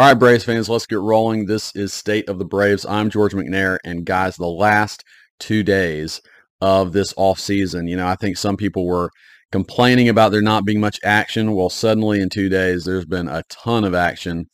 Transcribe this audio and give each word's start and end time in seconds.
All 0.00 0.06
right, 0.06 0.14
Braves 0.14 0.44
fans, 0.44 0.70
let's 0.70 0.86
get 0.86 0.98
rolling. 0.98 1.44
This 1.44 1.76
is 1.76 1.92
State 1.92 2.26
of 2.30 2.38
the 2.38 2.44
Braves. 2.46 2.86
I'm 2.86 3.10
George 3.10 3.34
McNair, 3.34 3.76
and 3.84 4.06
guys, 4.06 4.34
the 4.34 4.46
last 4.46 5.04
two 5.38 5.62
days 5.62 6.22
of 6.62 6.94
this 6.94 7.12
off 7.18 7.38
season, 7.38 7.86
you 7.86 7.98
know, 7.98 8.06
I 8.06 8.14
think 8.14 8.38
some 8.38 8.56
people 8.56 8.86
were 8.86 9.10
complaining 9.52 10.08
about 10.08 10.32
there 10.32 10.40
not 10.40 10.64
being 10.64 10.80
much 10.80 10.98
action. 11.04 11.52
Well, 11.52 11.68
suddenly 11.68 12.22
in 12.22 12.30
two 12.30 12.48
days, 12.48 12.86
there's 12.86 13.04
been 13.04 13.28
a 13.28 13.42
ton 13.50 13.84
of 13.84 13.94
action 13.94 14.46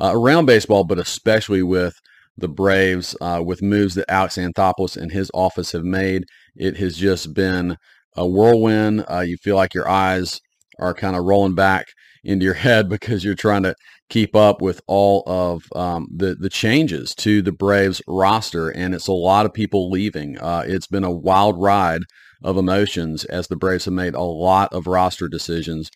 uh, 0.00 0.12
around 0.14 0.46
baseball, 0.46 0.84
but 0.84 1.00
especially 1.00 1.64
with 1.64 1.96
the 2.36 2.46
Braves, 2.46 3.16
uh, 3.20 3.42
with 3.44 3.60
moves 3.60 3.96
that 3.96 4.08
Alex 4.08 4.36
Anthopoulos 4.36 4.96
and 4.96 5.10
his 5.10 5.32
office 5.34 5.72
have 5.72 5.82
made. 5.82 6.26
It 6.54 6.76
has 6.76 6.96
just 6.96 7.34
been 7.34 7.76
a 8.16 8.24
whirlwind. 8.24 9.04
Uh, 9.10 9.24
you 9.26 9.36
feel 9.36 9.56
like 9.56 9.74
your 9.74 9.88
eyes 9.88 10.40
are 10.78 10.94
kind 10.94 11.16
of 11.16 11.24
rolling 11.24 11.56
back 11.56 11.86
into 12.24 12.44
your 12.44 12.54
head 12.54 12.88
because 12.88 13.24
you're 13.24 13.34
trying 13.34 13.62
to 13.64 13.74
keep 14.08 14.36
up 14.36 14.60
with 14.60 14.80
all 14.86 15.22
of 15.26 15.64
um, 15.74 16.06
the 16.14 16.34
the 16.34 16.50
changes 16.50 17.14
to 17.16 17.42
the 17.42 17.52
Braves 17.52 18.02
roster, 18.06 18.68
and 18.68 18.94
it's 18.94 19.08
a 19.08 19.12
lot 19.12 19.46
of 19.46 19.54
people 19.54 19.90
leaving. 19.90 20.38
Uh, 20.38 20.64
it's 20.66 20.86
been 20.86 21.04
a 21.04 21.10
wild 21.10 21.60
ride 21.60 22.02
of 22.44 22.56
emotions 22.56 23.24
as 23.24 23.48
the 23.48 23.56
Braves 23.56 23.84
have 23.84 23.94
made 23.94 24.14
a 24.14 24.20
lot 24.20 24.72
of 24.72 24.86
roster 24.86 25.28
decisions 25.28 25.90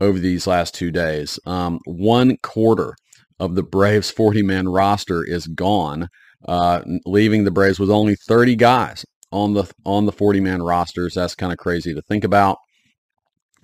over 0.00 0.18
these 0.18 0.46
last 0.46 0.74
two 0.74 0.90
days. 0.90 1.38
Um, 1.46 1.78
one 1.84 2.36
quarter 2.42 2.94
of 3.38 3.54
the 3.54 3.62
Braves 3.62 4.10
40 4.10 4.42
man 4.42 4.68
roster 4.68 5.24
is 5.24 5.46
gone, 5.46 6.08
uh, 6.46 6.82
leaving 7.06 7.44
the 7.44 7.50
Braves 7.50 7.78
with 7.78 7.90
only 7.90 8.16
30 8.16 8.56
guys 8.56 9.04
on 9.30 9.54
the 9.54 9.70
on 9.84 10.06
the 10.06 10.12
40 10.12 10.40
man 10.40 10.62
rosters. 10.62 11.14
That's 11.14 11.34
kind 11.34 11.52
of 11.52 11.58
crazy 11.58 11.94
to 11.94 12.02
think 12.02 12.24
about. 12.24 12.58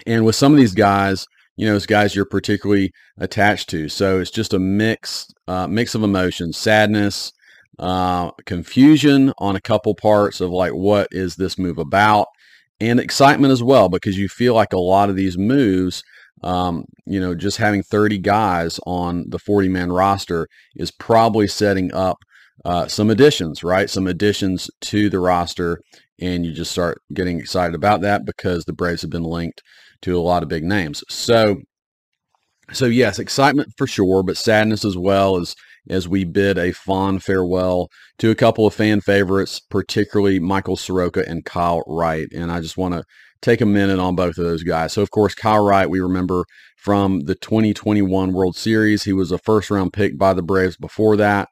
And 0.07 0.25
with 0.25 0.37
some 0.37 0.53
of 0.53 0.59
these 0.59 0.75
guys, 0.75 1.27
you 1.59 1.67
know, 1.67 1.75
as 1.75 1.87
guys 1.87 2.15
you're 2.15 2.25
particularly 2.25 2.93
attached 3.19 3.69
to. 3.69 3.89
So 3.89 4.21
it's 4.21 4.31
just 4.31 4.55
a 4.55 4.61
mix, 4.61 5.27
uh, 5.49 5.67
mix 5.67 5.97
of 5.97 6.05
emotions, 6.05 6.57
sadness, 6.57 7.33
uh, 7.81 8.31
confusion 8.47 9.33
on 9.39 9.57
a 9.57 9.61
couple 9.61 9.93
parts 9.97 10.41
of 10.41 10.51
like, 10.51 10.73
what 10.73 11.09
is 11.11 11.35
this 11.35 11.59
move 11.59 11.77
about? 11.77 12.29
And 12.81 13.01
excitement 13.01 13.53
as 13.53 13.61
well, 13.61 13.89
because 13.89 14.17
you 14.17 14.29
feel 14.29 14.55
like 14.55 14.73
a 14.73 14.79
lot 14.79 15.11
of 15.11 15.17
these 15.17 15.37
moves, 15.37 16.05
um, 16.45 16.85
you 17.07 17.19
know, 17.19 17.35
just 17.35 17.57
having 17.57 17.83
30 17.83 18.19
guys 18.19 18.79
on 18.87 19.25
the 19.29 19.41
40 19.41 19.69
man 19.69 19.91
roster 19.91 20.47
is 20.77 20.93
probably 20.93 21.49
setting 21.49 21.93
up 21.93 22.19
uh, 22.65 22.87
some 22.87 23.11
additions, 23.11 23.65
right? 23.65 23.91
Some 23.91 24.07
additions 24.07 24.71
to 24.83 25.11
the 25.11 25.19
roster. 25.19 25.81
And 26.21 26.47
you 26.47 26.53
just 26.53 26.71
start 26.71 27.03
getting 27.13 27.41
excited 27.41 27.75
about 27.75 28.01
that 28.03 28.25
because 28.25 28.65
the 28.65 28.73
Braves 28.73 29.03
have 29.03 29.11
been 29.11 29.25
linked 29.25 29.63
to 30.03 30.19
a 30.19 30.21
lot 30.21 30.43
of 30.43 30.49
big 30.49 30.65
names. 30.65 31.03
So, 31.09 31.63
so 32.73 32.87
yes, 32.87 33.19
excitement 33.19 33.73
for 33.77 33.87
sure, 33.87 34.23
but 34.23 34.37
sadness 34.37 34.85
as 34.85 34.97
well 34.97 35.37
as 35.37 35.55
as 35.91 36.07
we 36.07 36.25
bid 36.25 36.59
a 36.59 36.73
fond 36.73 37.23
farewell 37.23 37.89
to 38.19 38.31
a 38.31 38.35
couple 38.35 38.67
of 38.67 38.75
fan 38.75 39.01
favorites, 39.01 39.61
particularly 39.61 40.39
Michael 40.39 40.77
Soroka 40.77 41.27
and 41.27 41.45
Kyle 41.45 41.83
Wright. 41.87 42.29
And 42.35 42.53
I 42.53 42.61
just 42.61 42.77
want 42.77 42.95
to 42.95 43.05
take 43.41 43.61
a 43.61 43.67
minute 43.67 43.99
on 43.99 44.15
both 44.15 44.39
of 44.39 44.45
those 44.45 44.63
guys. 44.63 44.93
So, 44.93 45.03
of 45.03 45.11
course, 45.11 45.35
Kyle 45.35 45.65
Wright, 45.65 45.89
we 45.89 46.01
remember 46.01 46.45
from 46.77 47.21
the 47.21 47.35
2021 47.35 48.33
World 48.33 48.57
Series. 48.57 49.05
He 49.05 49.13
was 49.13 49.33
a 49.33 49.39
first 49.39 49.71
round 49.71 49.93
pick 49.93 50.19
by 50.19 50.35
the 50.35 50.43
Braves 50.43 50.77
before 50.77 51.17
that. 51.17 51.49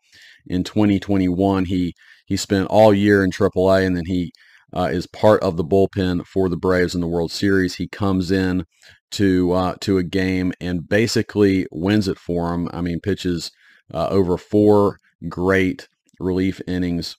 In 0.46 0.64
2021, 0.64 1.66
he 1.66 1.94
he 2.26 2.36
spent 2.36 2.68
all 2.68 2.92
year 2.92 3.22
in 3.22 3.30
AAA, 3.30 3.86
and 3.86 3.96
then 3.96 4.06
he 4.06 4.32
uh, 4.74 4.88
is 4.92 5.06
part 5.06 5.42
of 5.42 5.56
the 5.56 5.64
bullpen 5.64 6.26
for 6.26 6.48
the 6.48 6.56
Braves 6.56 6.94
in 6.94 7.00
the 7.00 7.06
World 7.06 7.30
Series. 7.30 7.76
He 7.76 7.88
comes 7.88 8.30
in 8.30 8.66
to 9.12 9.52
uh, 9.52 9.74
to 9.80 9.98
a 9.98 10.02
game 10.02 10.52
and 10.60 10.88
basically 10.88 11.66
wins 11.70 12.08
it 12.08 12.18
for 12.18 12.52
him. 12.52 12.68
I 12.72 12.80
mean, 12.80 13.00
pitches 13.00 13.50
uh, 13.92 14.08
over 14.08 14.36
four 14.36 14.98
great 15.28 15.88
relief 16.18 16.60
innings. 16.66 17.16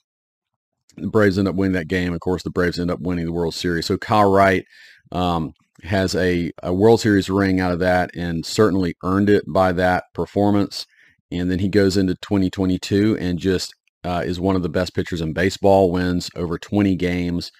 The 0.96 1.08
Braves 1.08 1.38
end 1.38 1.48
up 1.48 1.54
winning 1.54 1.74
that 1.74 1.88
game. 1.88 2.12
Of 2.12 2.20
course, 2.20 2.42
the 2.42 2.50
Braves 2.50 2.78
end 2.78 2.90
up 2.90 3.00
winning 3.00 3.26
the 3.26 3.32
World 3.32 3.54
Series. 3.54 3.86
So 3.86 3.96
Kyle 3.96 4.30
Wright 4.30 4.64
um, 5.12 5.52
has 5.84 6.14
a, 6.14 6.50
a 6.62 6.74
World 6.74 7.00
Series 7.00 7.30
ring 7.30 7.60
out 7.60 7.72
of 7.72 7.78
that 7.78 8.10
and 8.16 8.44
certainly 8.44 8.96
earned 9.04 9.30
it 9.30 9.44
by 9.46 9.72
that 9.72 10.04
performance. 10.12 10.86
And 11.30 11.50
then 11.50 11.60
he 11.60 11.68
goes 11.68 11.96
into 11.96 12.14
2022 12.16 13.16
and 13.20 13.38
just 13.38 13.74
uh, 14.04 14.22
is 14.24 14.40
one 14.40 14.56
of 14.56 14.62
the 14.62 14.68
best 14.68 14.94
pitchers 14.94 15.20
in 15.20 15.32
baseball, 15.32 15.90
wins 15.90 16.30
over 16.36 16.58
20 16.58 16.94
games, 16.96 17.50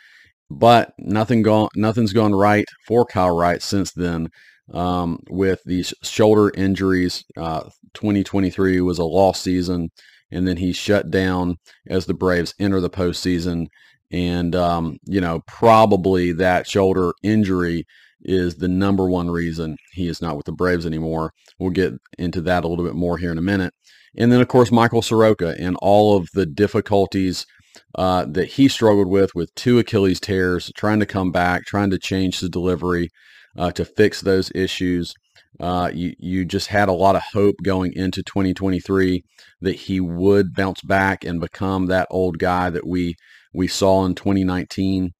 but 0.50 0.92
nothing 0.98 1.42
gone, 1.42 1.68
nothing's 1.76 2.12
gone 2.12 2.34
right 2.34 2.66
for 2.86 3.04
Kyle 3.04 3.36
Wright 3.36 3.62
since 3.62 3.92
then. 3.92 4.28
Um, 4.72 5.20
with 5.30 5.62
these 5.64 5.94
shoulder 6.02 6.52
injuries, 6.54 7.24
uh, 7.38 7.70
2023 7.94 8.80
was 8.82 8.98
a 8.98 9.04
lost 9.04 9.42
season, 9.42 9.90
and 10.30 10.46
then 10.46 10.58
he 10.58 10.72
shut 10.72 11.10
down 11.10 11.56
as 11.88 12.06
the 12.06 12.14
Braves 12.14 12.54
enter 12.58 12.80
the 12.80 12.90
postseason. 12.90 13.68
And 14.10 14.54
um, 14.54 14.98
you 15.04 15.20
know, 15.20 15.42
probably 15.46 16.32
that 16.32 16.66
shoulder 16.66 17.12
injury 17.22 17.86
is 18.22 18.56
the 18.56 18.68
number 18.68 19.08
one 19.08 19.30
reason 19.30 19.76
he 19.92 20.08
is 20.08 20.20
not 20.20 20.36
with 20.36 20.46
the 20.46 20.52
Braves 20.52 20.86
anymore. 20.86 21.32
We'll 21.58 21.70
get 21.70 21.94
into 22.18 22.40
that 22.42 22.64
a 22.64 22.68
little 22.68 22.84
bit 22.84 22.94
more 22.94 23.18
here 23.18 23.32
in 23.32 23.38
a 23.38 23.42
minute. 23.42 23.72
And 24.16 24.32
then, 24.32 24.40
of 24.40 24.48
course, 24.48 24.70
Michael 24.70 25.02
Soroka 25.02 25.54
and 25.58 25.76
all 25.80 26.16
of 26.16 26.28
the 26.34 26.46
difficulties 26.46 27.46
uh, 27.94 28.26
that 28.28 28.46
he 28.46 28.68
struggled 28.68 29.08
with, 29.08 29.34
with 29.34 29.54
two 29.54 29.78
Achilles 29.78 30.20
tears, 30.20 30.72
trying 30.76 31.00
to 31.00 31.06
come 31.06 31.30
back, 31.30 31.64
trying 31.64 31.90
to 31.90 31.98
change 31.98 32.40
his 32.40 32.50
delivery 32.50 33.10
uh, 33.56 33.70
to 33.72 33.84
fix 33.84 34.20
those 34.20 34.50
issues. 34.54 35.14
Uh, 35.60 35.90
you, 35.92 36.14
you 36.18 36.44
just 36.44 36.68
had 36.68 36.88
a 36.88 36.92
lot 36.92 37.16
of 37.16 37.22
hope 37.32 37.56
going 37.64 37.92
into 37.94 38.22
2023 38.22 39.24
that 39.60 39.74
he 39.74 40.00
would 40.00 40.54
bounce 40.54 40.82
back 40.82 41.24
and 41.24 41.40
become 41.40 41.86
that 41.86 42.06
old 42.10 42.38
guy 42.38 42.70
that 42.70 42.86
we 42.86 43.14
we 43.54 43.66
saw 43.66 44.04
in 44.04 44.14
2019 44.14 45.10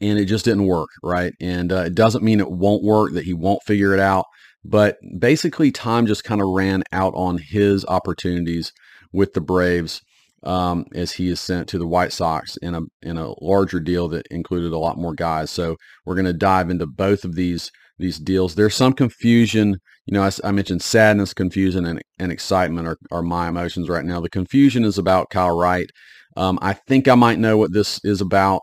and 0.00 0.18
it 0.18 0.26
just 0.26 0.44
didn't 0.44 0.66
work 0.66 0.90
right? 1.02 1.32
And 1.40 1.72
uh, 1.72 1.84
it 1.86 1.94
doesn't 1.94 2.22
mean 2.22 2.38
it 2.38 2.50
won't 2.50 2.84
work 2.84 3.12
that 3.14 3.24
he 3.24 3.32
won't 3.32 3.62
figure 3.64 3.94
it 3.94 3.98
out 3.98 4.26
but 4.64 4.96
basically, 5.18 5.70
time 5.70 6.06
just 6.06 6.24
kind 6.24 6.40
of 6.40 6.48
ran 6.48 6.82
out 6.92 7.12
on 7.14 7.38
his 7.38 7.84
opportunities 7.86 8.72
with 9.12 9.34
the 9.34 9.40
Braves 9.40 10.00
um, 10.42 10.86
as 10.94 11.12
he 11.12 11.28
is 11.28 11.40
sent 11.40 11.68
to 11.68 11.78
the 11.78 11.86
White 11.86 12.12
Sox 12.12 12.56
in 12.58 12.74
a 12.74 12.80
in 13.02 13.16
a 13.18 13.34
larger 13.42 13.80
deal 13.80 14.08
that 14.08 14.26
included 14.30 14.72
a 14.72 14.78
lot 14.78 14.98
more 14.98 15.14
guys. 15.14 15.50
So 15.50 15.76
we're 16.04 16.14
going 16.14 16.24
to 16.26 16.32
dive 16.32 16.70
into 16.70 16.86
both 16.86 17.24
of 17.24 17.34
these 17.34 17.70
these 17.98 18.18
deals. 18.18 18.54
There's 18.54 18.74
some 18.74 18.92
confusion. 18.92 19.76
You 20.06 20.14
know, 20.14 20.22
I, 20.22 20.30
I 20.42 20.50
mentioned 20.50 20.82
sadness, 20.82 21.32
confusion, 21.32 21.86
and, 21.86 22.02
and 22.18 22.30
excitement 22.30 22.86
are, 22.86 22.98
are 23.10 23.22
my 23.22 23.48
emotions 23.48 23.88
right 23.88 24.04
now. 24.04 24.20
The 24.20 24.28
confusion 24.28 24.84
is 24.84 24.98
about 24.98 25.30
Kyle 25.30 25.56
Wright. 25.56 25.88
Um, 26.36 26.58
I 26.60 26.74
think 26.74 27.08
I 27.08 27.14
might 27.14 27.38
know 27.38 27.56
what 27.56 27.72
this 27.72 28.00
is 28.04 28.20
about, 28.20 28.62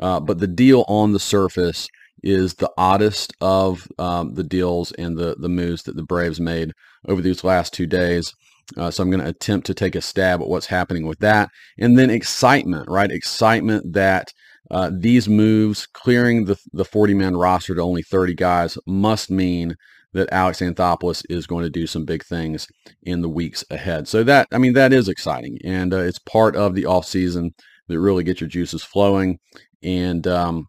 uh, 0.00 0.20
but 0.20 0.38
the 0.38 0.48
deal 0.48 0.84
on 0.88 1.12
the 1.12 1.20
surface 1.20 1.88
is 2.22 2.54
the 2.54 2.70
oddest 2.76 3.32
of 3.40 3.88
um, 3.98 4.34
the 4.34 4.44
deals 4.44 4.92
and 4.92 5.16
the, 5.16 5.36
the 5.38 5.48
moves 5.48 5.82
that 5.84 5.96
the 5.96 6.02
Braves 6.02 6.40
made 6.40 6.72
over 7.08 7.20
these 7.20 7.44
last 7.44 7.72
two 7.72 7.86
days. 7.86 8.32
Uh, 8.76 8.90
so 8.90 9.02
I'm 9.02 9.10
going 9.10 9.22
to 9.22 9.28
attempt 9.28 9.66
to 9.66 9.74
take 9.74 9.94
a 9.94 10.00
stab 10.00 10.40
at 10.40 10.48
what's 10.48 10.66
happening 10.66 11.06
with 11.06 11.18
that. 11.18 11.50
And 11.78 11.98
then 11.98 12.10
excitement, 12.10 12.88
right? 12.88 13.10
Excitement 13.10 13.92
that 13.92 14.32
uh, 14.70 14.90
these 14.92 15.28
moves, 15.28 15.86
clearing 15.86 16.44
the, 16.44 16.58
the 16.72 16.84
40-man 16.84 17.36
roster 17.36 17.74
to 17.74 17.82
only 17.82 18.02
30 18.02 18.34
guys, 18.34 18.78
must 18.86 19.30
mean 19.30 19.76
that 20.14 20.32
Alex 20.32 20.60
Anthopoulos 20.60 21.24
is 21.28 21.46
going 21.46 21.64
to 21.64 21.70
do 21.70 21.86
some 21.86 22.04
big 22.04 22.24
things 22.24 22.68
in 23.02 23.22
the 23.22 23.28
weeks 23.28 23.64
ahead. 23.70 24.06
So 24.08 24.22
that, 24.24 24.46
I 24.52 24.58
mean, 24.58 24.74
that 24.74 24.92
is 24.92 25.08
exciting. 25.08 25.58
And 25.64 25.92
uh, 25.92 25.98
it's 25.98 26.18
part 26.18 26.54
of 26.54 26.74
the 26.74 26.84
offseason 26.84 27.50
that 27.88 28.00
really 28.00 28.22
gets 28.22 28.40
your 28.40 28.48
juices 28.48 28.84
flowing. 28.84 29.38
And, 29.82 30.26
um, 30.26 30.68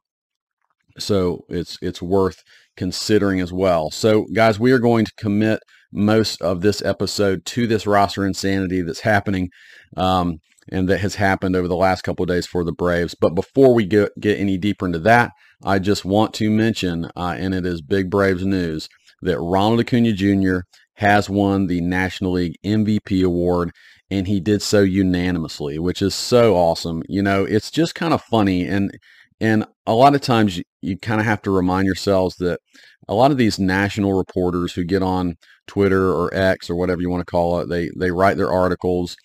so 0.98 1.46
it's 1.50 1.78
it's 1.82 2.02
worth 2.02 2.44
considering 2.76 3.40
as 3.40 3.54
well. 3.54 3.92
So 3.92 4.26
guys, 4.34 4.60
we 4.60 4.72
are 4.72 4.80
going 4.80 5.06
to 5.06 5.14
commit 5.18 5.60
most 5.92 6.42
of 6.42 6.62
this 6.62 6.82
episode 6.82 7.46
to 7.46 7.68
this 7.68 7.86
roster 7.86 8.26
insanity 8.26 8.82
that's 8.82 9.02
happening 9.02 9.50
um, 9.96 10.40
and 10.70 10.90
that 10.90 11.00
has 11.00 11.16
happened 11.16 11.56
over 11.56 11.68
the 11.68 11.76
last 11.76 12.04
couple 12.04 12.24
of 12.24 12.30
days 12.30 12.48
for 12.48 12.64
the 12.64 12.72
Braves. 12.72 13.16
But 13.20 13.36
before 13.36 13.74
we 13.74 13.86
get, 13.86 14.10
get 14.20 14.40
any 14.40 14.58
deeper 14.58 14.86
into 14.86 15.00
that, 15.00 15.32
I 15.64 15.80
just 15.80 16.04
want 16.04 16.34
to 16.36 16.50
mention, 16.50 17.06
uh, 17.16 17.36
and 17.38 17.54
it 17.54 17.66
is 17.66 17.82
big 17.82 18.10
Braves 18.10 18.46
news, 18.46 18.90
that 19.22 19.40
Ronald 19.40 19.80
Acuna 19.80 20.14
Jr. 20.14 20.62
has 20.96 21.30
won 21.30 21.68
the 21.68 21.82
National 21.82 22.34
League 22.34 22.58
MVP 22.66 23.24
award 23.24 23.72
and 24.10 24.28
he 24.28 24.40
did 24.40 24.62
so 24.62 24.82
unanimously, 24.82 25.80
which 25.80 26.02
is 26.02 26.14
so 26.14 26.56
awesome. 26.56 27.02
You 27.08 27.24
know, 27.24 27.46
it's 27.46 27.72
just 27.72 27.96
kind 27.96 28.14
of 28.14 28.22
funny 28.22 28.68
and 28.68 28.92
and 29.40 29.66
a 29.86 29.94
lot 29.94 30.16
of 30.16 30.22
times 30.22 30.58
you, 30.58 30.64
you 30.82 30.98
kind 30.98 31.20
of 31.20 31.26
have 31.26 31.42
to 31.44 31.52
remind 31.52 31.86
yourselves 31.86 32.36
that 32.38 32.60
a 33.08 33.14
lot 33.14 33.32
of 33.32 33.38
these 33.38 33.60
national 33.60 34.14
reporters 34.14 34.74
who 34.74 34.84
get 34.84 35.04
on 35.04 35.36
Twitter 35.68 36.12
or 36.12 36.34
X 36.34 36.70
or 36.70 36.76
whatever 36.76 37.02
you 37.02 37.10
want 37.10 37.22
to 37.22 37.32
call 37.32 37.60
it, 37.60 37.70
they, 37.70 37.90
they 37.98 38.12
write 38.12 38.38
their 38.38 38.52
articles. 38.52 39.16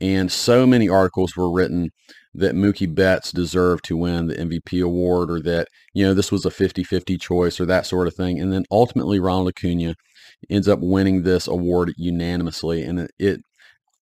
And 0.00 0.30
so 0.30 0.66
many 0.66 0.88
articles 0.88 1.36
were 1.36 1.50
written 1.50 1.90
that 2.34 2.54
Mookie 2.54 2.92
Betts 2.92 3.32
deserved 3.32 3.84
to 3.84 3.96
win 3.96 4.28
the 4.28 4.36
MVP 4.36 4.82
award 4.82 5.30
or 5.30 5.40
that, 5.42 5.68
you 5.92 6.04
know, 6.04 6.14
this 6.14 6.30
was 6.30 6.44
a 6.44 6.50
50-50 6.50 7.20
choice 7.20 7.58
or 7.58 7.66
that 7.66 7.86
sort 7.86 8.06
of 8.06 8.14
thing. 8.14 8.38
And 8.38 8.52
then 8.52 8.64
ultimately 8.70 9.18
Ronald 9.18 9.48
Acuna 9.48 9.94
ends 10.48 10.68
up 10.68 10.78
winning 10.80 11.22
this 11.22 11.48
award 11.48 11.94
unanimously. 11.96 12.82
And 12.84 13.00
it, 13.00 13.10
it 13.18 13.40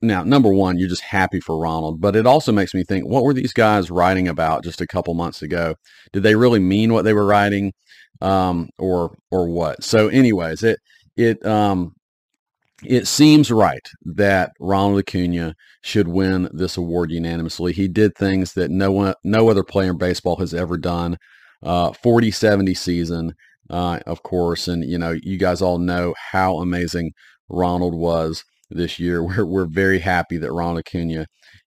now, 0.02 0.24
number 0.24 0.52
one, 0.52 0.78
you're 0.78 0.88
just 0.88 1.02
happy 1.02 1.40
for 1.40 1.58
Ronald, 1.58 2.00
but 2.00 2.16
it 2.16 2.26
also 2.26 2.52
makes 2.52 2.74
me 2.74 2.84
think, 2.84 3.06
what 3.06 3.24
were 3.24 3.34
these 3.34 3.52
guys 3.52 3.92
writing 3.92 4.28
about 4.28 4.64
just 4.64 4.80
a 4.80 4.88
couple 4.88 5.14
months 5.14 5.42
ago? 5.42 5.76
Did 6.14 6.24
they 6.24 6.36
really 6.36 6.60
mean 6.60 6.94
what 6.94 7.04
they 7.04 7.14
were 7.14 7.26
writing, 7.26 7.74
um, 8.22 8.70
or 8.78 9.18
or 9.32 9.50
what? 9.50 9.84
So, 9.84 10.08
anyways, 10.08 10.64
it 10.64 10.80
it 11.18 11.46
um, 11.46 11.94
it 12.84 13.08
seems 13.08 13.52
right 13.52 13.86
that 14.04 14.52
Ronald 14.60 15.00
Acuna 15.00 15.56
should 15.82 16.08
win 16.08 16.50
this 16.54 16.78
award 16.78 17.12
unanimously. 17.12 17.74
He 17.74 17.88
did 17.90 18.16
things 18.16 18.54
that 18.54 18.72
no 18.72 18.92
one, 18.92 19.14
no 19.24 19.50
other 19.50 19.64
player 19.64 19.92
in 19.92 19.98
baseball 19.98 20.38
has 20.38 20.54
ever 20.54 20.78
done. 20.78 21.18
Uh, 21.62 21.92
40-70 21.92 22.78
season, 22.78 23.34
uh, 23.70 24.00
of 24.06 24.24
course, 24.24 24.70
and 24.70 24.90
you 24.90 24.98
know 24.98 25.12
you 25.22 25.38
guys 25.38 25.62
all 25.62 25.78
know 25.78 26.16
how 26.32 26.58
amazing 26.60 27.12
Ronald 27.50 27.96
was 27.96 28.46
this 28.70 29.00
year. 29.00 29.24
We're, 29.24 29.46
we're 29.46 29.66
very 29.66 30.00
happy 30.00 30.38
that 30.38 30.52
Ron 30.52 30.78
Acuna 30.78 31.28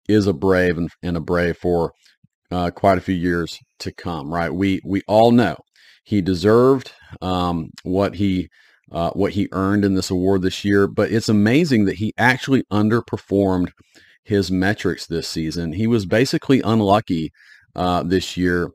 is 0.09 0.27
a 0.27 0.33
Brave 0.33 0.79
and, 0.79 0.91
and 1.03 1.17
a 1.17 1.21
Brave 1.21 1.57
for 1.57 1.93
uh, 2.51 2.71
quite 2.71 2.99
a 2.99 3.03
few 3.03 3.15
years 3.15 3.59
to 3.81 3.93
come, 3.93 4.33
right? 4.33 4.53
We, 4.53 4.81
we 4.85 5.03
all 5.09 5.33
know 5.33 5.57
he 6.05 6.21
deserved 6.23 6.93
um, 7.21 7.71
what 7.83 8.15
he 8.15 8.49
uh, 8.93 9.11
what 9.11 9.33
he 9.33 9.49
earned 9.51 9.85
in 9.85 9.95
this 9.95 10.11
award 10.11 10.43
this 10.43 10.65
year, 10.65 10.87
but 10.87 11.11
it's 11.11 11.29
amazing 11.29 11.87
that 11.87 11.97
he 11.97 12.13
actually 12.17 12.63
underperformed 12.73 13.73
his 14.23 14.51
metrics 14.51 15.07
this 15.07 15.27
season. 15.27 15.73
He 15.73 15.89
was 15.89 16.07
basically 16.07 16.61
unlucky 16.63 17.33
uh, 17.75 18.05
this 18.05 18.37
year. 18.37 18.71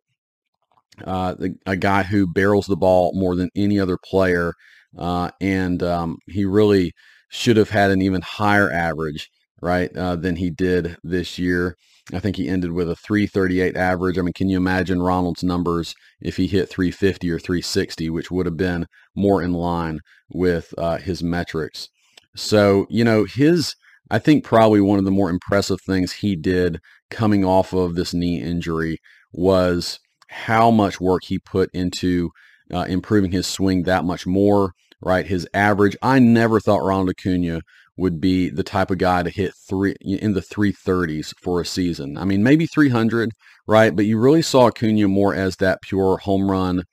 Uh, 1.05 1.35
the, 1.35 1.55
a 1.65 1.77
guy 1.77 2.03
who 2.03 2.27
barrels 2.27 2.67
the 2.67 2.75
ball 2.75 3.13
more 3.15 3.37
than 3.37 3.49
any 3.55 3.79
other 3.79 3.97
player, 3.97 4.53
uh, 4.97 5.31
and 5.39 5.81
um, 5.81 6.17
he 6.27 6.43
really 6.43 6.91
should 7.31 7.57
have 7.57 7.69
had 7.69 7.89
an 7.89 8.01
even 8.01 8.21
higher 8.21 8.69
average, 8.71 9.29
right, 9.61 9.95
uh, 9.95 10.15
than 10.15 10.35
he 10.35 10.49
did 10.49 10.97
this 11.01 11.39
year. 11.39 11.75
I 12.13 12.19
think 12.19 12.35
he 12.35 12.49
ended 12.49 12.73
with 12.73 12.89
a 12.89 12.95
338 12.95 13.77
average. 13.77 14.19
I 14.19 14.21
mean, 14.21 14.33
can 14.33 14.49
you 14.49 14.57
imagine 14.57 15.01
Ronald's 15.01 15.43
numbers 15.43 15.95
if 16.19 16.35
he 16.35 16.47
hit 16.47 16.69
350 16.69 17.31
or 17.31 17.39
360, 17.39 18.09
which 18.09 18.29
would 18.29 18.45
have 18.45 18.57
been 18.57 18.85
more 19.15 19.41
in 19.41 19.53
line 19.53 20.01
with 20.29 20.73
uh, 20.77 20.97
his 20.97 21.23
metrics? 21.23 21.87
So, 22.35 22.85
you 22.89 23.05
know, 23.05 23.23
his, 23.23 23.75
I 24.09 24.19
think 24.19 24.43
probably 24.43 24.81
one 24.81 24.99
of 24.99 25.05
the 25.05 25.11
more 25.11 25.29
impressive 25.29 25.79
things 25.81 26.11
he 26.11 26.35
did 26.35 26.79
coming 27.09 27.45
off 27.45 27.71
of 27.73 27.95
this 27.95 28.13
knee 28.13 28.41
injury 28.41 28.99
was 29.31 29.99
how 30.27 30.69
much 30.69 30.99
work 30.99 31.23
he 31.25 31.39
put 31.39 31.69
into 31.73 32.31
uh, 32.73 32.85
improving 32.89 33.31
his 33.31 33.47
swing 33.47 33.83
that 33.83 34.03
much 34.03 34.25
more 34.25 34.73
right? 35.01 35.25
His 35.25 35.47
average. 35.53 35.97
I 36.01 36.19
never 36.19 36.59
thought 36.59 36.83
Ronald 36.83 37.09
Acuna 37.09 37.61
would 37.97 38.21
be 38.21 38.49
the 38.49 38.63
type 38.63 38.89
of 38.91 38.97
guy 38.97 39.23
to 39.23 39.29
hit 39.29 39.53
three 39.53 39.95
in 40.01 40.33
the 40.33 40.41
330s 40.41 41.33
for 41.41 41.61
a 41.61 41.65
season. 41.65 42.17
I 42.17 42.25
mean, 42.25 42.43
maybe 42.43 42.65
300, 42.65 43.31
right? 43.67 43.95
But 43.95 44.05
you 44.05 44.17
really 44.17 44.41
saw 44.41 44.67
Acuna 44.67 45.07
more 45.07 45.35
as 45.35 45.57
that 45.57 45.81
pure 45.81 46.17
home 46.17 46.49
run 46.49 46.83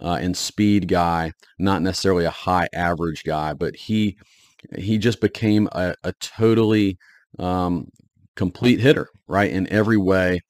uh, 0.00 0.18
and 0.20 0.36
speed 0.36 0.88
guy, 0.88 1.32
not 1.58 1.82
necessarily 1.82 2.24
a 2.24 2.30
high 2.30 2.68
average 2.72 3.24
guy. 3.24 3.52
But 3.52 3.76
he 3.76 4.16
he 4.76 4.98
just 4.98 5.20
became 5.20 5.68
a, 5.72 5.94
a 6.02 6.12
totally 6.20 6.98
um, 7.38 7.88
complete 8.34 8.80
hitter, 8.80 9.08
right, 9.28 9.50
in 9.50 9.70
every 9.72 9.96
way. 9.96 10.40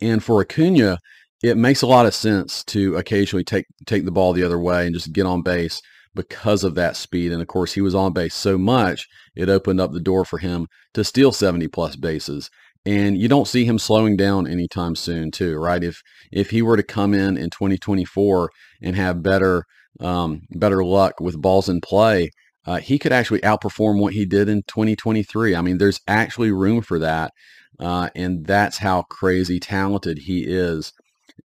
And 0.00 0.22
for 0.22 0.40
Acuna, 0.40 0.98
it 1.42 1.56
makes 1.56 1.82
a 1.82 1.86
lot 1.86 2.06
of 2.06 2.14
sense 2.14 2.62
to 2.64 2.96
occasionally 2.96 3.44
take 3.44 3.66
take 3.86 4.04
the 4.04 4.12
ball 4.12 4.32
the 4.32 4.44
other 4.44 4.58
way 4.58 4.86
and 4.86 4.94
just 4.94 5.12
get 5.12 5.26
on 5.26 5.42
base 5.42 5.80
because 6.14 6.64
of 6.64 6.74
that 6.74 6.96
speed. 6.96 7.32
And 7.32 7.40
of 7.40 7.48
course, 7.48 7.72
he 7.72 7.80
was 7.80 7.94
on 7.94 8.12
base 8.12 8.34
so 8.34 8.58
much, 8.58 9.08
it 9.34 9.48
opened 9.48 9.80
up 9.80 9.92
the 9.92 10.00
door 10.00 10.24
for 10.24 10.38
him 10.38 10.66
to 10.94 11.04
steal 11.04 11.32
70 11.32 11.68
plus 11.68 11.96
bases. 11.96 12.50
And 12.86 13.18
you 13.18 13.28
don't 13.28 13.48
see 13.48 13.64
him 13.64 13.78
slowing 13.78 14.16
down 14.16 14.46
anytime 14.46 14.96
soon, 14.96 15.30
too, 15.30 15.58
right? 15.58 15.84
If 15.84 16.00
if 16.32 16.50
he 16.50 16.62
were 16.62 16.78
to 16.78 16.82
come 16.82 17.12
in 17.12 17.36
in 17.36 17.50
2024 17.50 18.50
and 18.82 18.96
have 18.96 19.22
better 19.22 19.64
um, 20.00 20.42
better 20.50 20.82
luck 20.82 21.20
with 21.20 21.40
balls 21.40 21.68
in 21.68 21.82
play, 21.82 22.30
uh, 22.66 22.78
he 22.78 22.98
could 22.98 23.12
actually 23.12 23.40
outperform 23.40 24.00
what 24.00 24.14
he 24.14 24.24
did 24.24 24.48
in 24.48 24.62
2023. 24.66 25.54
I 25.54 25.60
mean, 25.60 25.76
there's 25.76 26.00
actually 26.08 26.52
room 26.52 26.80
for 26.80 26.98
that, 27.00 27.32
uh, 27.78 28.08
and 28.14 28.46
that's 28.46 28.78
how 28.78 29.02
crazy 29.02 29.60
talented 29.60 30.20
he 30.20 30.44
is. 30.46 30.92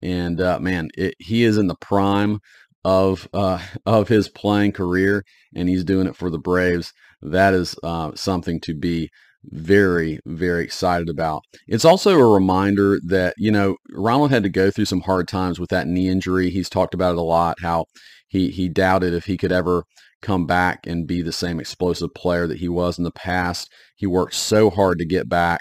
And 0.02 0.40
uh, 0.40 0.60
man, 0.60 0.90
it, 0.96 1.14
he 1.18 1.44
is 1.44 1.58
in 1.58 1.66
the 1.66 1.76
prime 1.76 2.40
of 2.84 3.28
uh, 3.32 3.60
of 3.86 4.08
his 4.08 4.28
playing 4.28 4.72
career, 4.72 5.24
and 5.54 5.68
he's 5.68 5.84
doing 5.84 6.06
it 6.06 6.16
for 6.16 6.30
the 6.30 6.38
Braves. 6.38 6.92
That 7.22 7.54
is 7.54 7.76
uh, 7.82 8.12
something 8.14 8.60
to 8.60 8.74
be 8.74 9.10
very 9.46 10.20
very 10.24 10.64
excited 10.64 11.08
about. 11.08 11.42
It's 11.66 11.84
also 11.84 12.18
a 12.18 12.32
reminder 12.32 12.98
that 13.06 13.34
you 13.36 13.50
know 13.50 13.76
Ronald 13.90 14.30
had 14.30 14.42
to 14.44 14.48
go 14.48 14.70
through 14.70 14.86
some 14.86 15.02
hard 15.02 15.28
times 15.28 15.58
with 15.58 15.70
that 15.70 15.86
knee 15.86 16.08
injury. 16.08 16.50
He's 16.50 16.68
talked 16.68 16.94
about 16.94 17.12
it 17.12 17.18
a 17.18 17.22
lot. 17.22 17.56
How 17.62 17.86
he 18.28 18.50
he 18.50 18.68
doubted 18.68 19.14
if 19.14 19.24
he 19.26 19.36
could 19.36 19.52
ever 19.52 19.84
come 20.22 20.46
back 20.46 20.86
and 20.86 21.06
be 21.06 21.20
the 21.20 21.32
same 21.32 21.60
explosive 21.60 22.14
player 22.14 22.46
that 22.46 22.58
he 22.58 22.68
was 22.68 22.96
in 22.98 23.04
the 23.04 23.10
past. 23.10 23.70
He 23.94 24.06
worked 24.06 24.34
so 24.34 24.70
hard 24.70 24.98
to 24.98 25.04
get 25.04 25.28
back, 25.28 25.60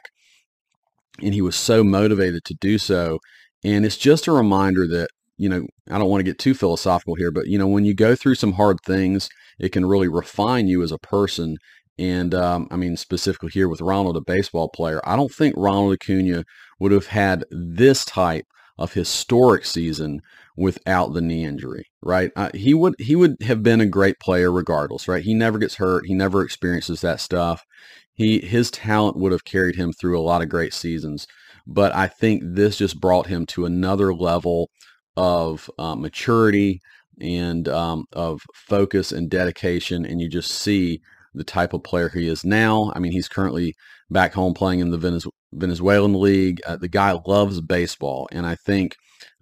and 1.21 1.33
he 1.33 1.41
was 1.41 1.55
so 1.55 1.83
motivated 1.83 2.43
to 2.45 2.55
do 2.59 2.77
so. 2.77 3.19
And 3.63 3.85
it's 3.85 3.97
just 3.97 4.27
a 4.27 4.31
reminder 4.31 4.87
that 4.87 5.09
you 5.38 5.50
know, 5.50 5.65
I 5.89 5.97
don't 5.97 6.09
want 6.09 6.19
to 6.19 6.30
get 6.30 6.39
too 6.39 6.53
philosophical 6.53 7.15
here, 7.15 7.31
but 7.31 7.47
you 7.47 7.57
know, 7.57 7.68
when 7.68 7.85
you 7.85 7.94
go 7.94 8.15
through 8.15 8.35
some 8.35 8.53
hard 8.53 8.77
things, 8.85 9.30
it 9.59 9.69
can 9.69 9.85
really 9.85 10.07
refine 10.07 10.68
you 10.68 10.81
as 10.83 10.91
a 10.91 10.97
person. 10.97 11.57
And 11.97 12.33
um, 12.33 12.68
I 12.71 12.75
mean, 12.75 12.97
specifically 12.97 13.51
here 13.51 13.69
with 13.69 13.81
Ronald, 13.81 14.18
a 14.18 14.21
baseball 14.21 14.69
player, 14.69 15.01
I 15.03 15.15
don't 15.15 15.31
think 15.31 15.56
Ronald 15.57 15.94
Acuna 15.94 16.44
would 16.80 16.91
have 16.91 17.07
had 17.07 17.45
this 17.51 18.03
type 18.06 18.45
of 18.77 18.94
historic 18.94 19.65
season 19.65 20.21
without 20.56 21.13
the 21.13 21.21
knee 21.21 21.45
injury, 21.45 21.86
right? 22.01 22.31
Uh, 22.36 22.50
he 22.53 22.74
would 22.74 22.95
he 23.00 23.15
would 23.15 23.38
have 23.41 23.63
been 23.63 23.81
a 23.81 23.86
great 23.86 24.19
player 24.19 24.51
regardless, 24.51 25.07
right? 25.07 25.24
He 25.24 25.33
never 25.33 25.57
gets 25.57 25.75
hurt. 25.75 26.06
He 26.07 26.13
never 26.13 26.44
experiences 26.44 27.01
that 27.01 27.19
stuff. 27.19 27.63
He 28.13 28.39
his 28.39 28.71
talent 28.71 29.18
would 29.18 29.31
have 29.31 29.45
carried 29.45 29.75
him 29.75 29.94
through 29.94 30.19
a 30.19 30.22
lot 30.22 30.41
of 30.41 30.50
great 30.50 30.74
seasons, 30.74 31.27
but 31.65 31.93
I 31.96 32.07
think 32.07 32.41
this 32.43 32.77
just 32.77 33.00
brought 33.00 33.27
him 33.27 33.46
to 33.48 33.65
another 33.65 34.13
level 34.13 34.69
of 35.15 35.70
uh, 35.77 35.96
maturity 35.96 36.82
and 37.22 37.67
um, 37.67 38.05
of 38.13 38.41
focus 38.55 39.12
and 39.12 39.29
dedication, 39.29 40.05
and 40.05 40.22
you 40.22 40.29
just 40.29 40.51
see 40.51 41.00
the 41.34 41.43
type 41.43 41.74
of 41.74 41.84
player 41.84 42.10
he 42.10 42.27
is 42.27 42.43
now. 42.43 42.91
I 42.96 43.00
mean, 43.00 43.12
he's 43.12 43.27
currently 43.27 43.75
back 44.10 44.34
home 44.34 44.53
playing 44.53 44.79
in 44.79 44.91
the 44.91 45.32
Venezuelan 45.51 46.20
league. 46.20 46.62
Uh, 46.65 46.77
the 46.77 46.88
guy 46.88 47.17
loves 47.25 47.62
baseball, 47.62 48.27
and 48.32 48.46
I 48.46 48.55
think 48.55 48.96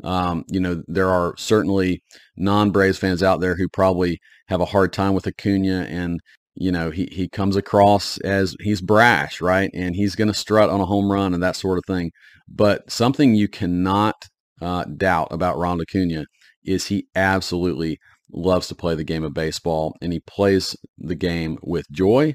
um, 0.04 0.46
you 0.50 0.60
know 0.60 0.84
there 0.88 1.10
are 1.10 1.36
certainly 1.38 2.02
non-Braves 2.38 2.98
fans 2.98 3.24
out 3.24 3.40
there 3.40 3.56
who 3.56 3.68
probably 3.68 4.20
have 4.48 4.62
a 4.62 4.66
hard 4.66 4.94
time 4.94 5.14
with 5.14 5.28
Acuna, 5.28 5.88
and 5.90 6.20
you 6.56 6.72
know 6.72 6.92
he 6.92 7.08
he 7.12 7.30
comes 7.30 7.56
across 7.56 8.18
as 8.20 8.56
he's 8.62 8.82
brash, 8.82 9.42
right, 9.42 9.70
and 9.74 9.96
he's 9.96 10.16
going 10.16 10.28
to 10.28 10.34
strut 10.34 10.70
on 10.70 10.82
a 10.82 10.86
home 10.86 11.12
run 11.12 11.34
and 11.34 11.44
that 11.44 11.56
sort 11.56 11.78
of 11.78 11.86
thing. 11.86 12.12
But 12.48 12.92
something 12.92 13.36
you 13.36 13.48
cannot 13.48 14.28
uh, 14.62 14.86
doubt 14.86 15.30
about 15.32 15.58
Ron 15.58 15.82
Acuna 15.82 16.26
is 16.64 16.88
he 16.88 17.08
absolutely 17.16 17.98
loves 18.32 18.68
to 18.68 18.76
play 18.76 18.96
the 18.96 19.04
game 19.04 19.24
of 19.24 19.34
baseball 19.34 19.96
and 20.02 20.14
he 20.14 20.22
plays 20.22 20.76
the 20.98 21.16
game 21.16 21.58
with 21.62 21.90
joy. 21.92 22.34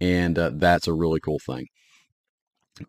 And 0.00 0.38
uh, 0.38 0.52
that's 0.54 0.88
a 0.88 0.94
really 0.94 1.20
cool 1.20 1.38
thing. 1.44 1.66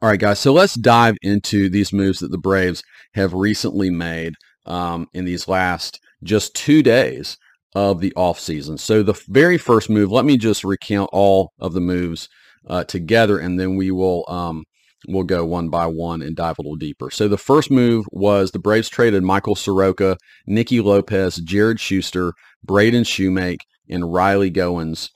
All 0.01 0.09
right, 0.09 0.19
guys. 0.19 0.39
So 0.39 0.51
let's 0.51 0.73
dive 0.73 1.15
into 1.21 1.69
these 1.69 1.93
moves 1.93 2.19
that 2.19 2.31
the 2.31 2.37
Braves 2.37 2.81
have 3.13 3.33
recently 3.33 3.91
made 3.91 4.33
um, 4.65 5.07
in 5.13 5.25
these 5.25 5.47
last 5.47 5.99
just 6.23 6.55
two 6.55 6.81
days 6.81 7.37
of 7.75 7.99
the 7.99 8.11
offseason. 8.17 8.79
So 8.79 9.03
the 9.03 9.19
very 9.27 9.57
first 9.57 9.89
move, 9.89 10.11
let 10.11 10.25
me 10.25 10.37
just 10.37 10.63
recount 10.63 11.09
all 11.13 11.51
of 11.59 11.73
the 11.73 11.81
moves 11.81 12.29
uh, 12.67 12.83
together, 12.85 13.37
and 13.37 13.59
then 13.59 13.75
we 13.75 13.91
will 13.91 14.25
um, 14.27 14.63
we'll 15.07 15.23
go 15.23 15.45
one 15.45 15.69
by 15.69 15.85
one 15.85 16.21
and 16.21 16.35
dive 16.35 16.57
a 16.59 16.61
little 16.61 16.75
deeper. 16.75 17.09
So 17.11 17.27
the 17.27 17.37
first 17.37 17.71
move 17.71 18.05
was 18.11 18.51
the 18.51 18.59
Braves 18.59 18.89
traded 18.89 19.23
Michael 19.23 19.55
Soroka, 19.55 20.17
Nicky 20.45 20.81
Lopez, 20.81 21.37
Jared 21.37 21.79
Schuster, 21.79 22.33
Braden 22.63 23.03
Shewmake, 23.03 23.61
and 23.89 24.11
Riley 24.11 24.49
Gowens 24.49 25.09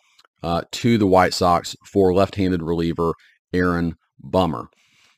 uh, 0.43 0.61
to 0.71 0.97
the 0.97 1.07
White 1.07 1.33
Sox 1.33 1.75
for 1.85 2.13
left-handed 2.13 2.61
reliever 2.61 3.13
Aaron 3.53 3.95
Bummer. 4.19 4.67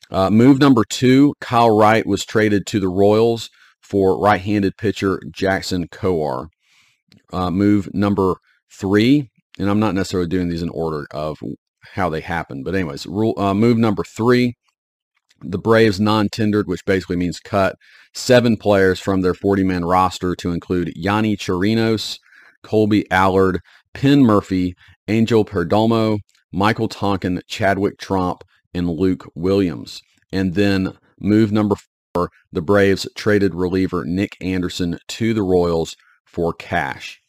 Uh, 0.09 0.29
move 0.29 0.59
number 0.59 0.83
two, 0.83 1.33
Kyle 1.39 1.75
Wright 1.75 2.05
was 2.05 2.25
traded 2.25 2.65
to 2.67 2.79
the 2.79 2.89
Royals 2.89 3.49
for 3.81 4.19
right-handed 4.19 4.77
pitcher 4.77 5.21
Jackson 5.31 5.87
Kowar. 5.87 6.47
Uh, 7.31 7.49
move 7.49 7.93
number 7.93 8.35
three, 8.71 9.29
and 9.57 9.69
I'm 9.69 9.79
not 9.79 9.95
necessarily 9.95 10.27
doing 10.27 10.49
these 10.49 10.63
in 10.63 10.69
order 10.69 11.07
of 11.11 11.39
how 11.93 12.09
they 12.09 12.21
happen, 12.21 12.63
but 12.63 12.75
anyways, 12.75 13.05
rule, 13.05 13.33
uh, 13.37 13.53
move 13.53 13.77
number 13.77 14.03
three, 14.03 14.55
the 15.41 15.57
Braves 15.57 15.99
non-tendered, 15.99 16.67
which 16.67 16.85
basically 16.85 17.15
means 17.15 17.39
cut 17.39 17.75
seven 18.13 18.57
players 18.57 18.99
from 18.99 19.21
their 19.21 19.33
40-man 19.33 19.85
roster 19.85 20.35
to 20.35 20.51
include 20.51 20.93
Yonny 20.95 21.37
Chirinos, 21.37 22.19
Colby 22.63 23.09
Allard, 23.11 23.61
Penn 23.93 24.21
Murphy, 24.21 24.75
Angel 25.07 25.43
Perdomo, 25.43 26.19
Michael 26.51 26.87
Tonkin, 26.87 27.41
Chadwick 27.47 27.97
Tromp, 27.97 28.43
and 28.73 28.89
Luke 28.89 29.29
Williams. 29.35 30.01
And 30.31 30.53
then 30.55 30.93
move 31.19 31.51
number 31.51 31.75
four, 32.13 32.29
the 32.51 32.61
Braves 32.61 33.07
traded 33.15 33.55
reliever 33.55 34.05
Nick 34.05 34.37
Anderson 34.41 34.99
to 35.07 35.33
the 35.33 35.43
Royals 35.43 35.95
for 36.25 36.53
cash. 36.53 37.21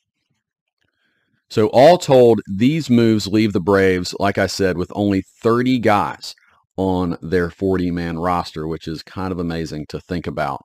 So 1.49 1.67
all 1.69 1.99
told, 1.99 2.41
these 2.47 2.89
moves 2.89 3.27
leave 3.27 3.53
the 3.53 3.61
Braves, 3.61 4.15
like 4.19 4.39
I 4.39 4.47
said, 4.47 4.79
with 4.79 4.91
only 4.95 5.23
30 5.43 5.81
guys 5.81 6.35
on 6.83 7.17
their 7.23 7.49
40-man 7.49 8.19
roster, 8.19 8.67
which 8.67 8.89
is 8.89 9.05
kind 9.05 9.31
of 9.31 9.39
amazing 9.39 9.87
to 9.87 10.01
think 10.01 10.27
about. 10.27 10.65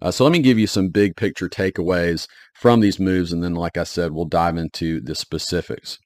Uh, 0.00 0.10
so 0.10 0.24
let 0.24 0.32
me 0.32 0.38
give 0.38 0.58
you 0.58 0.66
some 0.66 0.88
big 0.88 1.16
picture 1.16 1.50
takeaways 1.50 2.26
from 2.54 2.80
these 2.80 2.98
moves, 2.98 3.30
and 3.30 3.44
then, 3.44 3.54
like 3.54 3.76
I 3.76 3.84
said, 3.84 4.12
we'll 4.12 4.24
dive 4.24 4.56
into 4.56 5.02
the 5.02 5.14
specifics. 5.14 5.98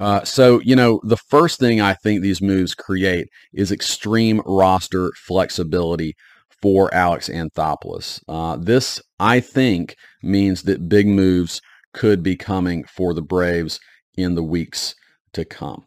Uh, 0.00 0.24
so, 0.24 0.60
you 0.60 0.74
know, 0.74 0.98
the 1.04 1.18
first 1.18 1.60
thing 1.60 1.80
I 1.80 1.92
think 1.92 2.22
these 2.22 2.40
moves 2.40 2.74
create 2.74 3.28
is 3.52 3.70
extreme 3.70 4.40
roster 4.46 5.12
flexibility 5.16 6.14
for 6.62 6.92
Alex 6.94 7.28
Anthopoulos. 7.28 8.20
Uh, 8.26 8.56
this, 8.56 9.02
I 9.20 9.40
think, 9.40 9.94
means 10.22 10.62
that 10.62 10.88
big 10.88 11.06
moves 11.06 11.60
could 11.92 12.22
be 12.22 12.34
coming 12.36 12.84
for 12.84 13.12
the 13.12 13.22
Braves 13.22 13.78
in 14.16 14.34
the 14.34 14.42
weeks 14.42 14.94
to 15.34 15.44
come. 15.44 15.84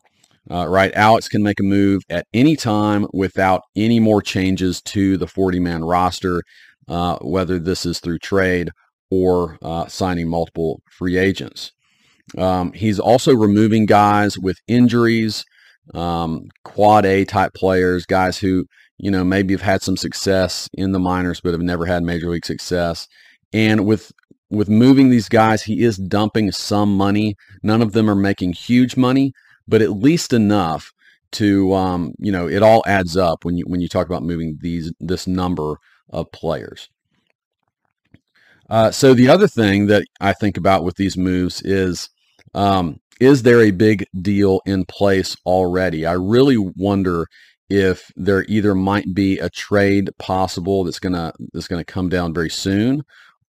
Uh, 0.50 0.68
right, 0.68 0.94
Alex 0.94 1.27
can 1.27 1.44
make 1.44 1.60
a 1.60 1.63
move 1.63 2.04
at 2.10 2.25
any 2.34 2.56
time 2.56 3.06
without 3.13 3.62
any 3.75 4.00
more 4.00 4.22
changes 4.22 4.82
to 4.82 5.18
the 5.18 5.25
40-man 5.25 5.84
roster, 5.84 6.42
uh, 6.88 7.18
whether 7.20 7.60
this 7.60 7.86
is 7.86 8.00
through 8.00 8.20
trade 8.20 8.70
or 9.12 9.58
uh, 9.62 9.88
signing 9.88 10.30
multiple 10.30 10.82
free 10.89 11.18
agents. 11.18 11.72
Um, 12.38 12.74
he's 12.74 13.00
also 13.00 13.34
removing 13.36 13.86
guys 13.86 14.38
with 14.38 14.58
injuries, 14.68 15.46
um, 15.94 16.50
quad 16.63 17.06
A 17.06 17.25
type 17.25 17.54
players, 17.54 18.06
guys 18.06 18.38
who 18.38 18.66
you 18.98 19.12
know 19.12 19.24
maybe 19.24 19.54
have 19.54 19.62
had 19.62 19.82
some 19.82 19.96
success 19.96 20.68
in 20.74 20.92
the 20.92 21.00
minors 21.00 21.39
but 21.39 21.54
have 21.54 21.62
never 21.62 21.86
had 21.86 22.04
major 22.04 22.30
league 22.30 22.46
success. 22.46 23.08
And 23.54 23.86
with 23.86 24.12
with 24.50 24.70
moving 24.70 25.10
these 25.10 25.30
guys, 25.30 25.63
he 25.63 25.84
is 25.84 25.98
dumping 25.98 26.51
some 26.51 26.96
money. 26.96 27.36
None 27.63 27.82
of 27.82 27.94
them 27.94 28.10
are 28.10 28.16
making 28.16 28.54
huge 28.54 28.96
money, 28.98 29.34
but 29.67 29.81
at 29.81 29.91
least 29.91 30.33
enough 30.33 30.91
to 31.33 31.74
um, 31.74 32.13
you 32.19 32.31
know 32.31 32.47
it 32.47 32.63
all 32.63 32.83
adds 32.88 33.17
up 33.17 33.43
when 33.43 33.57
you 33.57 33.65
when 33.67 33.81
you 33.81 33.88
talk 33.88 34.07
about 34.07 34.24
moving 34.24 34.57
these 34.62 34.91
this 35.00 35.27
number 35.27 35.77
of 36.09 36.31
players. 36.31 36.89
Uh, 38.69 38.91
so 38.91 39.13
the 39.13 39.29
other 39.29 39.47
thing 39.47 39.88
that 39.88 40.03
I 40.19 40.33
think 40.33 40.57
about 40.57 40.83
with 40.83 40.95
these 40.95 41.17
moves 41.17 41.62
is 41.62 42.09
um, 42.53 43.00
is 43.19 43.43
there 43.43 43.62
a 43.62 43.71
big 43.71 44.05
deal 44.21 44.62
in 44.65 44.86
place 44.86 45.36
already? 45.45 46.05
I 46.05 46.13
really 46.13 46.57
wonder 46.57 47.27
if 47.69 48.12
there 48.15 48.45
either 48.47 48.74
might 48.75 49.13
be 49.13 49.39
a 49.39 49.50
trade 49.50 50.09
possible 50.19 50.83
that's 50.83 51.00
gonna 51.00 51.33
that's 51.53 51.67
gonna 51.67 51.83
come 51.83 52.09
down 52.09 52.33
very 52.33 52.50
soon, 52.50 53.03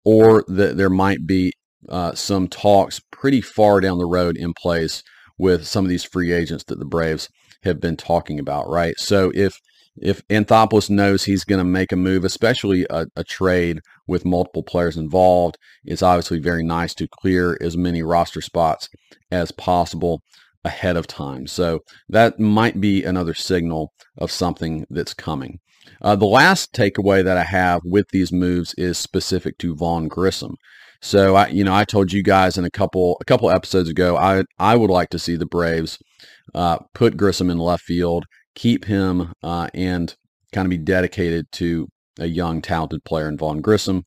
or 0.05 0.45
that 0.49 0.77
there 0.77 0.91
might 0.91 1.27
be 1.27 1.53
uh, 1.89 2.15
some 2.15 2.49
talks 2.49 3.01
pretty 3.13 3.41
far 3.41 3.81
down 3.81 3.99
the 3.99 4.07
road 4.07 4.37
in 4.37 4.53
place 4.53 5.03
with 5.39 5.67
some 5.67 5.85
of 5.85 5.89
these 5.89 6.05
free 6.05 6.33
agents 6.33 6.65
that 6.65 6.79
the 6.79 6.85
Braves 6.85 7.29
have 7.63 7.81
been 7.81 7.97
talking 7.97 8.39
about, 8.39 8.69
right? 8.69 8.99
So 8.99 9.33
if 9.35 9.61
if 10.01 10.27
Anthopoulos 10.29 10.89
knows 10.91 11.25
he's 11.25 11.43
going 11.43 11.59
to 11.59 11.65
make 11.65 11.91
a 11.91 11.97
move, 11.97 12.25
especially 12.25 12.87
a, 12.89 13.07
a, 13.17 13.25
trade 13.25 13.81
with 14.07 14.25
multiple 14.25 14.63
players 14.63 14.97
involved, 14.97 15.59
it's 15.85 16.03
obviously 16.03 16.39
very 16.39 16.63
nice 16.63 16.95
to 16.95 17.09
clear 17.09 17.59
as 17.61 17.77
many 17.77 18.01
roster 18.03 18.41
spots 18.41 18.89
as 19.33 19.51
possible 19.51 20.23
ahead 20.65 20.97
of 20.97 21.09
time. 21.09 21.47
So 21.49 21.81
that 22.09 22.39
might 22.39 22.81
be 22.81 23.03
another 23.03 23.35
signal 23.35 23.93
of 24.17 24.31
something 24.31 24.87
that's 24.89 25.15
coming. 25.15 25.59
Uh, 26.01 26.17
the 26.17 26.27
last 26.27 26.73
takeaway 26.73 27.25
that 27.25 27.37
I 27.37 27.45
have 27.45 27.81
with 27.85 28.09
these 28.11 28.33
moves 28.33 28.75
is 28.75 28.99
specific 28.99 29.59
to 29.59 29.75
Vaughn 29.75 30.09
Grissom. 30.09 30.57
So 31.01 31.37
I, 31.37 31.49
you 31.49 31.65
know, 31.65 31.75
I 31.75 31.85
told 31.85 32.13
you 32.13 32.23
guys 32.23 32.59
in 32.59 32.65
a 32.65 32.71
couple 32.71 33.17
a 33.21 33.25
couple 33.25 33.51
episodes 33.51 33.89
ago, 33.89 34.17
I 34.17 34.45
I 34.59 34.77
would 34.77 34.91
like 34.91 35.11
to 35.11 35.19
see 35.19 35.37
the 35.37 35.47
Braves 35.47 35.99
uh, 36.55 36.79
put 36.95 37.17
Grissom 37.17 37.51
in 37.51 37.59
left 37.59 37.85
field 37.85 38.25
keep 38.59 38.87
him 38.87 39.33
uh, 39.43 39.69
and 39.73 40.17
kind 40.53 40.67
of 40.67 40.71
be 40.71 40.79
dedicated 40.79 41.47
to 41.53 41.87
a 42.19 42.27
young, 42.27 42.61
talented 42.61 43.05
player 43.05 43.29
in 43.29 43.39
Vaughn 43.39 43.61
Grissom. 43.61 44.03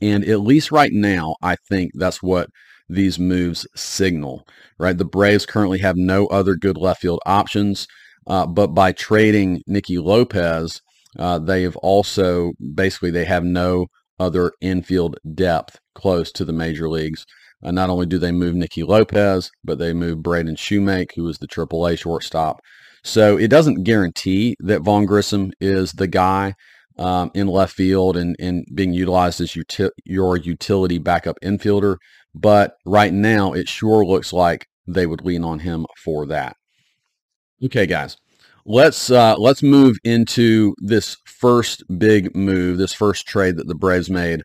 And 0.00 0.24
at 0.24 0.40
least 0.40 0.72
right 0.72 0.90
now, 0.92 1.36
I 1.40 1.56
think 1.68 1.92
that's 1.94 2.20
what 2.20 2.48
these 2.88 3.20
moves 3.20 3.66
signal, 3.76 4.44
right? 4.78 4.98
The 4.98 5.04
Braves 5.04 5.46
currently 5.46 5.78
have 5.78 5.96
no 5.96 6.26
other 6.26 6.56
good 6.56 6.76
left 6.76 7.02
field 7.02 7.20
options, 7.24 7.86
uh, 8.26 8.46
but 8.46 8.68
by 8.68 8.90
trading 8.90 9.62
Nicky 9.68 9.98
Lopez, 9.98 10.82
uh, 11.16 11.38
they 11.38 11.62
have 11.62 11.76
also 11.76 12.52
basically 12.74 13.12
they 13.12 13.26
have 13.26 13.44
no 13.44 13.86
other 14.22 14.52
infield 14.60 15.16
depth 15.34 15.78
close 15.94 16.30
to 16.32 16.44
the 16.44 16.52
major 16.52 16.88
leagues. 16.88 17.24
Uh, 17.64 17.70
not 17.70 17.90
only 17.90 18.06
do 18.06 18.18
they 18.18 18.32
move 18.32 18.54
Nicky 18.54 18.82
Lopez, 18.82 19.50
but 19.62 19.78
they 19.78 19.92
move 19.92 20.22
Braden 20.22 20.56
Shewmake, 20.56 21.10
who 21.14 21.24
was 21.24 21.38
the 21.38 21.46
AAA 21.46 21.98
shortstop 21.98 22.60
so 23.04 23.36
it 23.36 23.48
doesn't 23.48 23.84
guarantee 23.84 24.56
that 24.60 24.82
Vaughn 24.82 25.06
Grissom 25.06 25.52
is 25.60 25.92
the 25.92 26.06
guy 26.06 26.54
um, 26.98 27.30
in 27.34 27.48
left 27.48 27.74
field 27.74 28.16
and, 28.16 28.36
and 28.38 28.64
being 28.72 28.92
utilized 28.92 29.40
as 29.40 29.56
your 30.04 30.36
utility 30.36 30.98
backup 30.98 31.36
infielder. 31.42 31.96
But 32.34 32.76
right 32.86 33.12
now, 33.12 33.52
it 33.52 33.68
sure 33.68 34.04
looks 34.04 34.32
like 34.32 34.66
they 34.86 35.06
would 35.06 35.24
lean 35.24 35.44
on 35.44 35.60
him 35.60 35.86
for 36.02 36.26
that. 36.26 36.56
Okay, 37.64 37.86
guys, 37.86 38.16
let's 38.64 39.10
uh, 39.10 39.36
let's 39.36 39.62
move 39.62 39.96
into 40.04 40.74
this 40.78 41.16
first 41.24 41.82
big 41.98 42.34
move, 42.34 42.78
this 42.78 42.92
first 42.92 43.26
trade 43.26 43.56
that 43.56 43.66
the 43.66 43.74
Braves 43.74 44.10
made, 44.10 44.42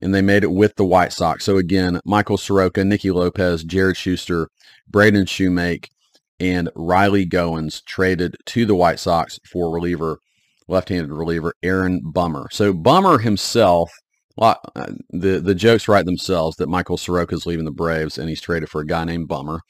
and 0.00 0.14
they 0.14 0.22
made 0.22 0.44
it 0.44 0.52
with 0.52 0.76
the 0.76 0.84
White 0.84 1.12
Sox. 1.12 1.44
So 1.44 1.56
again, 1.56 2.00
Michael 2.04 2.38
Soroka, 2.38 2.84
Nicky 2.84 3.10
Lopez, 3.10 3.64
Jared 3.64 3.96
Schuster, 3.96 4.48
Braden 4.88 5.26
Shewmake, 5.26 5.88
and 6.38 6.70
Riley 6.74 7.24
Gowens 7.26 7.82
traded 7.84 8.36
to 8.46 8.66
the 8.66 8.74
White 8.74 9.00
Sox 9.00 9.38
for 9.50 9.72
reliever, 9.72 10.18
left-handed 10.68 11.10
reliever 11.10 11.54
Aaron 11.62 12.00
Bummer. 12.04 12.48
So 12.52 12.72
Bummer 12.72 13.18
himself, 13.18 13.90
uh, 14.38 14.54
the 15.10 15.40
the 15.40 15.54
jokes 15.54 15.88
write 15.88 16.04
themselves 16.04 16.56
that 16.56 16.68
Michael 16.68 16.98
Soroka 16.98 17.34
is 17.34 17.46
leaving 17.46 17.64
the 17.64 17.70
Braves 17.70 18.18
and 18.18 18.28
he's 18.28 18.40
traded 18.40 18.68
for 18.68 18.82
a 18.82 18.86
guy 18.86 19.04
named 19.04 19.28
Bummer. 19.28 19.60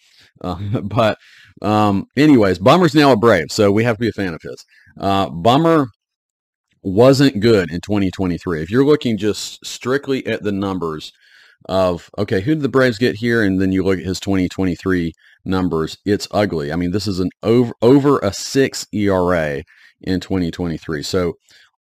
Uh, 0.41 0.57
but 0.83 1.19
um, 1.62 2.06
anyways, 2.16 2.58
Bummer's 2.58 2.94
now 2.94 3.12
a 3.12 3.16
Brave, 3.16 3.50
so 3.50 3.70
we 3.72 3.84
have 3.84 3.96
to 3.96 4.00
be 4.00 4.08
a 4.08 4.12
fan 4.12 4.34
of 4.34 4.42
his. 4.42 4.64
Uh, 4.98 5.30
Bummer 5.30 5.88
wasn't 6.82 7.40
good 7.40 7.70
in 7.70 7.80
2023. 7.80 8.62
If 8.62 8.70
you're 8.70 8.84
looking 8.84 9.16
just 9.16 9.64
strictly 9.64 10.26
at 10.26 10.42
the 10.42 10.52
numbers 10.52 11.12
of 11.68 12.10
okay, 12.18 12.40
who 12.40 12.54
did 12.54 12.62
the 12.62 12.68
Braves 12.68 12.98
get 12.98 13.16
here, 13.16 13.42
and 13.42 13.60
then 13.60 13.72
you 13.72 13.82
look 13.82 13.98
at 13.98 14.04
his 14.04 14.20
2023 14.20 15.12
numbers, 15.44 15.98
it's 16.04 16.28
ugly. 16.30 16.72
I 16.72 16.76
mean, 16.76 16.92
this 16.92 17.06
is 17.06 17.18
an 17.18 17.30
over 17.42 17.72
over 17.82 18.18
a 18.20 18.32
six 18.32 18.86
ERA 18.92 19.62
in 20.00 20.20
2023. 20.20 21.02
So 21.02 21.34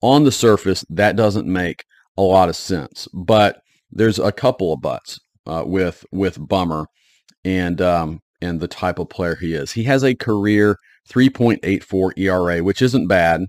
on 0.02 0.24
the 0.24 0.32
surface, 0.32 0.84
that 0.90 1.16
doesn't 1.16 1.46
make 1.46 1.84
a 2.16 2.22
lot 2.22 2.48
of 2.48 2.56
sense. 2.56 3.08
But 3.12 3.60
there's 3.90 4.18
a 4.18 4.32
couple 4.32 4.72
of 4.72 4.80
buts 4.80 5.18
uh, 5.46 5.64
with 5.66 6.04
with 6.12 6.46
Bummer 6.46 6.86
and 7.44 7.80
um, 7.80 8.20
and 8.42 8.60
the 8.60 8.68
type 8.68 8.98
of 8.98 9.08
player 9.08 9.36
he 9.36 9.54
is. 9.54 9.72
He 9.72 9.84
has 9.84 10.02
a 10.02 10.14
career 10.14 10.76
3.84 11.08 12.18
ERA, 12.18 12.62
which 12.62 12.82
isn't 12.82 13.06
bad. 13.06 13.42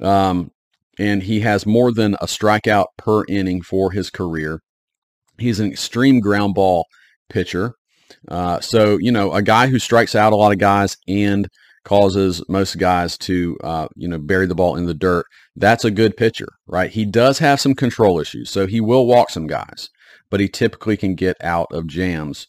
Um, 0.00 0.50
and 0.98 1.22
he 1.22 1.40
has 1.40 1.66
more 1.66 1.92
than 1.92 2.14
a 2.14 2.26
strikeout 2.26 2.86
per 2.96 3.24
inning 3.28 3.62
for 3.62 3.90
his 3.90 4.10
career. 4.10 4.60
He's 5.38 5.60
an 5.60 5.70
extreme 5.70 6.20
ground 6.20 6.54
ball 6.54 6.86
pitcher. 7.28 7.74
Uh, 8.28 8.60
so, 8.60 8.96
you 8.98 9.12
know, 9.12 9.32
a 9.32 9.42
guy 9.42 9.66
who 9.66 9.78
strikes 9.78 10.14
out 10.14 10.32
a 10.32 10.36
lot 10.36 10.52
of 10.52 10.58
guys 10.58 10.96
and 11.06 11.48
causes 11.84 12.42
most 12.48 12.78
guys 12.78 13.16
to, 13.18 13.56
uh, 13.62 13.88
you 13.94 14.08
know, 14.08 14.18
bury 14.18 14.46
the 14.46 14.54
ball 14.54 14.76
in 14.76 14.86
the 14.86 14.94
dirt, 14.94 15.26
that's 15.54 15.84
a 15.84 15.90
good 15.90 16.16
pitcher, 16.16 16.48
right? 16.66 16.90
He 16.90 17.04
does 17.04 17.38
have 17.38 17.60
some 17.60 17.74
control 17.74 18.18
issues, 18.18 18.50
so 18.50 18.66
he 18.66 18.80
will 18.80 19.06
walk 19.06 19.30
some 19.30 19.46
guys, 19.46 19.90
but 20.28 20.40
he 20.40 20.48
typically 20.48 20.96
can 20.96 21.14
get 21.14 21.36
out 21.40 21.68
of 21.70 21.86
jams. 21.86 22.48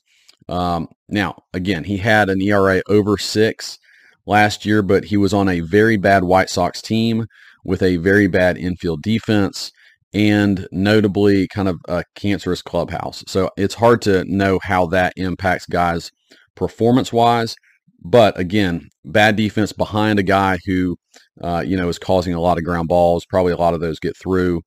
Um, 0.49 0.87
now, 1.09 1.35
again, 1.53 1.83
he 1.83 1.97
had 1.97 2.29
an 2.29 2.41
ERA 2.41 2.81
over 2.87 3.17
six 3.17 3.77
last 4.25 4.65
year, 4.65 4.81
but 4.81 5.05
he 5.05 5.17
was 5.17 5.33
on 5.33 5.49
a 5.49 5.61
very 5.61 5.97
bad 5.97 6.23
White 6.23 6.49
Sox 6.49 6.81
team 6.81 7.25
with 7.63 7.81
a 7.81 7.97
very 7.97 8.27
bad 8.27 8.57
infield 8.57 9.01
defense 9.01 9.71
and 10.13 10.67
notably 10.71 11.47
kind 11.49 11.67
of 11.67 11.79
a 11.87 12.03
cancerous 12.15 12.61
clubhouse. 12.61 13.23
So 13.27 13.49
it's 13.57 13.75
hard 13.75 14.01
to 14.03 14.23
know 14.25 14.59
how 14.63 14.87
that 14.87 15.13
impacts 15.17 15.65
guys 15.65 16.11
performance 16.55 17.11
wise. 17.11 17.55
But 18.03 18.39
again, 18.39 18.89
bad 19.03 19.35
defense 19.35 19.73
behind 19.73 20.17
a 20.19 20.23
guy 20.23 20.59
who, 20.65 20.97
uh, 21.41 21.63
you 21.65 21.75
know, 21.75 21.89
is 21.89 21.99
causing 21.99 22.33
a 22.33 22.39
lot 22.39 22.57
of 22.57 22.63
ground 22.63 22.87
balls. 22.87 23.25
Probably 23.25 23.51
a 23.51 23.57
lot 23.57 23.73
of 23.73 23.81
those 23.81 23.99
get 23.99 24.15
through 24.17 24.61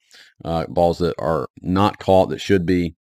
uh, 0.44 0.66
balls 0.68 0.98
that 0.98 1.14
are 1.18 1.48
not 1.62 1.98
caught 1.98 2.28
that 2.30 2.40
should 2.40 2.66
be. 2.66 2.94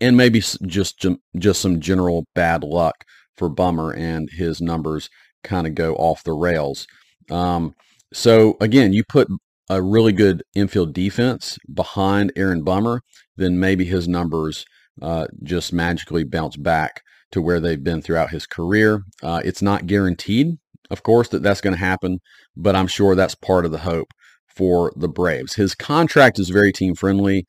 And 0.00 0.16
maybe 0.16 0.40
just 0.66 1.06
just 1.38 1.60
some 1.60 1.80
general 1.80 2.26
bad 2.34 2.64
luck 2.64 3.04
for 3.36 3.48
Bummer 3.48 3.92
and 3.92 4.28
his 4.30 4.60
numbers 4.60 5.10
kind 5.42 5.66
of 5.66 5.74
go 5.74 5.94
off 5.96 6.24
the 6.24 6.32
rails. 6.32 6.86
Um, 7.30 7.74
so 8.12 8.56
again, 8.60 8.92
you 8.92 9.02
put 9.08 9.28
a 9.68 9.82
really 9.82 10.12
good 10.12 10.42
infield 10.54 10.92
defense 10.92 11.58
behind 11.72 12.32
Aaron 12.36 12.62
Bummer, 12.62 13.00
then 13.36 13.58
maybe 13.58 13.84
his 13.84 14.06
numbers 14.06 14.64
uh, 15.02 15.26
just 15.42 15.72
magically 15.72 16.24
bounce 16.24 16.56
back 16.56 17.02
to 17.32 17.42
where 17.42 17.60
they've 17.60 17.82
been 17.82 18.02
throughout 18.02 18.30
his 18.30 18.46
career. 18.46 19.02
Uh, 19.22 19.40
it's 19.44 19.62
not 19.62 19.86
guaranteed, 19.86 20.58
of 20.90 21.02
course, 21.02 21.28
that 21.28 21.42
that's 21.42 21.60
going 21.60 21.74
to 21.74 21.80
happen, 21.80 22.20
but 22.56 22.76
I'm 22.76 22.86
sure 22.86 23.14
that's 23.14 23.34
part 23.34 23.64
of 23.64 23.72
the 23.72 23.78
hope 23.78 24.12
for 24.46 24.92
the 24.96 25.08
Braves. 25.08 25.54
His 25.54 25.74
contract 25.74 26.38
is 26.38 26.50
very 26.50 26.72
team 26.72 26.94
friendly, 26.94 27.46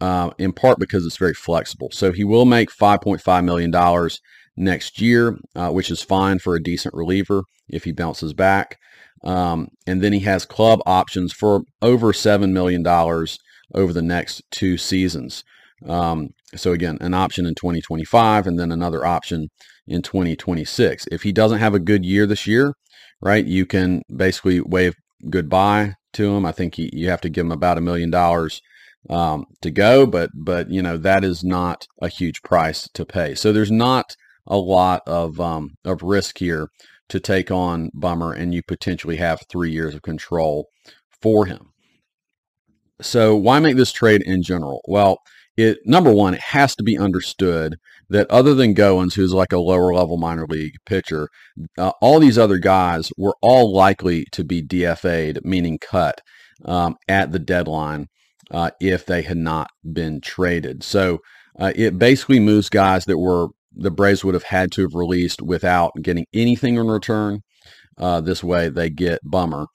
uh, 0.00 0.30
in 0.38 0.52
part 0.52 0.78
because 0.78 1.06
it's 1.06 1.16
very 1.16 1.34
flexible. 1.34 1.88
So 1.92 2.12
he 2.12 2.24
will 2.24 2.44
make 2.44 2.70
$5.5 2.70 3.44
million 3.44 4.10
next 4.56 5.00
year, 5.00 5.38
uh, 5.54 5.70
which 5.70 5.90
is 5.90 6.02
fine 6.02 6.38
for 6.38 6.54
a 6.54 6.62
decent 6.62 6.94
reliever 6.94 7.42
if 7.68 7.84
he 7.84 7.92
bounces 7.92 8.32
back. 8.32 8.78
Um, 9.24 9.68
and 9.86 10.02
then 10.02 10.12
he 10.12 10.20
has 10.20 10.44
club 10.44 10.80
options 10.86 11.32
for 11.32 11.62
over 11.82 12.12
$7 12.12 12.52
million 12.52 12.86
over 12.86 13.92
the 13.92 14.02
next 14.02 14.42
two 14.50 14.78
seasons. 14.78 15.42
Um, 15.86 16.30
so 16.54 16.72
again, 16.72 16.98
an 17.00 17.14
option 17.14 17.46
in 17.46 17.54
2025 17.54 18.46
and 18.46 18.58
then 18.58 18.72
another 18.72 19.04
option 19.04 19.48
in 19.86 20.02
2026. 20.02 21.06
If 21.10 21.22
he 21.22 21.32
doesn't 21.32 21.58
have 21.58 21.74
a 21.74 21.80
good 21.80 22.04
year 22.04 22.26
this 22.26 22.46
year, 22.46 22.74
right, 23.20 23.44
you 23.44 23.66
can 23.66 24.02
basically 24.14 24.60
wave 24.60 24.94
goodbye 25.28 25.94
to 26.14 26.34
him. 26.34 26.46
I 26.46 26.52
think 26.52 26.76
he, 26.76 26.90
you 26.92 27.08
have 27.10 27.20
to 27.22 27.28
give 27.28 27.46
him 27.46 27.52
about 27.52 27.78
a 27.78 27.82
million 27.82 28.10
dollars 28.10 28.62
um, 29.08 29.46
to 29.62 29.70
go, 29.70 30.06
but 30.06 30.30
but 30.34 30.70
you 30.70 30.82
know 30.82 30.96
that 30.96 31.24
is 31.24 31.44
not 31.44 31.86
a 32.00 32.08
huge 32.08 32.42
price 32.42 32.88
to 32.94 33.04
pay. 33.04 33.34
So 33.34 33.52
there's 33.52 33.70
not 33.70 34.16
a 34.46 34.56
lot 34.56 35.02
of 35.06 35.40
um, 35.40 35.76
of 35.84 36.02
risk 36.02 36.38
here 36.38 36.68
to 37.08 37.20
take 37.20 37.50
on 37.50 37.90
Bummer, 37.94 38.32
and 38.32 38.54
you 38.54 38.62
potentially 38.62 39.16
have 39.16 39.40
three 39.48 39.70
years 39.70 39.94
of 39.94 40.02
control 40.02 40.68
for 41.22 41.46
him. 41.46 41.72
So 43.00 43.36
why 43.36 43.60
make 43.60 43.76
this 43.76 43.92
trade 43.92 44.22
in 44.22 44.42
general? 44.42 44.80
Well, 44.86 45.18
it 45.56 45.78
number 45.84 46.12
one, 46.12 46.34
it 46.34 46.40
has 46.40 46.74
to 46.76 46.82
be 46.82 46.98
understood 46.98 47.76
that 48.08 48.30
other 48.30 48.54
than 48.54 48.74
Gowens, 48.74 49.14
who's 49.14 49.32
like 49.32 49.52
a 49.52 49.58
lower 49.58 49.92
level 49.94 50.16
minor 50.16 50.46
league 50.46 50.74
pitcher, 50.84 51.28
uh, 51.78 51.92
all 52.00 52.20
these 52.20 52.38
other 52.38 52.58
guys 52.58 53.10
were 53.16 53.34
all 53.42 53.72
likely 53.74 54.26
to 54.32 54.44
be 54.44 54.62
DFA'd, 54.62 55.44
meaning 55.44 55.78
cut 55.78 56.20
um, 56.64 56.96
at 57.08 57.32
the 57.32 57.38
deadline 57.38 58.08
uh, 58.50 58.70
if 58.80 59.06
they 59.06 59.22
had 59.22 59.36
not 59.36 59.70
been 59.92 60.20
traded. 60.20 60.82
So 60.82 61.18
uh, 61.58 61.72
it 61.74 61.98
basically 61.98 62.40
moves 62.40 62.68
guys 62.68 63.04
that 63.06 63.18
were 63.18 63.48
the 63.72 63.90
Braves 63.90 64.24
would 64.24 64.34
have 64.34 64.44
had 64.44 64.72
to 64.72 64.82
have 64.82 64.94
released 64.94 65.42
without 65.42 65.92
getting 66.00 66.26
anything 66.32 66.76
in 66.76 66.86
return. 66.86 67.42
Uh, 67.98 68.20
this 68.20 68.42
way, 68.42 68.68
they 68.68 68.88
get 68.90 69.20
Bummer, 69.22 69.66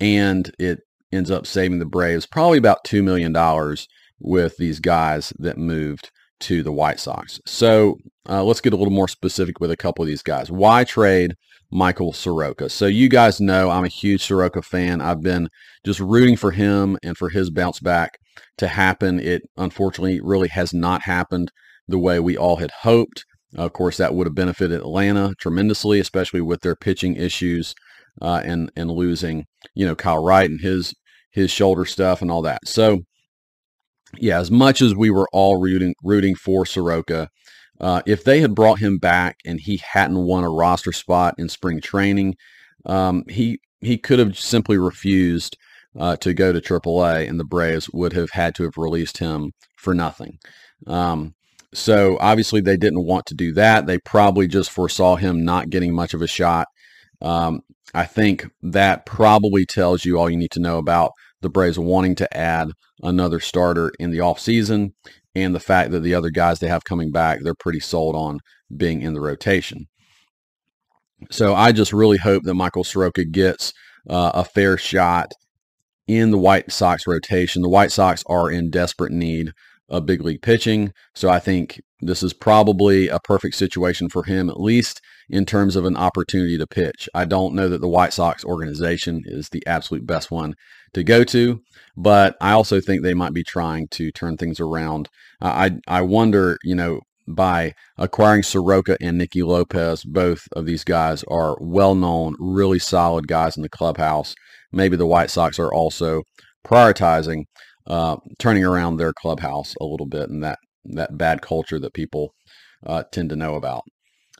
and 0.00 0.50
it 0.58 0.80
ends 1.12 1.30
up 1.30 1.46
saving 1.46 1.78
the 1.78 1.86
Braves 1.86 2.26
probably 2.26 2.58
about 2.58 2.84
two 2.84 3.02
million 3.02 3.32
dollars 3.32 3.86
with 4.18 4.56
these 4.56 4.80
guys 4.80 5.32
that 5.38 5.58
moved 5.58 6.10
to 6.40 6.62
the 6.62 6.72
White 6.72 7.00
Sox. 7.00 7.40
So 7.46 7.98
uh, 8.28 8.42
let's 8.42 8.60
get 8.60 8.72
a 8.72 8.76
little 8.76 8.92
more 8.92 9.08
specific 9.08 9.60
with 9.60 9.70
a 9.70 9.76
couple 9.76 10.02
of 10.02 10.08
these 10.08 10.22
guys. 10.22 10.50
Why 10.50 10.84
trade 10.84 11.36
Michael 11.70 12.12
Soroka? 12.12 12.68
So 12.68 12.86
you 12.86 13.08
guys 13.08 13.40
know 13.40 13.70
I'm 13.70 13.84
a 13.84 13.88
huge 13.88 14.22
Soroka 14.22 14.62
fan. 14.62 15.00
I've 15.00 15.22
been 15.22 15.48
just 15.84 16.00
rooting 16.00 16.36
for 16.36 16.50
him 16.50 16.98
and 17.02 17.16
for 17.16 17.28
his 17.28 17.50
bounce 17.50 17.80
back 17.80 18.18
to 18.58 18.68
happen. 18.68 19.20
It 19.20 19.42
unfortunately 19.56 20.20
really 20.22 20.48
has 20.48 20.72
not 20.72 21.02
happened 21.02 21.50
the 21.88 21.98
way 21.98 22.20
we 22.20 22.36
all 22.36 22.56
had 22.56 22.70
hoped. 22.82 23.24
Of 23.56 23.72
course, 23.72 23.96
that 23.96 24.14
would 24.14 24.26
have 24.26 24.34
benefited 24.34 24.80
Atlanta 24.80 25.34
tremendously, 25.40 25.98
especially 25.98 26.40
with 26.40 26.60
their 26.60 26.76
pitching 26.76 27.16
issues 27.16 27.74
uh, 28.22 28.42
and 28.44 28.70
and 28.76 28.90
losing, 28.90 29.46
you 29.74 29.86
know, 29.86 29.96
Kyle 29.96 30.22
Wright 30.22 30.48
and 30.48 30.60
his 30.60 30.94
his 31.32 31.50
shoulder 31.50 31.84
stuff 31.84 32.22
and 32.22 32.30
all 32.30 32.42
that. 32.42 32.60
So, 32.66 33.00
yeah, 34.18 34.38
as 34.38 34.50
much 34.50 34.80
as 34.80 34.94
we 34.94 35.10
were 35.10 35.28
all 35.32 35.60
rooting 35.60 35.94
rooting 36.04 36.36
for 36.36 36.64
Soroka, 36.64 37.28
uh, 37.80 38.02
if 38.06 38.24
they 38.24 38.40
had 38.40 38.54
brought 38.54 38.78
him 38.78 38.98
back 38.98 39.38
and 39.44 39.60
he 39.60 39.78
hadn't 39.78 40.18
won 40.18 40.44
a 40.44 40.50
roster 40.50 40.92
spot 40.92 41.34
in 41.38 41.48
spring 41.48 41.80
training, 41.80 42.36
um, 42.86 43.24
he 43.28 43.58
he 43.80 43.96
could 43.96 44.18
have 44.18 44.38
simply 44.38 44.76
refused 44.76 45.56
uh, 45.98 46.16
to 46.16 46.34
go 46.34 46.52
to 46.52 46.60
AAA, 46.60 47.28
and 47.28 47.40
the 47.40 47.44
Braves 47.44 47.90
would 47.90 48.12
have 48.12 48.30
had 48.30 48.54
to 48.56 48.64
have 48.64 48.76
released 48.76 49.18
him 49.18 49.52
for 49.76 49.94
nothing. 49.94 50.38
Um, 50.86 51.34
so 51.72 52.18
obviously 52.20 52.60
they 52.60 52.76
didn't 52.76 53.04
want 53.04 53.26
to 53.26 53.34
do 53.34 53.52
that. 53.54 53.86
They 53.86 53.98
probably 53.98 54.48
just 54.48 54.70
foresaw 54.70 55.16
him 55.16 55.44
not 55.44 55.70
getting 55.70 55.94
much 55.94 56.14
of 56.14 56.22
a 56.22 56.26
shot. 56.26 56.68
Um, 57.22 57.60
I 57.94 58.04
think 58.04 58.48
that 58.62 59.06
probably 59.06 59.66
tells 59.66 60.04
you 60.04 60.18
all 60.18 60.30
you 60.30 60.36
need 60.36 60.50
to 60.52 60.60
know 60.60 60.78
about 60.78 61.12
the 61.40 61.50
Braves 61.50 61.78
wanting 61.78 62.14
to 62.16 62.36
add 62.36 62.72
another 63.02 63.40
starter 63.40 63.92
in 63.98 64.10
the 64.10 64.18
offseason 64.18 64.92
and 65.34 65.54
the 65.54 65.60
fact 65.60 65.90
that 65.90 66.00
the 66.00 66.14
other 66.14 66.30
guys 66.30 66.58
they 66.58 66.68
have 66.68 66.84
coming 66.84 67.10
back, 67.10 67.40
they're 67.42 67.54
pretty 67.54 67.80
sold 67.80 68.16
on 68.16 68.40
being 68.74 69.02
in 69.02 69.14
the 69.14 69.20
rotation. 69.20 69.86
So 71.30 71.54
I 71.54 71.72
just 71.72 71.92
really 71.92 72.18
hope 72.18 72.44
that 72.44 72.54
Michael 72.54 72.84
Soroka 72.84 73.24
gets 73.24 73.72
uh, 74.08 74.32
a 74.34 74.44
fair 74.44 74.76
shot 74.76 75.32
in 76.06 76.30
the 76.30 76.38
White 76.38 76.72
Sox 76.72 77.06
rotation. 77.06 77.62
The 77.62 77.68
White 77.68 77.92
Sox 77.92 78.24
are 78.26 78.50
in 78.50 78.70
desperate 78.70 79.12
need 79.12 79.52
of 79.88 80.06
big 80.06 80.22
league 80.22 80.42
pitching. 80.42 80.92
So 81.14 81.28
I 81.28 81.38
think 81.38 81.80
this 82.00 82.22
is 82.22 82.32
probably 82.32 83.08
a 83.08 83.20
perfect 83.20 83.56
situation 83.56 84.08
for 84.08 84.24
him, 84.24 84.48
at 84.48 84.60
least 84.60 85.00
in 85.28 85.44
terms 85.44 85.76
of 85.76 85.84
an 85.84 85.96
opportunity 85.96 86.56
to 86.56 86.66
pitch. 86.66 87.08
I 87.14 87.24
don't 87.24 87.54
know 87.54 87.68
that 87.68 87.80
the 87.80 87.88
White 87.88 88.12
Sox 88.12 88.44
organization 88.44 89.22
is 89.26 89.50
the 89.50 89.64
absolute 89.66 90.06
best 90.06 90.30
one 90.30 90.54
to 90.94 91.04
go 91.04 91.24
to, 91.24 91.60
but 91.96 92.36
I 92.40 92.52
also 92.52 92.80
think 92.80 93.02
they 93.02 93.14
might 93.14 93.34
be 93.34 93.44
trying 93.44 93.88
to 93.88 94.10
turn 94.10 94.36
things 94.36 94.60
around. 94.60 95.08
I 95.40 95.78
I 95.86 96.02
wonder, 96.02 96.58
you 96.64 96.74
know, 96.74 97.00
by 97.28 97.74
acquiring 97.96 98.42
Soroka 98.42 98.96
and 99.00 99.18
Nicky 99.18 99.42
Lopez, 99.42 100.04
both 100.04 100.48
of 100.56 100.66
these 100.66 100.84
guys 100.84 101.22
are 101.28 101.56
well-known, 101.60 102.34
really 102.38 102.78
solid 102.78 103.28
guys 103.28 103.56
in 103.56 103.62
the 103.62 103.68
clubhouse. 103.68 104.34
Maybe 104.72 104.96
the 104.96 105.06
White 105.06 105.30
Sox 105.30 105.58
are 105.58 105.72
also 105.72 106.22
prioritizing 106.66 107.44
uh, 107.86 108.16
turning 108.38 108.64
around 108.64 108.96
their 108.96 109.12
clubhouse 109.12 109.74
a 109.80 109.84
little 109.84 110.06
bit 110.06 110.28
and 110.28 110.42
that 110.44 110.58
that 110.84 111.18
bad 111.18 111.42
culture 111.42 111.78
that 111.78 111.92
people 111.92 112.34
uh, 112.86 113.02
tend 113.12 113.30
to 113.30 113.36
know 113.36 113.54
about. 113.54 113.84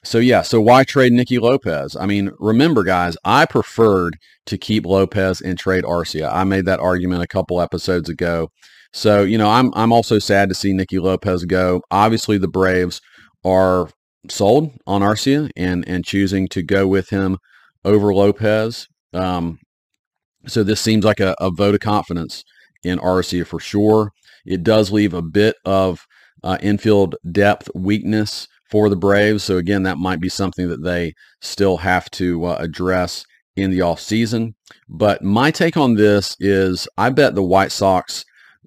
So 0.03 0.19
yeah, 0.19 0.43
so 0.43 0.61
why 0.61 0.85
trade 0.85 1.13
Nicky 1.13 1.39
Lopez? 1.39 1.95
I 1.95 2.07
mean, 2.07 2.31
remember 2.39 2.83
guys, 2.83 3.17
I 3.25 3.45
preferred 3.45 4.17
to 4.47 4.57
keep 4.57 4.87
Lopez 4.87 5.41
and 5.41 5.59
trade 5.59 5.85
Arcia. 5.85 6.31
I 6.33 6.45
made 6.45 6.65
that 6.67 6.81
argument 6.81 7.23
a 7.23 7.27
couple 7.27 7.61
episodes 7.61 8.09
ago. 8.09 8.49
So, 8.93 9.23
you 9.23 9.37
know, 9.37 9.51
I'm 9.51 9.71
I'm 9.75 9.93
also 9.93 10.19
sad 10.19 10.49
to 10.49 10.55
see 10.55 10.73
Nicky 10.73 10.99
Lopez 10.99 11.45
go. 11.45 11.83
Obviously 11.91 12.39
the 12.39 12.49
Braves 12.49 13.01
are 13.45 13.91
sold 14.29 14.73
on 14.87 15.03
Arcia 15.03 15.51
and 15.57 15.87
and 15.87 16.05
choosing 16.05 16.49
to 16.49 16.63
go 16.63 16.89
with 16.89 17.11
him 17.11 17.39
over 17.85 18.15
Lopez. 18.15 18.89
Um, 19.13 19.59
so 20.47 20.63
this 20.63 20.81
seems 20.81 21.05
like 21.05 21.21
a, 21.21 21.35
a 21.39 21.51
vote 21.51 21.75
of 21.75 21.81
confidence 21.81 22.43
in 22.83 22.99
Arcia 22.99 23.47
for 23.47 23.61
sure. 23.61 24.13
It 24.47 24.63
does 24.63 24.91
leave 24.91 25.13
a 25.13 25.23
bit 25.23 25.57
of 25.65 26.07
uh, 26.43 26.57
infield 26.63 27.17
depth 27.31 27.69
weakness 27.75 28.49
for 28.71 28.89
the 28.89 28.97
Braves. 28.97 29.45
So 29.45 29.57
again, 29.57 29.83
that 29.83 29.99
might 29.99 30.21
be 30.21 30.29
something 30.29 30.69
that 30.69 30.83
they 30.83 31.15
still 31.41 31.79
have 31.79 32.11
to 32.13 32.45
uh, 32.45 32.57
address 32.61 33.25
in 33.57 33.71
the 33.71 33.81
offseason. 33.81 34.55
But 34.89 35.23
my 35.23 35.51
take 35.51 35.77
on 35.77 35.95
this 35.95 36.37
is 36.39 36.89
I 36.97 37.11
bet 37.11 37.35
the 37.35 37.43
White 37.43 37.73
Sox 37.73 38.25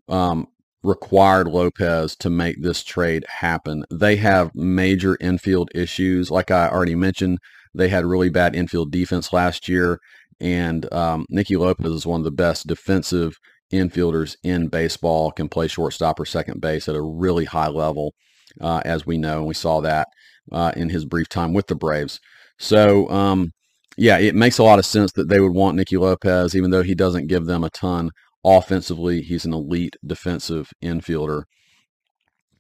um, 0.10 0.48
required 0.84 1.48
Lopez 1.48 2.16
to 2.18 2.30
make 2.30 2.62
this 2.62 2.84
trade 2.84 3.26
happen. 3.28 3.86
They 3.90 4.18
have 4.18 4.54
major 4.54 5.18
infield 5.22 5.70
issues. 5.74 6.30
Like 6.30 6.52
I 6.52 6.68
already 6.70 6.96
mentioned, 6.96 7.40
they 7.74 7.88
had 7.88 8.06
really 8.06 8.30
bad 8.30 8.56
infield 8.56 8.92
defense 8.92 9.32
last 9.32 9.70
year. 9.70 10.00
And 10.40 10.92
um, 10.92 11.26
Nicky 11.30 11.56
Lopez 11.56 11.92
is 11.92 12.06
one 12.06 12.20
of 12.20 12.26
the 12.26 12.32
best 12.32 12.68
defensive 12.68 13.40
infielders 13.72 14.36
in 14.44 14.68
baseball, 14.68 15.32
can 15.32 15.48
play 15.48 15.68
shortstop 15.68 16.20
or 16.20 16.26
second 16.26 16.60
base 16.60 16.90
at 16.90 16.96
a 16.96 17.02
really 17.02 17.46
high 17.46 17.70
level 17.70 18.14
uh, 18.62 18.82
as 18.86 19.06
we 19.06 19.18
know, 19.18 19.40
and 19.40 19.48
we 19.48 19.54
saw 19.54 19.82
that 19.82 20.08
uh, 20.52 20.72
in 20.76 20.90
his 20.90 21.06
brief 21.06 21.30
time 21.30 21.54
with 21.54 21.68
the 21.68 21.76
Braves. 21.76 22.20
So, 22.58 23.10
um, 23.10 23.52
yeah, 23.98 24.18
it 24.18 24.36
makes 24.36 24.58
a 24.58 24.64
lot 24.64 24.80
of 24.80 24.86
sense 24.86 25.12
that 25.14 25.30
they 25.30 25.40
would 25.40 25.54
want 25.54 25.76
Nicky 25.76 25.98
Lopez, 25.98 26.56
even 26.56 26.72
though 26.72 26.84
he 26.84 26.96
doesn't 26.96 27.28
give 27.28 27.46
them 27.46 27.64
a 27.64 27.70
ton 27.70 28.10
offensively. 28.44 29.22
He's 29.22 29.46
an 29.46 29.54
elite 29.54 29.96
defensive 30.06 30.72
infielder. 30.84 31.44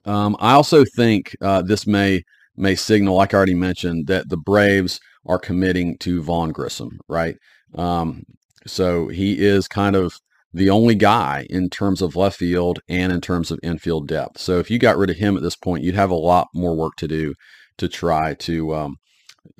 Um, 0.05 0.35
I 0.39 0.53
also 0.53 0.83
think 0.85 1.35
uh, 1.41 1.61
this 1.61 1.87
may 1.87 2.23
may 2.55 2.75
signal, 2.75 3.15
like 3.15 3.33
I 3.33 3.37
already 3.37 3.55
mentioned, 3.55 4.07
that 4.07 4.29
the 4.29 4.37
Braves 4.37 4.99
are 5.25 5.39
committing 5.39 5.97
to 5.99 6.21
Vaughn 6.21 6.51
Grissom, 6.51 6.99
right? 7.07 7.35
Um, 7.75 8.23
so 8.67 9.07
he 9.07 9.39
is 9.43 9.67
kind 9.67 9.95
of 9.95 10.19
the 10.53 10.69
only 10.69 10.95
guy 10.95 11.47
in 11.49 11.69
terms 11.69 12.01
of 12.01 12.15
left 12.15 12.37
field 12.37 12.79
and 12.87 13.11
in 13.11 13.21
terms 13.21 13.49
of 13.49 13.59
infield 13.63 14.07
depth. 14.07 14.39
So 14.39 14.59
if 14.59 14.69
you 14.69 14.77
got 14.77 14.97
rid 14.97 15.09
of 15.09 15.17
him 15.17 15.35
at 15.35 15.43
this 15.43 15.55
point, 15.55 15.83
you'd 15.83 15.95
have 15.95 16.11
a 16.11 16.15
lot 16.15 16.47
more 16.53 16.75
work 16.75 16.95
to 16.97 17.07
do 17.07 17.33
to 17.77 17.87
try 17.87 18.35
to 18.35 18.75
um, 18.75 18.95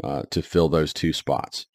uh, 0.04 0.24
to 0.30 0.42
fill 0.42 0.70
those 0.70 0.94
two 0.94 1.14
spots. 1.14 1.66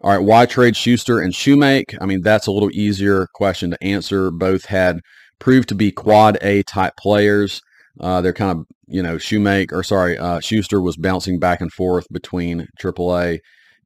All 0.00 0.10
right, 0.10 0.24
why 0.24 0.44
trade 0.44 0.76
Schuster 0.76 1.20
and 1.20 1.32
Shewmake? 1.32 1.96
I 2.00 2.04
mean, 2.04 2.20
that's 2.20 2.46
a 2.46 2.52
little 2.52 2.70
easier 2.72 3.26
question 3.34 3.70
to 3.70 3.82
answer. 3.82 4.30
Both 4.30 4.66
had 4.66 4.98
proved 5.38 5.68
to 5.70 5.74
be 5.74 5.92
quad 5.92 6.36
A 6.42 6.62
type 6.64 6.94
players. 6.98 7.62
Uh, 7.98 8.20
they're 8.20 8.34
kind 8.34 8.50
of, 8.50 8.66
you 8.86 9.02
know, 9.02 9.16
Shewmake, 9.16 9.72
or 9.72 9.82
sorry, 9.82 10.18
uh, 10.18 10.40
Schuster 10.40 10.80
was 10.80 10.96
bouncing 10.96 11.38
back 11.38 11.60
and 11.60 11.72
forth 11.72 12.06
between 12.12 12.66
AAA 12.78 13.38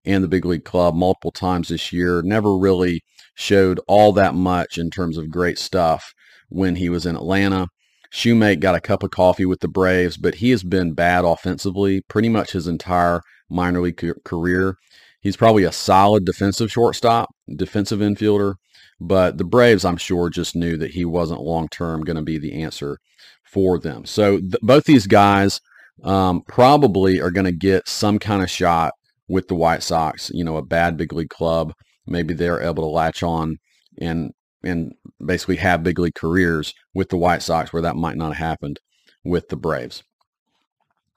and 0.05 0.25
the 0.25 0.29
big 0.29 0.45
league 0.45 0.65
club 0.65 0.95
multiple 0.95 1.31
times 1.31 1.69
this 1.69 1.93
year. 1.93 2.23
Never 2.23 2.57
really 2.57 3.03
showed 3.39 3.79
all 3.87 4.13
that 4.13 4.35
much 4.35 4.79
in 4.79 4.91
terms 4.91 5.17
of 5.17 5.31
great 5.31 5.59
stuff 5.61 6.13
when 6.49 6.75
he 6.75 6.89
was 6.89 7.07
in 7.07 7.15
Atlanta. 7.15 7.69
Shewmake 8.13 8.59
got 8.59 8.75
a 8.75 8.81
cup 8.81 9.05
of 9.05 9.13
coffee 9.13 9.47
with 9.47 9.61
the 9.61 9.69
Braves, 9.69 10.17
but 10.17 10.37
he 10.37 10.51
has 10.51 10.65
been 10.65 10.93
bad 10.93 11.25
offensively 11.25 12.01
pretty 12.09 12.29
much 12.29 12.51
his 12.51 12.67
entire 12.67 13.21
minor 13.49 13.81
league 13.81 14.03
career. 14.25 14.75
He's 15.21 15.37
probably 15.37 15.63
a 15.63 15.71
solid 15.71 16.25
defensive 16.25 16.73
shortstop, 16.73 17.29
defensive 17.55 18.01
infielder, 18.01 18.55
but 19.01 19.39
the 19.39 19.45
Braves, 19.45 19.85
I'm 19.85 19.99
sure, 19.99 20.31
just 20.31 20.57
knew 20.57 20.77
that 20.77 20.91
he 20.91 21.05
wasn't 21.05 21.41
long 21.41 21.69
term 21.69 22.03
going 22.03 22.17
to 22.17 22.23
be 22.23 22.39
the 22.39 22.61
answer 22.61 22.99
for 23.45 23.79
them. 23.79 24.05
So 24.05 24.39
th- 24.39 24.57
both 24.63 24.85
these 24.85 25.07
guys 25.07 25.61
um, 26.03 26.43
probably 26.49 27.21
are 27.21 27.31
going 27.31 27.47
to 27.47 27.53
get 27.53 27.89
some 27.89 28.19
kind 28.19 28.43
of 28.43 28.51
shot 28.51 28.95
with 29.29 29.47
the 29.47 29.55
White 29.55 29.85
Sox. 29.85 30.29
You 30.35 30.43
know, 30.43 30.57
a 30.57 30.65
bad 30.65 30.97
big 30.97 31.13
league 31.13 31.29
club. 31.29 31.73
Maybe 32.09 32.35
they're 32.35 32.63
able 32.63 32.83
to 32.85 32.89
latch 32.89 33.23
on 33.23 33.59
and 34.01 34.33
and 34.65 34.93
basically 35.25 35.57
have 35.57 35.83
big 35.83 35.99
league 35.99 36.15
careers 36.15 36.75
with 36.95 37.11
the 37.11 37.17
White 37.17 37.43
Sox, 37.43 37.73
where 37.73 37.83
that 37.83 37.97
might 37.97 38.17
not 38.17 38.35
have 38.35 38.49
happened 38.49 38.81
with 39.25 39.49
the 39.49 39.57
Braves. 39.57 40.03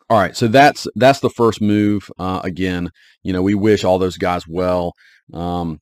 All 0.09 0.19
right, 0.19 0.35
so 0.35 0.47
that's 0.47 0.87
that's 0.95 1.21
the 1.21 1.29
first 1.29 1.61
move. 1.61 2.11
Uh, 2.19 2.41
again, 2.43 2.89
you 3.23 3.31
know, 3.31 3.41
we 3.41 3.55
wish 3.55 3.83
all 3.83 3.97
those 3.97 4.17
guys 4.17 4.47
well. 4.47 4.93
Um, 5.33 5.79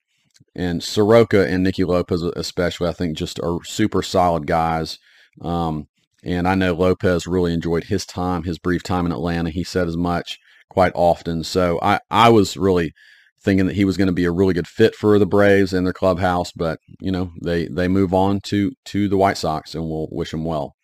and 0.56 0.84
Soroka 0.84 1.48
and 1.48 1.63
Nicky 1.63 1.84
Lopez, 1.84 2.22
especially, 2.22 2.88
I 2.88 2.93
think, 2.93 3.17
just 3.17 3.39
are 3.39 3.63
super 3.63 4.02
solid 4.02 4.45
guys. 4.45 5.00
Um, 5.41 5.88
and 6.24 6.48
I 6.48 6.56
know 6.56 6.74
Lopez 6.74 7.28
really 7.28 7.54
enjoyed 7.54 7.86
his 7.86 8.06
time, 8.06 8.43
his 8.43 8.60
brief 8.60 8.84
time 8.84 9.06
in 9.06 9.12
Atlanta. 9.12 9.50
He 9.50 9.63
said 9.63 9.88
as 9.88 9.98
much 9.98 10.38
quite 10.69 10.91
often. 10.95 11.43
So 11.43 11.80
I, 11.82 12.00
I 12.12 12.30
was 12.30 12.58
really 12.58 12.93
thinking 13.41 13.65
that 13.67 13.75
he 13.75 13.86
was 13.86 13.97
going 13.97 14.08
to 14.08 14.13
be 14.13 14.25
a 14.25 14.32
really 14.32 14.54
good 14.54 14.67
fit 14.67 14.95
for 14.95 15.17
the 15.17 15.25
Braves 15.25 15.73
and 15.73 15.86
their 15.86 15.93
clubhouse, 15.93 16.52
but 16.52 16.80
you 16.99 17.12
know 17.12 17.32
they 17.41 17.67
they 17.67 17.88
move 17.88 18.13
on 18.13 18.41
to 18.41 18.71
to 18.86 19.08
the 19.08 19.17
White 19.17 19.38
Sox, 19.38 19.75
and 19.75 19.89
we'll 19.89 20.08
wish 20.12 20.32
them 20.32 20.45
well. 20.45 20.75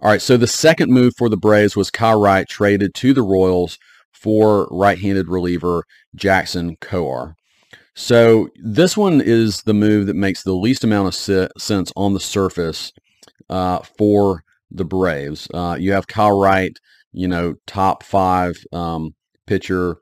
All 0.00 0.10
right, 0.10 0.20
so 0.20 0.36
the 0.36 0.46
second 0.46 0.90
move 0.90 1.14
for 1.16 1.28
the 1.28 1.38
Braves 1.38 1.74
was 1.74 1.90
Kyle 1.90 2.20
Wright 2.20 2.46
traded 2.46 2.94
to 2.96 3.14
the 3.14 3.22
Royals 3.22 3.78
for 4.12 4.68
right-handed 4.70 5.28
reliever 5.28 5.84
Jackson 6.14 6.76
Kowar. 6.76 7.34
So 7.94 8.48
this 8.62 8.94
one 8.94 9.22
is 9.22 9.62
the 9.62 9.72
move 9.72 10.06
that 10.06 10.16
makes 10.16 10.42
the 10.42 10.52
least 10.52 10.84
amount 10.84 11.08
of 11.08 11.50
sense 11.58 11.92
on 11.96 12.12
the 12.12 12.20
surface 12.20 12.92
uh, 13.48 13.80
for 13.96 14.42
the 14.70 14.84
Braves. 14.84 15.48
Uh, 15.54 15.76
you 15.78 15.92
have 15.92 16.06
Kyle 16.06 16.38
Wright, 16.38 16.76
you 17.12 17.26
know, 17.26 17.54
top 17.66 18.02
five 18.02 18.56
um, 18.72 19.14
pitcher 19.46 19.96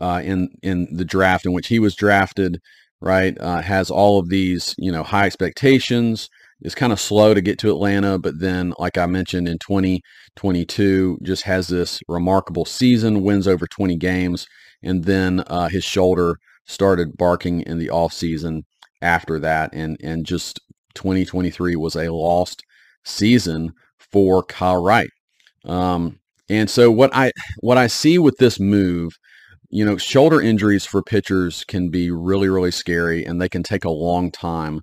uh, 0.00 0.20
in 0.24 0.48
in 0.62 0.88
the 0.90 1.04
draft 1.04 1.46
in 1.46 1.52
which 1.52 1.68
he 1.68 1.78
was 1.78 1.94
drafted, 1.94 2.60
right? 3.00 3.36
Uh, 3.40 3.60
has 3.62 3.90
all 3.90 4.18
of 4.18 4.28
these, 4.28 4.74
you 4.78 4.92
know, 4.92 5.02
high 5.02 5.26
expectations. 5.26 6.28
Is 6.62 6.74
kind 6.74 6.94
of 6.94 7.00
slow 7.00 7.34
to 7.34 7.42
get 7.42 7.58
to 7.58 7.70
Atlanta, 7.70 8.18
but 8.18 8.40
then, 8.40 8.72
like 8.78 8.96
I 8.96 9.04
mentioned, 9.04 9.48
in 9.48 9.58
2022, 9.58 11.18
just 11.22 11.42
has 11.42 11.68
this 11.68 12.00
remarkable 12.08 12.64
season, 12.64 13.22
wins 13.22 13.46
over 13.46 13.66
20 13.66 13.96
games, 13.96 14.46
and 14.82 15.04
then 15.04 15.40
uh, 15.48 15.68
his 15.68 15.84
shoulder 15.84 16.36
started 16.64 17.18
barking 17.18 17.60
in 17.62 17.78
the 17.78 17.90
off 17.90 18.14
season 18.14 18.62
after 19.02 19.38
that, 19.40 19.70
and 19.74 19.98
and 20.02 20.24
just 20.24 20.60
2023 20.94 21.76
was 21.76 21.96
a 21.96 22.12
lost 22.12 22.62
season 23.04 23.72
for 23.98 24.42
Kyle 24.44 24.82
Wright. 24.82 25.10
Um, 25.64 26.20
and 26.48 26.68
so 26.68 26.90
what 26.90 27.14
I 27.14 27.32
what 27.60 27.78
I 27.78 27.86
see 27.86 28.18
with 28.18 28.36
this 28.38 28.60
move 28.60 29.12
you 29.74 29.84
know, 29.84 29.96
shoulder 29.96 30.40
injuries 30.40 30.86
for 30.86 31.02
pitchers 31.02 31.64
can 31.64 31.90
be 31.90 32.08
really, 32.08 32.48
really 32.48 32.70
scary 32.70 33.24
and 33.24 33.42
they 33.42 33.48
can 33.48 33.64
take 33.64 33.84
a 33.84 33.90
long 33.90 34.30
time 34.30 34.80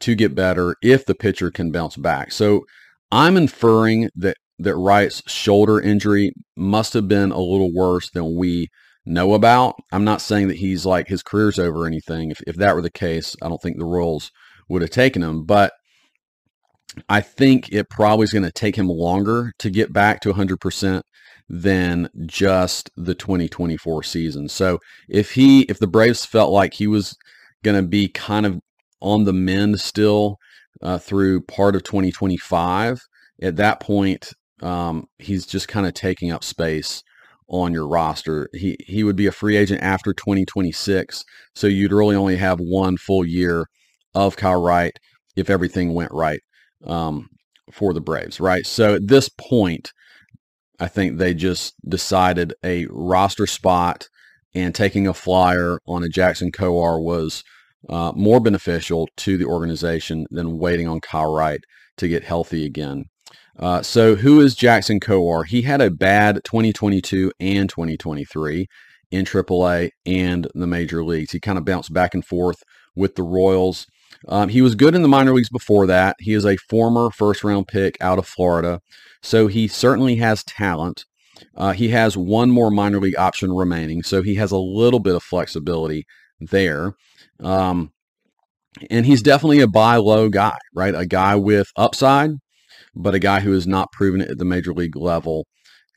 to 0.00 0.14
get 0.14 0.34
better 0.34 0.76
if 0.82 1.04
the 1.04 1.14
pitcher 1.14 1.50
can 1.50 1.70
bounce 1.70 1.94
back. 1.98 2.32
So 2.32 2.64
I'm 3.12 3.36
inferring 3.36 4.08
that 4.16 4.38
that 4.58 4.76
Wright's 4.76 5.22
shoulder 5.30 5.78
injury 5.78 6.32
must 6.56 6.94
have 6.94 7.06
been 7.06 7.32
a 7.32 7.38
little 7.38 7.70
worse 7.70 8.10
than 8.10 8.34
we 8.34 8.68
know 9.04 9.34
about. 9.34 9.74
I'm 9.92 10.04
not 10.04 10.22
saying 10.22 10.48
that 10.48 10.56
he's 10.56 10.86
like 10.86 11.08
his 11.08 11.22
career's 11.22 11.58
over 11.58 11.82
or 11.82 11.86
anything. 11.86 12.30
If 12.30 12.40
if 12.46 12.56
that 12.56 12.74
were 12.74 12.82
the 12.82 12.90
case, 12.90 13.36
I 13.42 13.48
don't 13.50 13.60
think 13.60 13.76
the 13.76 13.84
Royals 13.84 14.30
would 14.70 14.80
have 14.80 14.90
taken 14.90 15.22
him. 15.22 15.44
But 15.44 15.74
I 17.10 17.20
think 17.20 17.70
it 17.70 17.90
probably 17.90 18.24
is 18.24 18.32
going 18.32 18.44
to 18.44 18.50
take 18.50 18.76
him 18.76 18.88
longer 18.88 19.52
to 19.58 19.68
get 19.68 19.92
back 19.92 20.20
to 20.20 20.32
100% 20.32 21.02
than 21.52 22.08
just 22.26 22.90
the 22.96 23.14
2024 23.14 24.04
season. 24.04 24.48
So 24.48 24.78
if 25.08 25.32
he 25.32 25.62
if 25.62 25.80
the 25.80 25.88
Braves 25.88 26.24
felt 26.24 26.52
like 26.52 26.74
he 26.74 26.86
was 26.86 27.16
going 27.64 27.76
to 27.76 27.86
be 27.86 28.08
kind 28.08 28.46
of 28.46 28.60
on 29.00 29.24
the 29.24 29.32
mend 29.32 29.80
still 29.80 30.36
uh, 30.80 30.98
through 30.98 31.42
part 31.42 31.74
of 31.74 31.82
2025, 31.82 33.00
at 33.42 33.56
that 33.56 33.80
point 33.80 34.32
um, 34.62 35.06
he's 35.18 35.44
just 35.44 35.66
kind 35.66 35.86
of 35.86 35.94
taking 35.94 36.30
up 36.30 36.44
space 36.44 37.02
on 37.48 37.72
your 37.72 37.88
roster. 37.88 38.48
He 38.52 38.76
he 38.86 39.02
would 39.02 39.16
be 39.16 39.26
a 39.26 39.32
free 39.32 39.56
agent 39.56 39.82
after 39.82 40.12
2026, 40.14 41.24
so 41.56 41.66
you'd 41.66 41.92
really 41.92 42.14
only 42.14 42.36
have 42.36 42.60
one 42.60 42.96
full 42.96 43.26
year 43.26 43.66
of 44.14 44.36
Kyle 44.36 44.62
Wright 44.62 44.92
if 45.34 45.50
everything 45.50 45.94
went 45.94 46.12
right 46.12 46.40
um, 46.86 47.26
for 47.72 47.92
the 47.92 48.00
Braves, 48.00 48.38
right? 48.38 48.64
So 48.64 48.94
at 48.94 49.08
this 49.08 49.28
point, 49.30 49.90
I 50.80 50.88
think 50.88 51.18
they 51.18 51.34
just 51.34 51.74
decided 51.88 52.54
a 52.64 52.86
roster 52.90 53.46
spot 53.46 54.08
and 54.54 54.74
taking 54.74 55.06
a 55.06 55.14
flyer 55.14 55.78
on 55.86 56.02
a 56.02 56.08
Jackson 56.08 56.50
Kowar 56.50 57.02
was 57.02 57.44
uh, 57.88 58.12
more 58.16 58.40
beneficial 58.40 59.08
to 59.18 59.36
the 59.36 59.44
organization 59.44 60.26
than 60.30 60.58
waiting 60.58 60.88
on 60.88 61.00
Kyle 61.00 61.32
Wright 61.32 61.60
to 61.98 62.08
get 62.08 62.24
healthy 62.24 62.64
again. 62.64 63.04
Uh, 63.58 63.82
so 63.82 64.16
who 64.16 64.40
is 64.40 64.54
Jackson 64.54 65.00
Kowar? 65.00 65.46
He 65.46 65.62
had 65.62 65.80
a 65.80 65.90
bad 65.90 66.40
2022 66.44 67.30
and 67.38 67.68
2023 67.68 68.66
in 69.10 69.24
AAA 69.24 69.90
and 70.06 70.48
the 70.54 70.66
major 70.66 71.04
leagues. 71.04 71.32
He 71.32 71.40
kind 71.40 71.58
of 71.58 71.64
bounced 71.64 71.92
back 71.92 72.14
and 72.14 72.24
forth 72.24 72.62
with 72.96 73.16
the 73.16 73.22
Royals. 73.22 73.86
Um, 74.28 74.48
he 74.48 74.62
was 74.62 74.74
good 74.74 74.94
in 74.94 75.02
the 75.02 75.08
minor 75.08 75.34
leagues 75.34 75.48
before 75.48 75.86
that. 75.86 76.16
He 76.18 76.34
is 76.34 76.44
a 76.44 76.56
former 76.56 77.10
first 77.10 77.42
round 77.44 77.68
pick 77.68 77.96
out 78.00 78.18
of 78.18 78.26
Florida. 78.26 78.80
So 79.22 79.46
he 79.46 79.68
certainly 79.68 80.16
has 80.16 80.44
talent. 80.44 81.04
Uh, 81.56 81.72
he 81.72 81.88
has 81.88 82.16
one 82.16 82.50
more 82.50 82.70
minor 82.70 83.00
league 83.00 83.18
option 83.18 83.52
remaining. 83.52 84.02
So 84.02 84.22
he 84.22 84.34
has 84.36 84.52
a 84.52 84.58
little 84.58 85.00
bit 85.00 85.14
of 85.14 85.22
flexibility 85.22 86.06
there. 86.38 86.94
Um, 87.40 87.92
and 88.90 89.06
he's 89.06 89.22
definitely 89.22 89.60
a 89.60 89.66
buy 89.66 89.96
low 89.96 90.28
guy, 90.28 90.58
right? 90.74 90.94
A 90.94 91.06
guy 91.06 91.34
with 91.36 91.68
upside, 91.76 92.32
but 92.94 93.14
a 93.14 93.18
guy 93.18 93.40
who 93.40 93.52
has 93.52 93.66
not 93.66 93.92
proven 93.92 94.20
it 94.20 94.30
at 94.30 94.38
the 94.38 94.44
major 94.44 94.72
league 94.72 94.96
level 94.96 95.46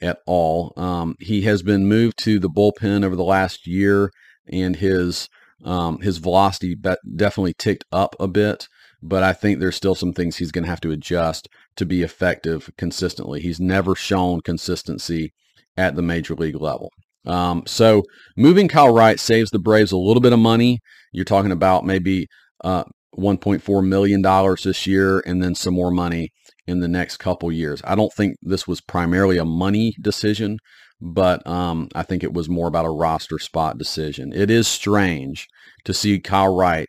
at 0.02 0.20
all. 0.26 0.74
Um, 0.76 1.16
he 1.20 1.44
has 1.44 1.62
been 1.62 1.88
moved 1.88 2.18
to 2.20 2.40
the 2.40 2.50
bullpen 2.50 3.06
over 3.06 3.16
the 3.16 3.24
last 3.24 3.68
year, 3.68 4.12
and 4.52 4.76
his 4.76 5.30
um, 5.64 6.00
his 6.00 6.18
velocity 6.18 6.76
definitely 6.76 7.54
ticked 7.58 7.86
up 7.92 8.16
a 8.20 8.28
bit, 8.28 8.68
but 9.02 9.24
I 9.24 9.34
think 9.34 9.60
there's 9.60 9.76
still 9.76 9.96
some 9.96 10.14
things 10.14 10.38
he's 10.38 10.52
going 10.52 10.64
to 10.64 10.70
have 10.70 10.82
to 10.82 10.92
adjust 10.92 11.48
to 11.78 11.86
be 11.86 12.02
effective 12.02 12.70
consistently. 12.78 13.42
He's 13.42 13.60
never 13.60 13.96
shown 13.96 14.42
consistency 14.42 15.34
at 15.78 15.96
the 15.96 16.02
major 16.02 16.36
league 16.36 16.60
level. 16.60 16.90
Um, 17.26 17.64
so 17.66 18.04
moving 18.36 18.68
Kyle 18.68 18.94
Wright 18.94 19.20
saves 19.20 19.52
the 19.52 19.60
Braves 19.60 19.92
a 19.92 19.98
little 19.98 20.22
bit 20.22 20.34
of 20.34 20.40
money. 20.40 20.80
You're 21.12 21.26
talking 21.26 21.52
about 21.52 21.86
maybe 21.86 22.28
uh, 22.64 22.84
1.4 23.18 23.88
million 23.88 24.22
dollars 24.22 24.64
this 24.64 24.86
year, 24.86 25.24
and 25.26 25.42
then 25.42 25.56
some 25.56 25.74
more 25.74 25.92
money 25.92 26.30
in 26.68 26.80
the 26.80 26.88
next 26.88 27.18
couple 27.18 27.52
years. 27.52 27.82
I 27.86 27.96
don't 27.96 28.14
think 28.14 28.36
this 28.42 28.68
was 28.68 28.82
primarily 28.82 29.38
a 29.38 29.46
money 29.46 29.96
decision 30.02 30.58
but 31.02 31.46
um, 31.48 31.90
I 31.96 32.04
think 32.04 32.24
it 32.24 32.34
was 32.34 32.50
more 32.50 32.68
about 32.68 32.86
a 32.86 32.90
roster 32.92 33.40
spot 33.40 33.78
decision. 33.78 34.32
It 34.34 34.50
is 34.50 34.68
strange 34.68 35.48
to 35.86 35.94
see 35.94 36.20
Kyle 36.20 36.56
Wright 36.56 36.88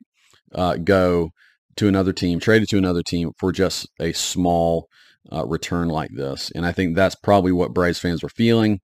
uh, 0.55 0.77
go 0.77 1.31
to 1.77 1.89
another 1.89 2.13
team, 2.13 2.39
traded 2.39 2.69
to 2.69 2.79
another 2.79 3.03
team 3.03 3.33
for 3.39 3.53
just 3.53 3.89
a 3.99 4.13
small 4.13 4.89
uh, 5.33 5.45
return 5.47 5.89
like 5.89 6.11
this. 6.15 6.53
And 6.55 6.65
I 6.65 6.73
think 6.73 6.95
that's 6.95 7.15
probably 7.17 7.53
what 7.53 7.75
Braves 7.75 7.99
fans 7.99 8.23
were 8.23 8.29
feeling. 8.29 8.81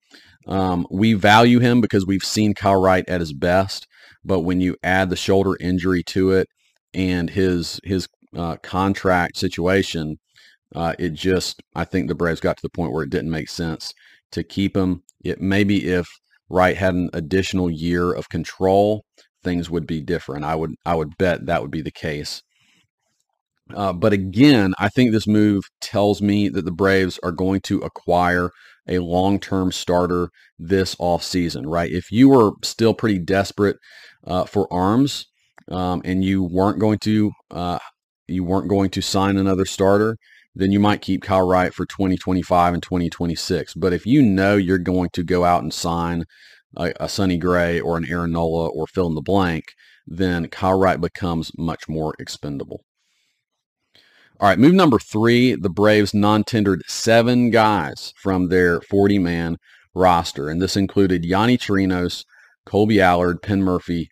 Um, 0.46 0.86
we 0.90 1.12
value 1.12 1.60
him 1.60 1.80
because 1.80 2.06
we've 2.06 2.24
seen 2.24 2.54
Kyle 2.54 2.80
Wright 2.80 3.08
at 3.08 3.20
his 3.20 3.32
best, 3.32 3.86
but 4.24 4.40
when 4.40 4.60
you 4.60 4.76
add 4.82 5.10
the 5.10 5.16
shoulder 5.16 5.56
injury 5.60 6.02
to 6.04 6.32
it, 6.32 6.48
and 6.92 7.30
his 7.30 7.80
his 7.84 8.08
uh, 8.36 8.56
contract 8.56 9.36
situation, 9.36 10.18
uh, 10.74 10.94
it 10.98 11.10
just 11.10 11.62
I 11.74 11.84
think 11.84 12.08
the 12.08 12.14
Braves 12.14 12.40
got 12.40 12.56
to 12.56 12.62
the 12.62 12.70
point 12.70 12.92
where 12.92 13.04
it 13.04 13.10
didn't 13.10 13.30
make 13.30 13.48
sense 13.48 13.92
to 14.32 14.42
keep 14.42 14.76
him. 14.76 15.02
It 15.22 15.40
maybe 15.40 15.86
if 15.88 16.08
Wright 16.48 16.76
had 16.76 16.94
an 16.94 17.10
additional 17.12 17.70
year 17.70 18.12
of 18.12 18.28
control, 18.28 19.04
things 19.42 19.70
would 19.70 19.86
be 19.86 20.00
different. 20.00 20.44
I 20.44 20.54
would 20.54 20.74
I 20.84 20.94
would 20.94 21.16
bet 21.18 21.46
that 21.46 21.62
would 21.62 21.70
be 21.70 21.82
the 21.82 21.90
case. 21.90 22.42
Uh, 23.74 23.92
but 23.92 24.12
again, 24.12 24.74
I 24.78 24.88
think 24.88 25.12
this 25.12 25.26
move 25.26 25.64
tells 25.80 26.20
me 26.20 26.48
that 26.48 26.64
the 26.64 26.72
Braves 26.72 27.20
are 27.22 27.32
going 27.32 27.60
to 27.62 27.78
acquire 27.78 28.50
a 28.88 28.98
long-term 28.98 29.70
starter 29.70 30.30
this 30.58 30.96
offseason, 30.96 31.62
right? 31.66 31.90
If 31.90 32.10
you 32.10 32.28
were 32.28 32.52
still 32.62 32.94
pretty 32.94 33.18
desperate 33.20 33.76
uh, 34.26 34.44
for 34.44 34.72
arms 34.72 35.26
um, 35.70 36.02
and 36.04 36.24
you 36.24 36.42
weren't 36.42 36.80
going 36.80 36.98
to 37.00 37.30
uh, 37.52 37.78
you 38.26 38.44
weren't 38.44 38.68
going 38.68 38.90
to 38.90 39.00
sign 39.00 39.36
another 39.36 39.64
starter, 39.64 40.16
then 40.54 40.72
you 40.72 40.80
might 40.80 41.02
keep 41.02 41.22
Kyle 41.22 41.46
Wright 41.46 41.72
for 41.72 41.86
2025 41.86 42.74
and 42.74 42.82
2026. 42.82 43.74
But 43.74 43.92
if 43.92 44.06
you 44.06 44.22
know 44.22 44.56
you're 44.56 44.78
going 44.78 45.10
to 45.12 45.22
go 45.22 45.44
out 45.44 45.62
and 45.62 45.72
sign 45.72 46.24
a, 46.76 46.92
a 47.00 47.08
Sonny 47.08 47.38
Gray 47.38 47.80
or 47.80 47.96
an 47.96 48.06
Aaron 48.08 48.32
Nola 48.32 48.68
or 48.68 48.86
fill 48.86 49.06
in 49.06 49.14
the 49.14 49.20
blank, 49.20 49.74
then 50.06 50.48
Kyle 50.48 50.78
Wright 50.78 51.00
becomes 51.00 51.52
much 51.56 51.88
more 51.88 52.14
expendable. 52.18 52.82
All 54.40 54.48
right, 54.48 54.58
move 54.58 54.74
number 54.74 54.98
three. 54.98 55.54
The 55.54 55.68
Braves 55.68 56.14
non-tendered 56.14 56.82
seven 56.88 57.50
guys 57.50 58.14
from 58.16 58.48
their 58.48 58.80
40-man 58.80 59.58
roster, 59.94 60.48
and 60.48 60.62
this 60.62 60.76
included 60.76 61.24
Yonny 61.24 61.58
Chirinos, 61.58 62.24
Colby 62.64 63.00
Allard, 63.02 63.42
Penn 63.42 63.62
Murphy, 63.62 64.08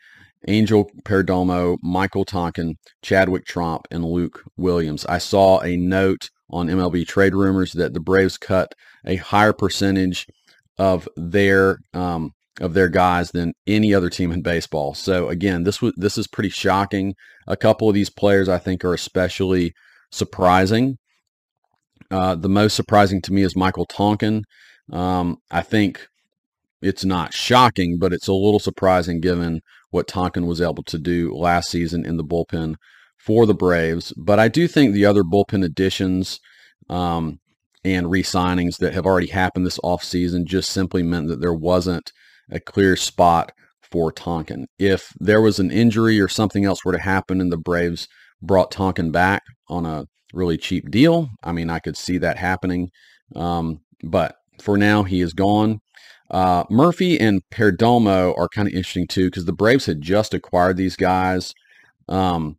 Angel 0.47 0.91
Perdomo, 1.05 1.79
Michael 1.83 2.25
Tonkin, 2.25 2.77
Chadwick 3.03 3.45
Tromp, 3.45 3.87
and 3.91 4.05
Luke 4.05 4.45
Williams. 4.57 5.05
I 5.07 5.19
saw 5.19 5.61
a 5.61 5.77
note 5.77 6.31
on 6.51 6.69
MLB 6.69 7.07
trade 7.07 7.35
rumors 7.35 7.73
that 7.73 7.93
the 7.93 8.01
Braves 8.01 8.39
cut 8.39 8.75
a 9.05 9.17
higher 9.17 9.53
percentage 9.53 10.27
of 10.79 11.09
their 11.17 11.79
um, 11.93 12.33
of 12.61 12.75
their 12.75 12.89
guys 12.89 13.31
than 13.31 13.53
any 13.67 13.95
other 13.95 14.11
team 14.11 14.33
in 14.33 14.43
baseball. 14.43 14.95
So 14.95 15.29
again, 15.29 15.65
this 15.65 15.83
was 15.83 15.93
this 15.97 16.17
is 16.17 16.27
pretty 16.27 16.51
shocking. 16.51 17.15
A 17.47 17.57
couple 17.57 17.89
of 17.89 17.95
these 17.95 18.11
players 18.11 18.49
I 18.49 18.59
think 18.59 18.85
are 18.85 18.95
especially 18.95 19.73
surprising. 20.11 20.99
Uh, 22.11 22.35
the 22.35 22.49
most 22.49 22.75
surprising 22.75 23.21
to 23.23 23.33
me 23.33 23.43
is 23.43 23.57
Michael 23.57 23.85
Tonkin. 23.85 24.45
Um, 24.91 25.37
I 25.51 25.63
think 25.63 26.09
it's 26.81 27.05
not 27.05 27.35
shocking, 27.35 27.99
but 27.99 28.13
it's 28.13 28.29
a 28.29 28.33
little 28.33 28.61
surprising 28.61 29.21
given 29.21 29.61
what 29.91 30.07
Tonkin 30.07 30.47
was 30.47 30.61
able 30.61 30.83
to 30.85 30.99
do 30.99 31.35
last 31.35 31.71
season 31.71 32.05
in 32.05 32.17
the 32.17 32.25
bullpen 32.25 32.75
for 33.17 33.47
the 33.47 33.55
Braves. 33.55 34.13
But 34.17 34.39
I 34.39 34.49
do 34.49 34.69
think 34.69 34.93
the 34.93 35.07
other 35.07 35.23
bullpen 35.23 35.65
additions 35.65 36.41
um, 36.89 37.41
and 37.85 38.11
re-signings 38.11 38.79
that 38.79 38.95
have 38.95 39.07
already 39.07 39.29
happened 39.29 39.67
this 39.67 39.79
offseason 39.79 40.45
just 40.45 40.71
simply 40.71 41.03
meant 41.03 41.29
that 41.29 41.41
there 41.41 41.55
wasn't 41.55 42.13
a 42.51 42.61
clear 42.61 42.97
spot 42.97 43.53
for 43.83 44.13
Tonkin. 44.13 44.67
If 44.79 45.13
there 45.19 45.41
was 45.41 45.59
an 45.59 45.71
injury 45.71 46.21
or 46.21 46.29
something 46.29 46.65
else 46.65 46.85
were 46.85 46.93
to 46.93 46.99
happen 46.99 47.41
and 47.41 47.51
the 47.51 47.57
Braves 47.57 48.09
brought 48.43 48.71
Tonkin 48.71 49.11
back 49.11 49.43
on 49.69 49.87
a 49.87 50.07
really 50.33 50.59
cheap 50.59 50.91
deal, 50.91 51.31
I 51.43 51.53
mean, 51.53 51.71
I 51.71 51.79
could 51.79 51.97
see 51.97 52.19
that 52.19 52.37
happening. 52.37 52.91
Um, 53.35 53.81
but 54.03 54.37
for 54.61 54.77
now, 54.77 55.03
he 55.05 55.21
is 55.21 55.33
gone. 55.33 55.81
Uh, 56.31 56.65
Murphy 56.71 57.19
and 57.19 57.43
Perdomo 57.51 58.37
are 58.37 58.49
kind 58.49 58.69
of 58.69 58.75
interesting 58.75 59.07
too 59.07 59.27
because 59.27 59.47
the 59.47 59.53
Braves 59.53 59.87
had 59.87 60.01
just 60.01 60.35
acquired 60.35 60.77
these 60.77 60.97
guys, 60.97 61.55
um, 62.09 62.57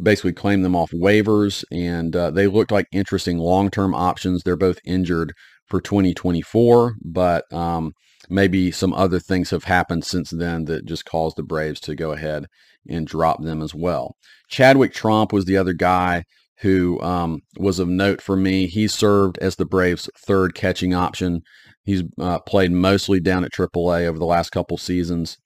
basically 0.00 0.32
claimed 0.32 0.64
them 0.64 0.76
off 0.76 0.90
waivers, 0.90 1.64
and 1.70 2.14
uh, 2.16 2.30
they 2.30 2.46
looked 2.46 2.72
like 2.72 2.86
interesting 2.92 3.38
long-term 3.38 3.94
options. 3.94 4.42
They're 4.42 4.56
both 4.56 4.78
injured 4.84 5.32
for 5.66 5.80
2024, 5.80 6.96
but 7.04 7.50
um, 7.52 7.92
maybe 8.28 8.70
some 8.70 8.92
other 8.92 9.20
things 9.20 9.50
have 9.50 9.64
happened 9.64 10.04
since 10.04 10.30
then 10.30 10.64
that 10.64 10.86
just 10.86 11.04
caused 11.04 11.36
the 11.36 11.42
Braves 11.42 11.80
to 11.80 11.94
go 11.94 12.12
ahead 12.12 12.46
and 12.88 13.06
drop 13.06 13.42
them 13.42 13.62
as 13.62 13.74
well. 13.74 14.16
Chadwick 14.48 14.92
Tromp 14.92 15.32
was 15.32 15.44
the 15.44 15.56
other 15.56 15.72
guy 15.72 16.24
who 16.60 17.00
um, 17.02 17.40
was 17.58 17.78
of 17.78 17.88
note 17.88 18.20
for 18.20 18.36
me. 18.36 18.66
He 18.66 18.88
served 18.88 19.38
as 19.38 19.56
the 19.56 19.66
Braves' 19.66 20.08
third 20.26 20.54
catching 20.54 20.94
option. 20.94 21.42
He's 21.86 22.02
uh, 22.20 22.40
played 22.40 22.72
mostly 22.72 23.20
down 23.20 23.44
at 23.44 23.52
AAA 23.52 24.06
over 24.06 24.18
the 24.18 24.26
last 24.26 24.50
couple 24.50 24.76
seasons. 24.76 25.38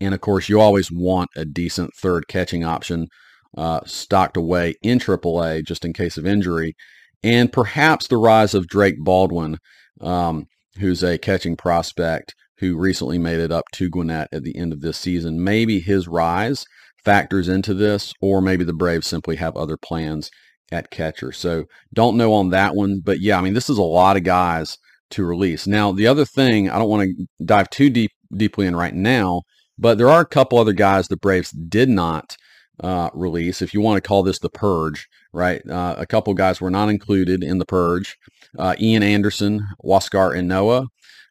And 0.00 0.14
of 0.14 0.20
course, 0.20 0.48
you 0.48 0.60
always 0.60 0.90
want 0.92 1.28
a 1.36 1.44
decent 1.44 1.90
third 2.00 2.28
catching 2.28 2.64
option 2.64 3.08
uh, 3.56 3.80
stocked 3.84 4.36
away 4.36 4.74
in 4.82 4.98
AAA 4.98 5.66
just 5.66 5.84
in 5.84 5.92
case 5.92 6.16
of 6.16 6.26
injury. 6.26 6.74
And 7.22 7.52
perhaps 7.52 8.06
the 8.06 8.16
rise 8.16 8.54
of 8.54 8.68
Drake 8.68 8.96
Baldwin, 9.00 9.58
um, 10.00 10.46
who's 10.78 11.02
a 11.02 11.18
catching 11.18 11.56
prospect 11.56 12.34
who 12.58 12.78
recently 12.78 13.18
made 13.18 13.40
it 13.40 13.50
up 13.50 13.64
to 13.72 13.90
Gwinnett 13.90 14.28
at 14.32 14.44
the 14.44 14.56
end 14.56 14.72
of 14.72 14.82
this 14.82 14.98
season. 14.98 15.42
Maybe 15.42 15.80
his 15.80 16.06
rise 16.06 16.64
factors 17.04 17.48
into 17.48 17.74
this, 17.74 18.12
or 18.20 18.40
maybe 18.40 18.62
the 18.62 18.72
Braves 18.72 19.08
simply 19.08 19.36
have 19.36 19.56
other 19.56 19.76
plans 19.76 20.30
at 20.70 20.90
catcher. 20.90 21.32
So 21.32 21.64
don't 21.92 22.16
know 22.16 22.32
on 22.32 22.50
that 22.50 22.76
one. 22.76 23.00
But 23.04 23.20
yeah, 23.20 23.36
I 23.36 23.40
mean, 23.40 23.54
this 23.54 23.68
is 23.68 23.78
a 23.78 23.82
lot 23.82 24.16
of 24.16 24.22
guys 24.22 24.78
to 25.10 25.24
release. 25.24 25.66
Now, 25.66 25.92
the 25.92 26.06
other 26.06 26.24
thing, 26.24 26.70
I 26.70 26.78
don't 26.78 26.88
want 26.88 27.08
to 27.08 27.26
dive 27.44 27.70
too 27.70 27.90
deep 27.90 28.12
deeply 28.34 28.66
in 28.66 28.74
right 28.74 28.94
now, 28.94 29.42
but 29.78 29.98
there 29.98 30.10
are 30.10 30.20
a 30.20 30.26
couple 30.26 30.58
other 30.58 30.72
guys 30.72 31.08
the 31.08 31.16
Braves 31.16 31.50
did 31.50 31.88
not 31.88 32.36
uh, 32.80 33.10
release, 33.14 33.62
if 33.62 33.72
you 33.72 33.80
want 33.80 34.02
to 34.02 34.06
call 34.06 34.22
this 34.22 34.38
the 34.40 34.50
purge, 34.50 35.08
right? 35.32 35.62
Uh, 35.68 35.94
a 35.96 36.06
couple 36.06 36.34
guys 36.34 36.60
were 36.60 36.70
not 36.70 36.88
included 36.88 37.42
in 37.42 37.58
the 37.58 37.64
purge. 37.64 38.16
Uh, 38.58 38.74
Ian 38.80 39.02
Anderson, 39.02 39.66
Huascar 39.84 40.36
Ynoa. 40.36 40.86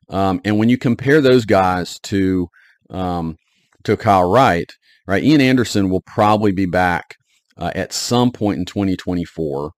Um, 0.10 0.42
and 0.46 0.58
when 0.58 0.70
you 0.70 0.78
compare 0.78 1.22
those 1.22 1.46
guys 1.46 2.00
to 2.02 2.48
um, 2.90 3.38
to 3.84 3.98
Kyle 3.98 4.30
Wright, 4.30 4.72
right, 5.08 5.24
Ian 5.24 5.42
Anderson 5.42 5.90
will 5.90 6.02
probably 6.02 6.52
be 6.52 6.66
back 6.66 7.16
uh, 7.58 7.72
at 7.76 7.94
some 7.94 8.32
point 8.32 8.60
in 8.60 8.66
2024. 8.66 9.72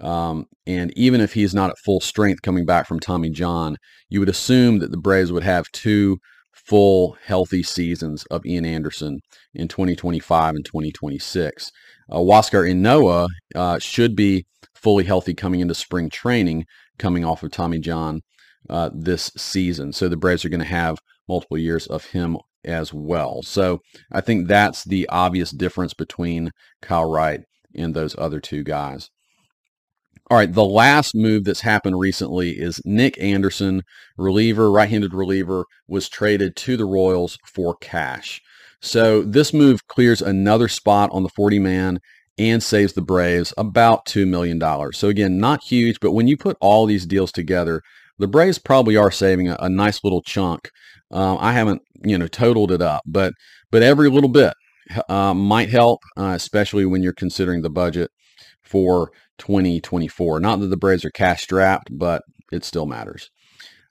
Um, 0.00 0.46
and 0.66 0.92
even 0.96 1.20
if 1.20 1.34
he's 1.34 1.54
not 1.54 1.70
at 1.70 1.78
full 1.78 2.00
strength 2.00 2.42
coming 2.42 2.64
back 2.64 2.86
from 2.86 3.00
Tommy 3.00 3.30
John, 3.30 3.76
you 4.08 4.20
would 4.20 4.28
assume 4.28 4.78
that 4.78 4.90
the 4.90 4.96
Braves 4.96 5.32
would 5.32 5.42
have 5.42 5.70
two 5.72 6.18
full 6.52 7.16
healthy 7.24 7.62
seasons 7.62 8.24
of 8.30 8.46
Ian 8.46 8.64
Anderson 8.64 9.20
in 9.54 9.68
2025 9.68 10.54
and 10.54 10.64
2026. 10.64 11.70
Uh, 12.10 12.16
Huascar 12.16 12.70
Ynoa 12.70 13.28
uh, 13.54 13.78
should 13.78 14.14
be 14.14 14.46
fully 14.74 15.04
healthy 15.04 15.34
coming 15.34 15.60
into 15.60 15.74
spring 15.74 16.10
training, 16.10 16.64
coming 16.98 17.24
off 17.24 17.42
of 17.42 17.50
Tommy 17.50 17.78
John 17.78 18.20
uh, 18.70 18.90
this 18.94 19.30
season. 19.36 19.92
So 19.92 20.08
the 20.08 20.16
Braves 20.16 20.44
are 20.44 20.48
going 20.48 20.60
to 20.60 20.66
have 20.66 20.98
multiple 21.28 21.58
years 21.58 21.86
of 21.86 22.06
him 22.06 22.36
as 22.64 22.92
well. 22.92 23.42
So 23.42 23.80
I 24.10 24.20
think 24.20 24.46
that's 24.46 24.84
the 24.84 25.08
obvious 25.08 25.50
difference 25.50 25.94
between 25.94 26.50
Kyle 26.80 27.10
Wright 27.10 27.40
and 27.74 27.94
those 27.94 28.16
other 28.18 28.40
two 28.40 28.62
guys. 28.62 29.10
All 30.30 30.38
right, 30.38 30.52
the 30.52 30.64
last 30.64 31.14
move 31.14 31.44
that's 31.44 31.60
happened 31.60 31.98
recently 31.98 32.52
is 32.52 32.80
Nick 32.84 33.20
Anderson, 33.20 33.82
reliever, 34.16 34.70
right-handed 34.70 35.12
reliever, 35.12 35.66
was 35.86 36.08
traded 36.08 36.56
to 36.56 36.76
the 36.76 36.86
Royals 36.86 37.38
for 37.44 37.74
cash. 37.76 38.40
So 38.80 39.22
this 39.22 39.52
move 39.52 39.86
clears 39.88 40.22
another 40.22 40.68
spot 40.68 41.10
on 41.12 41.22
the 41.22 41.28
40-man 41.28 42.00
and 42.38 42.62
saves 42.62 42.94
the 42.94 43.02
Braves 43.02 43.52
about 43.58 44.06
$2 44.06 44.26
million. 44.26 44.60
So 44.92 45.08
again, 45.08 45.38
not 45.38 45.62
huge, 45.62 46.00
but 46.00 46.12
when 46.12 46.26
you 46.26 46.36
put 46.36 46.56
all 46.60 46.86
these 46.86 47.06
deals 47.06 47.30
together, 47.30 47.82
the 48.18 48.26
Braves 48.26 48.58
probably 48.58 48.96
are 48.96 49.10
saving 49.10 49.48
a, 49.48 49.56
a 49.60 49.68
nice 49.68 50.02
little 50.02 50.22
chunk. 50.22 50.70
Um, 51.10 51.36
I 51.40 51.52
haven't, 51.52 51.82
you 52.04 52.16
know, 52.16 52.26
totaled 52.26 52.72
it 52.72 52.80
up, 52.80 53.02
but 53.06 53.34
but 53.70 53.82
every 53.82 54.08
little 54.08 54.30
bit 54.30 54.54
uh, 55.08 55.34
might 55.34 55.68
help, 55.68 56.00
uh, 56.16 56.32
especially 56.34 56.86
when 56.86 57.02
you're 57.02 57.12
considering 57.12 57.62
the 57.62 57.70
budget 57.70 58.10
for 58.72 59.12
2024. 59.38 60.40
Not 60.40 60.60
that 60.60 60.68
the 60.68 60.76
Braves 60.78 61.04
are 61.04 61.10
cash 61.10 61.42
strapped, 61.42 61.90
but 61.92 62.22
it 62.50 62.64
still 62.64 62.86
matters. 62.86 63.30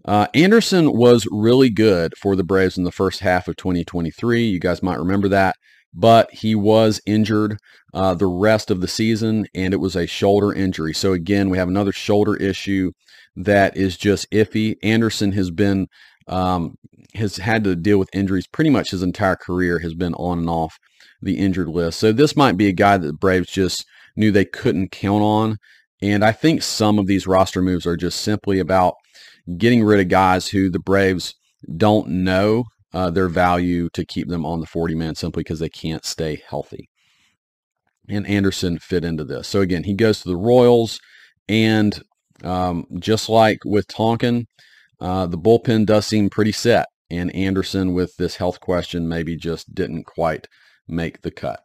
Uh, 0.03 0.25
Anderson 0.33 0.91
was 0.91 1.27
really 1.29 1.69
good 1.69 2.13
for 2.17 2.35
the 2.35 2.43
Braves 2.43 2.77
in 2.77 2.83
the 2.83 2.91
first 2.91 3.19
half 3.19 3.47
of 3.47 3.55
2023. 3.55 4.43
You 4.43 4.59
guys 4.59 4.81
might 4.81 4.97
remember 4.97 5.27
that, 5.29 5.55
but 5.93 6.33
he 6.33 6.55
was 6.55 6.99
injured 7.05 7.57
uh, 7.93 8.15
the 8.15 8.25
rest 8.25 8.71
of 8.71 8.81
the 8.81 8.87
season, 8.87 9.45
and 9.53 9.73
it 9.73 9.77
was 9.77 9.95
a 9.95 10.07
shoulder 10.07 10.51
injury. 10.51 10.93
So 10.93 11.13
again, 11.13 11.51
we 11.51 11.59
have 11.59 11.67
another 11.67 11.91
shoulder 11.91 12.35
issue 12.35 12.91
that 13.35 13.77
is 13.77 13.95
just 13.97 14.29
iffy. 14.31 14.75
Anderson 14.81 15.33
has 15.33 15.51
been 15.51 15.87
um, 16.27 16.75
has 17.13 17.37
had 17.37 17.63
to 17.65 17.75
deal 17.75 17.99
with 17.99 18.09
injuries 18.13 18.47
pretty 18.47 18.69
much 18.71 18.91
his 18.91 19.03
entire 19.03 19.35
career. 19.35 19.79
Has 19.79 19.93
been 19.93 20.15
on 20.15 20.39
and 20.39 20.49
off 20.49 20.79
the 21.21 21.37
injured 21.37 21.69
list. 21.69 21.99
So 21.99 22.11
this 22.11 22.35
might 22.35 22.57
be 22.57 22.67
a 22.67 22.73
guy 22.73 22.97
that 22.97 23.05
the 23.05 23.13
Braves 23.13 23.49
just 23.51 23.85
knew 24.15 24.31
they 24.31 24.45
couldn't 24.45 24.91
count 24.91 25.23
on. 25.23 25.57
And 26.01 26.23
I 26.25 26.31
think 26.31 26.63
some 26.63 26.99
of 26.99 27.07
these 27.07 27.27
roster 27.27 27.61
moves 27.61 27.85
are 27.85 27.97
just 27.97 28.21
simply 28.21 28.59
about 28.59 28.95
getting 29.57 29.83
rid 29.83 29.99
of 29.99 30.09
guys 30.09 30.47
who 30.49 30.69
the 30.69 30.79
Braves 30.79 31.35
don't 31.77 32.07
know 32.09 32.65
uh, 32.93 33.09
their 33.09 33.29
value 33.29 33.89
to 33.93 34.05
keep 34.05 34.27
them 34.27 34.45
on 34.45 34.59
the 34.59 34.65
40 34.65 34.95
man 34.95 35.15
simply 35.15 35.41
because 35.43 35.59
they 35.59 35.69
can't 35.69 36.05
stay 36.05 36.41
healthy. 36.47 36.89
and 38.09 38.27
Anderson 38.27 38.79
fit 38.79 39.05
into 39.05 39.23
this. 39.23 39.47
So 39.47 39.61
again, 39.61 39.83
he 39.83 39.93
goes 39.93 40.21
to 40.21 40.29
the 40.29 40.37
Royals, 40.37 40.99
and 41.47 42.01
um, 42.43 42.85
just 42.99 43.29
like 43.29 43.59
with 43.65 43.87
Tonkin, 43.87 44.47
uh, 44.99 45.27
the 45.27 45.37
bullpen 45.37 45.85
does 45.85 46.05
seem 46.05 46.29
pretty 46.29 46.51
set. 46.51 46.87
And 47.09 47.33
Anderson, 47.35 47.93
with 47.93 48.15
this 48.17 48.37
health 48.37 48.59
question, 48.59 49.07
maybe 49.07 49.35
just 49.37 49.73
didn't 49.75 50.05
quite 50.05 50.47
make 50.87 51.21
the 51.21 51.31
cut. 51.31 51.61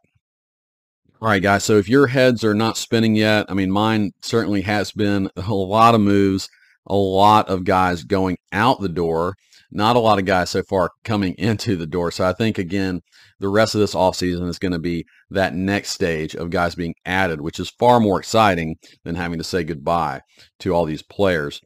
All 1.19 1.29
right, 1.29 1.41
guys. 1.41 1.63
So 1.63 1.77
if 1.77 1.89
your 1.89 2.05
heads 2.05 2.43
are 2.43 2.53
not 2.53 2.77
spinning 2.77 3.15
yet, 3.15 3.47
I 3.49 3.55
mean, 3.55 3.71
mine 3.71 4.11
certainly 4.21 4.61
has 4.61 4.91
been 4.91 5.31
a 5.35 5.51
lot 5.51 5.95
of 5.95 6.01
moves, 6.01 6.47
a 6.85 6.95
lot 6.95 7.49
of 7.49 7.63
guys 7.63 8.03
going 8.03 8.37
out 8.51 8.81
the 8.81 8.89
door, 8.89 9.33
not 9.71 9.95
a 9.95 9.99
lot 9.99 10.19
of 10.19 10.25
guys 10.25 10.51
so 10.51 10.61
far 10.61 10.91
coming 11.03 11.33
into 11.39 11.75
the 11.75 11.87
door. 11.87 12.11
So 12.11 12.23
I 12.23 12.33
think, 12.33 12.59
again, 12.59 13.01
the 13.39 13.49
rest 13.49 13.73
of 13.73 13.81
this 13.81 13.95
offseason 13.95 14.47
is 14.47 14.59
going 14.59 14.73
to 14.73 14.79
be 14.79 15.05
that 15.31 15.55
next 15.55 15.89
stage 15.89 16.35
of 16.35 16.51
guys 16.51 16.75
being 16.75 16.93
added, 17.03 17.41
which 17.41 17.59
is 17.59 17.71
far 17.71 17.99
more 17.99 18.19
exciting 18.19 18.75
than 19.03 19.15
having 19.15 19.39
to 19.39 19.43
say 19.43 19.63
goodbye 19.63 20.21
to 20.59 20.71
all 20.71 20.85
these 20.85 21.01
players. 21.01 21.61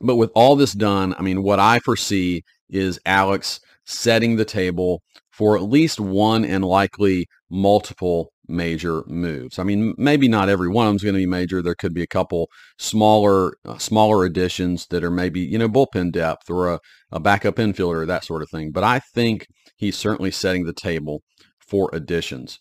But 0.00 0.16
with 0.16 0.32
all 0.34 0.56
this 0.56 0.72
done, 0.72 1.14
I 1.16 1.22
mean, 1.22 1.44
what 1.44 1.60
I 1.60 1.78
foresee 1.78 2.42
is 2.68 2.98
Alex 3.06 3.60
setting 3.84 4.34
the 4.34 4.44
table 4.44 5.02
for 5.30 5.56
at 5.56 5.62
least 5.62 6.00
one 6.00 6.44
and 6.44 6.64
likely 6.64 7.28
multiple 7.48 8.32
major 8.48 9.04
moves. 9.06 9.58
I 9.58 9.62
mean, 9.62 9.94
maybe 9.98 10.28
not 10.28 10.48
every 10.48 10.68
one 10.68 10.86
of 10.86 10.90
them 10.90 10.96
is 10.96 11.02
going 11.02 11.14
to 11.14 11.20
be 11.20 11.26
major. 11.26 11.62
There 11.62 11.74
could 11.74 11.94
be 11.94 12.02
a 12.02 12.06
couple 12.06 12.48
smaller, 12.78 13.54
uh, 13.64 13.78
smaller 13.78 14.24
additions 14.24 14.86
that 14.86 15.04
are 15.04 15.10
maybe 15.10 15.40
you 15.40 15.58
know 15.58 15.68
bullpen 15.68 16.12
depth 16.12 16.50
or 16.50 16.72
a, 16.72 16.80
a 17.12 17.20
backup 17.20 17.56
infielder, 17.56 18.06
that 18.06 18.24
sort 18.24 18.42
of 18.42 18.50
thing. 18.50 18.72
But 18.72 18.84
I 18.84 19.00
think 19.00 19.46
he's 19.76 19.96
certainly 19.96 20.30
setting 20.30 20.64
the 20.64 20.72
table 20.72 21.22
for 21.58 21.90
additions. 21.92 22.58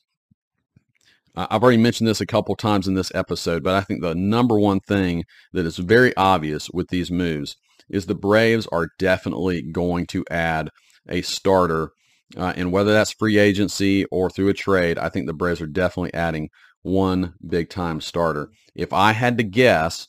Uh, 1.35 1.47
I've 1.49 1.61
already 1.61 1.77
mentioned 1.77 2.07
this 2.07 2.21
a 2.21 2.25
couple 2.25 2.55
times 2.55 2.87
in 2.87 2.95
this 2.95 3.11
episode, 3.13 3.63
but 3.63 3.75
I 3.75 3.81
think 3.81 4.01
the 4.01 4.15
number 4.15 4.59
one 4.59 4.79
thing 4.79 5.23
that 5.53 5.65
is 5.65 5.77
very 5.77 6.15
obvious 6.17 6.69
with 6.73 6.87
these 6.89 7.11
moves 7.11 7.55
is 7.89 8.05
the 8.05 8.15
Braves 8.15 8.67
are 8.71 8.89
definitely 8.97 9.61
going 9.61 10.07
to 10.07 10.25
add 10.29 10.69
a 11.07 11.21
starter 11.21 11.91
uh, 12.35 12.53
and 12.55 12.71
whether 12.71 12.91
that's 12.93 13.13
free 13.13 13.37
agency 13.37 14.05
or 14.05 14.29
through 14.29 14.49
a 14.49 14.53
trade, 14.53 14.97
I 14.97 15.09
think 15.09 15.27
the 15.27 15.33
Braves 15.33 15.61
are 15.61 15.67
definitely 15.67 16.13
adding 16.13 16.49
one 16.81 17.33
big 17.45 17.69
time 17.69 18.01
starter. 18.01 18.49
If 18.75 18.91
I 18.93 19.13
had 19.13 19.37
to 19.37 19.43
guess, 19.43 20.07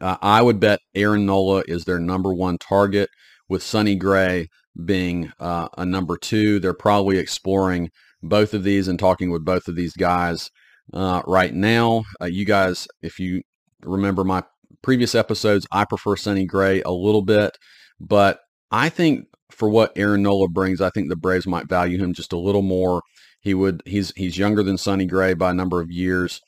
uh, 0.00 0.16
I 0.20 0.42
would 0.42 0.58
bet 0.58 0.80
Aaron 0.94 1.26
Nola 1.26 1.62
is 1.68 1.84
their 1.84 2.00
number 2.00 2.32
one 2.32 2.58
target, 2.58 3.08
with 3.52 3.62
Sonny 3.62 3.94
Gray 3.94 4.48
being 4.84 5.30
uh, 5.38 5.68
a 5.76 5.84
number 5.84 6.16
two. 6.16 6.58
They're 6.58 6.74
probably 6.74 7.18
exploring 7.18 7.90
both 8.22 8.54
of 8.54 8.64
these 8.64 8.88
and 8.88 8.98
talking 8.98 9.30
with 9.30 9.44
both 9.44 9.68
of 9.68 9.76
these 9.76 9.92
guys 9.92 10.50
uh, 10.94 11.22
right 11.26 11.52
now. 11.52 12.04
Uh, 12.20 12.26
you 12.26 12.46
guys, 12.46 12.88
if 13.02 13.18
you 13.18 13.42
remember 13.82 14.24
my 14.24 14.42
previous 14.82 15.14
episodes, 15.14 15.66
I 15.70 15.84
prefer 15.84 16.16
Sonny 16.16 16.46
Gray 16.46 16.80
a 16.82 16.90
little 16.90 17.22
bit, 17.22 17.56
but 18.00 18.40
I 18.70 18.88
think 18.88 19.26
for 19.52 19.68
what 19.68 19.92
Aaron 19.96 20.22
Nola 20.22 20.48
brings, 20.48 20.80
I 20.80 20.90
think 20.90 21.08
the 21.08 21.16
Braves 21.16 21.46
might 21.46 21.68
value 21.68 21.98
him 21.98 22.12
just 22.12 22.32
a 22.32 22.38
little 22.38 22.62
more. 22.62 23.02
He 23.40 23.54
would 23.54 23.82
he's 23.84 24.12
he's 24.16 24.38
younger 24.38 24.62
than 24.62 24.78
Sonny 24.78 25.06
Gray 25.06 25.34
by 25.34 25.50
a 25.50 25.54
number 25.54 25.80
of 25.80 25.90
years, 25.90 26.40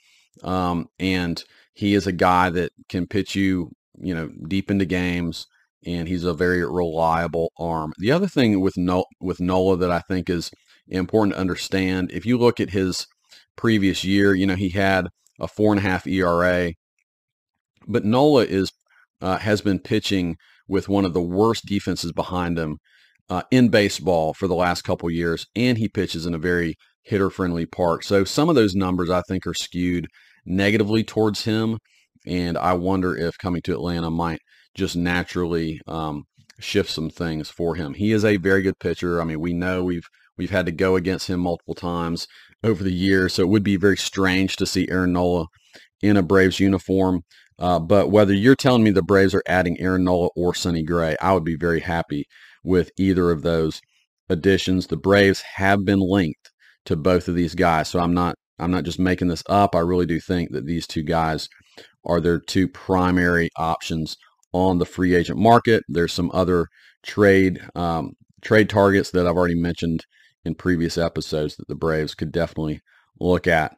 um, 0.42 0.86
and 0.98 1.42
he 1.74 1.94
is 1.94 2.06
a 2.06 2.12
guy 2.12 2.50
that 2.50 2.72
can 2.88 3.06
pitch 3.06 3.34
you 3.34 3.70
you 4.00 4.14
know 4.14 4.30
deep 4.48 4.70
into 4.70 4.84
games, 4.84 5.46
and 5.84 6.08
he's 6.08 6.24
a 6.24 6.34
very 6.34 6.64
reliable 6.64 7.52
arm. 7.58 7.92
The 7.98 8.12
other 8.12 8.28
thing 8.28 8.60
with 8.60 8.74
with 9.20 9.40
Nola 9.40 9.76
that 9.76 9.90
I 9.90 10.00
think 10.00 10.30
is 10.30 10.50
important 10.88 11.34
to 11.34 11.40
understand, 11.40 12.10
if 12.12 12.24
you 12.24 12.38
look 12.38 12.60
at 12.60 12.70
his 12.70 13.06
previous 13.56 14.04
year, 14.04 14.34
you 14.34 14.46
know 14.46 14.56
he 14.56 14.70
had 14.70 15.08
a 15.40 15.48
four 15.48 15.72
and 15.72 15.80
a 15.80 15.88
half 15.88 16.06
ERA, 16.06 16.72
but 17.88 18.04
Nola 18.04 18.44
is 18.44 18.72
uh, 19.20 19.38
has 19.38 19.60
been 19.60 19.80
pitching 19.80 20.36
with 20.68 20.88
one 20.88 21.04
of 21.04 21.12
the 21.12 21.22
worst 21.22 21.66
defenses 21.66 22.12
behind 22.12 22.58
him 22.58 22.78
uh, 23.28 23.42
in 23.50 23.68
baseball 23.68 24.34
for 24.34 24.48
the 24.48 24.54
last 24.54 24.82
couple 24.82 25.10
years, 25.10 25.46
and 25.54 25.78
he 25.78 25.88
pitches 25.88 26.26
in 26.26 26.34
a 26.34 26.38
very 26.38 26.74
hitter-friendly 27.02 27.66
park. 27.66 28.02
So 28.02 28.24
some 28.24 28.48
of 28.48 28.54
those 28.54 28.74
numbers 28.74 29.10
I 29.10 29.22
think 29.28 29.46
are 29.46 29.54
skewed 29.54 30.06
negatively 30.46 31.04
towards 31.04 31.44
him, 31.44 31.78
and 32.26 32.56
I 32.56 32.72
wonder 32.74 33.16
if 33.16 33.36
coming 33.38 33.62
to 33.62 33.72
Atlanta 33.72 34.10
might 34.10 34.40
just 34.74 34.96
naturally 34.96 35.80
um, 35.86 36.24
shift 36.58 36.90
some 36.90 37.10
things 37.10 37.50
for 37.50 37.74
him. 37.74 37.94
He 37.94 38.12
is 38.12 38.24
a 38.24 38.38
very 38.38 38.62
good 38.62 38.78
pitcher. 38.78 39.20
I 39.20 39.24
mean, 39.24 39.40
we 39.40 39.52
know 39.52 39.84
we've 39.84 40.06
we've 40.36 40.50
had 40.50 40.66
to 40.66 40.72
go 40.72 40.96
against 40.96 41.28
him 41.28 41.40
multiple 41.40 41.74
times 41.74 42.26
over 42.62 42.82
the 42.82 42.92
years, 42.92 43.34
so 43.34 43.42
it 43.42 43.48
would 43.48 43.62
be 43.62 43.76
very 43.76 43.96
strange 43.96 44.56
to 44.56 44.66
see 44.66 44.88
Aaron 44.90 45.12
Nola 45.12 45.46
in 46.02 46.16
a 46.16 46.22
Braves 46.22 46.60
uniform. 46.60 47.22
Uh, 47.58 47.78
but 47.78 48.10
whether 48.10 48.32
you're 48.32 48.56
telling 48.56 48.82
me 48.82 48.90
the 48.90 49.02
Braves 49.02 49.34
are 49.34 49.42
adding 49.46 49.80
Aaron 49.80 50.04
Nola 50.04 50.28
or 50.36 50.54
Sonny 50.54 50.82
Gray, 50.82 51.16
I 51.20 51.32
would 51.32 51.44
be 51.44 51.56
very 51.56 51.80
happy 51.80 52.26
with 52.64 52.90
either 52.98 53.30
of 53.30 53.42
those 53.42 53.80
additions. 54.28 54.88
The 54.88 54.96
Braves 54.96 55.42
have 55.56 55.84
been 55.84 56.00
linked 56.00 56.50
to 56.86 56.96
both 56.96 57.28
of 57.28 57.34
these 57.34 57.54
guys, 57.54 57.88
so 57.88 58.00
I'm 58.00 58.14
not 58.14 58.36
I'm 58.58 58.70
not 58.70 58.84
just 58.84 58.98
making 58.98 59.28
this 59.28 59.42
up. 59.48 59.74
I 59.74 59.80
really 59.80 60.06
do 60.06 60.20
think 60.20 60.52
that 60.52 60.66
these 60.66 60.86
two 60.86 61.02
guys 61.02 61.48
are 62.04 62.20
their 62.20 62.38
two 62.38 62.68
primary 62.68 63.50
options 63.56 64.16
on 64.52 64.78
the 64.78 64.86
free 64.86 65.14
agent 65.14 65.38
market. 65.38 65.82
There's 65.88 66.12
some 66.12 66.30
other 66.32 66.68
trade 67.02 67.60
um, 67.74 68.12
trade 68.42 68.68
targets 68.68 69.10
that 69.10 69.26
I've 69.26 69.36
already 69.36 69.60
mentioned 69.60 70.04
in 70.44 70.54
previous 70.54 70.98
episodes 70.98 71.56
that 71.56 71.68
the 71.68 71.74
Braves 71.74 72.14
could 72.14 72.30
definitely 72.30 72.80
look 73.18 73.46
at. 73.46 73.76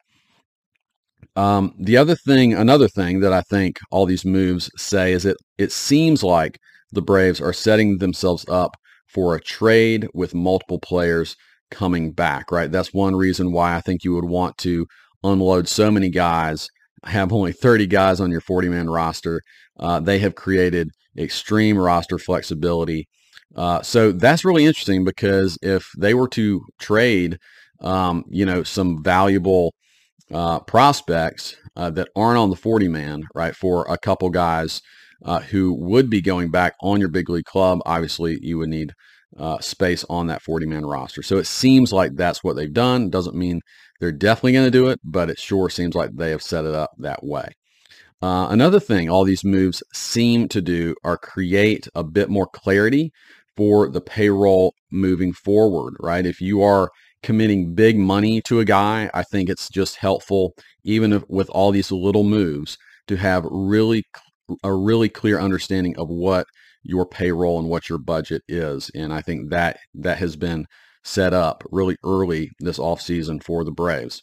Um, 1.37 1.75
the 1.79 1.97
other 1.97 2.17
thing, 2.17 2.55
another 2.55 2.89
thing 2.89 3.21
that 3.21 3.33
I 3.33 3.43
think 3.43 3.79
all 3.91 4.07
these 4.07 4.25
moves 4.25 4.71
say 4.77 5.13
is 5.13 5.25
that 5.25 5.37
it 5.59 5.71
seems 5.71 6.23
like 6.23 6.59
the 6.93 7.03
Braves 7.03 7.41
are 7.41 7.53
setting 7.53 7.99
themselves 7.99 8.47
up 8.49 8.77
for 9.09 9.35
a 9.35 9.41
trade 9.41 10.09
with 10.15 10.35
multiple 10.35 10.81
players 10.81 11.37
coming 11.71 12.13
back, 12.13 12.51
right? 12.51 12.71
That's 12.73 12.95
one 12.95 13.15
reason 13.17 13.53
why 13.53 13.77
I 13.77 13.81
think 13.81 14.03
you 14.05 14.15
would 14.15 14.25
want 14.25 14.57
to 14.59 14.87
unload 15.23 15.69
so 15.69 15.91
many 15.91 16.11
guys, 16.11 16.69
have 17.05 17.33
only 17.33 17.53
30 17.53 17.87
guys 17.87 18.21
on 18.21 18.31
your 18.31 18.41
40 18.41 18.69
man 18.69 18.89
roster. 18.89 19.43
Uh, 19.79 20.01
they 20.01 20.19
have 20.21 20.35
created 20.35 20.91
extreme 21.19 21.77
roster 21.79 22.19
flexibility. 22.19 23.09
Uh, 23.55 23.83
so 23.83 24.13
that's 24.13 24.45
really 24.45 24.65
interesting 24.65 25.05
because 25.05 25.59
if 25.63 25.91
they 25.99 26.15
were 26.15 26.29
to 26.29 26.63
trade, 26.79 27.39
um, 27.81 28.25
you 28.31 28.45
know, 28.47 28.63
some 28.63 29.03
valuable 29.03 29.75
uh, 30.33 30.61
prospects 30.61 31.57
uh, 31.77 31.91
that 31.91 32.09
aren't 32.17 32.39
on 32.39 32.51
the 32.51 32.57
40 32.57 32.89
man, 32.89 33.25
right, 33.35 33.55
for 33.55 33.87
a 33.89 33.99
couple 33.99 34.31
guys 34.31 34.83
uh, 35.25 35.41
who 35.41 35.73
would 35.75 36.11
be 36.11 36.21
going 36.21 36.51
back 36.51 36.75
on 36.81 37.01
your 37.01 37.09
big 37.09 37.29
league 37.29 37.45
club, 37.45 37.81
obviously 37.87 38.39
you 38.43 38.59
would 38.59 38.69
need 38.69 38.93
uh, 39.39 39.59
space 39.61 40.05
on 40.09 40.27
that 40.27 40.43
40 40.43 40.67
man 40.67 40.87
roster. 40.87 41.23
So 41.23 41.37
it 41.37 41.47
seems 41.47 41.93
like 41.93 42.13
that's 42.15 42.43
what 42.43 42.57
they've 42.57 42.73
done. 42.73 43.11
Doesn't 43.11 43.37
mean 43.37 43.61
they're 44.01 44.13
definitely 44.13 44.53
going 44.53 44.67
to 44.67 44.71
do 44.71 44.89
it, 44.89 45.01
but 45.05 45.31
it 45.31 45.39
sure 45.39 45.69
seems 45.69 45.95
like 45.95 46.11
they 46.15 46.31
have 46.31 46.43
set 46.43 46.65
it 46.65 46.75
up 46.75 46.91
that 46.99 47.23
way. 47.23 47.49
Uh, 48.23 48.49
another 48.51 48.81
thing 48.81 49.11
all 49.11 49.25
these 49.25 49.45
moves 49.45 49.83
seem 49.93 50.49
to 50.49 50.63
do 50.63 50.95
are 51.05 51.19
create 51.19 51.87
a 51.95 52.03
bit 52.03 52.31
more 52.31 52.47
clarity 52.47 53.13
for 53.57 53.89
the 53.89 54.01
payroll 54.01 54.75
moving 54.91 55.33
forward, 55.33 55.95
right? 56.01 56.25
If 56.25 56.41
you 56.41 56.63
are 56.63 56.91
committing 57.27 57.75
big 57.75 57.99
money 57.99 58.41
to 58.41 58.61
a 58.61 58.65
guy, 58.65 59.11
I 59.13 59.25
think 59.25 59.51
it's 59.51 59.69
just 59.69 59.97
helpful, 59.97 60.55
even 60.85 61.13
if, 61.13 61.25
with 61.29 61.51
all 61.51 61.73
these 61.73 61.91
little 61.91 62.23
moves, 62.23 62.79
to 63.09 63.17
have 63.17 63.45
really 63.51 64.05
a 64.63 64.73
really 64.73 65.09
clear 65.09 65.41
understanding 65.41 65.99
of 65.99 66.09
what 66.09 66.47
your 66.85 67.05
payroll 67.05 67.59
and 67.59 67.69
what 67.69 67.89
your 67.89 67.99
budget 67.99 68.43
is. 68.47 68.93
And 68.95 69.13
I 69.13 69.23
think 69.23 69.51
that 69.51 69.81
that 69.93 70.19
has 70.19 70.37
been 70.37 70.67
set 71.03 71.35
up 71.35 71.65
really 71.73 71.97
early 72.05 72.53
this 72.61 72.79
offseason 72.79 73.43
for 73.43 73.65
the 73.65 73.73
Braves. 73.73 74.23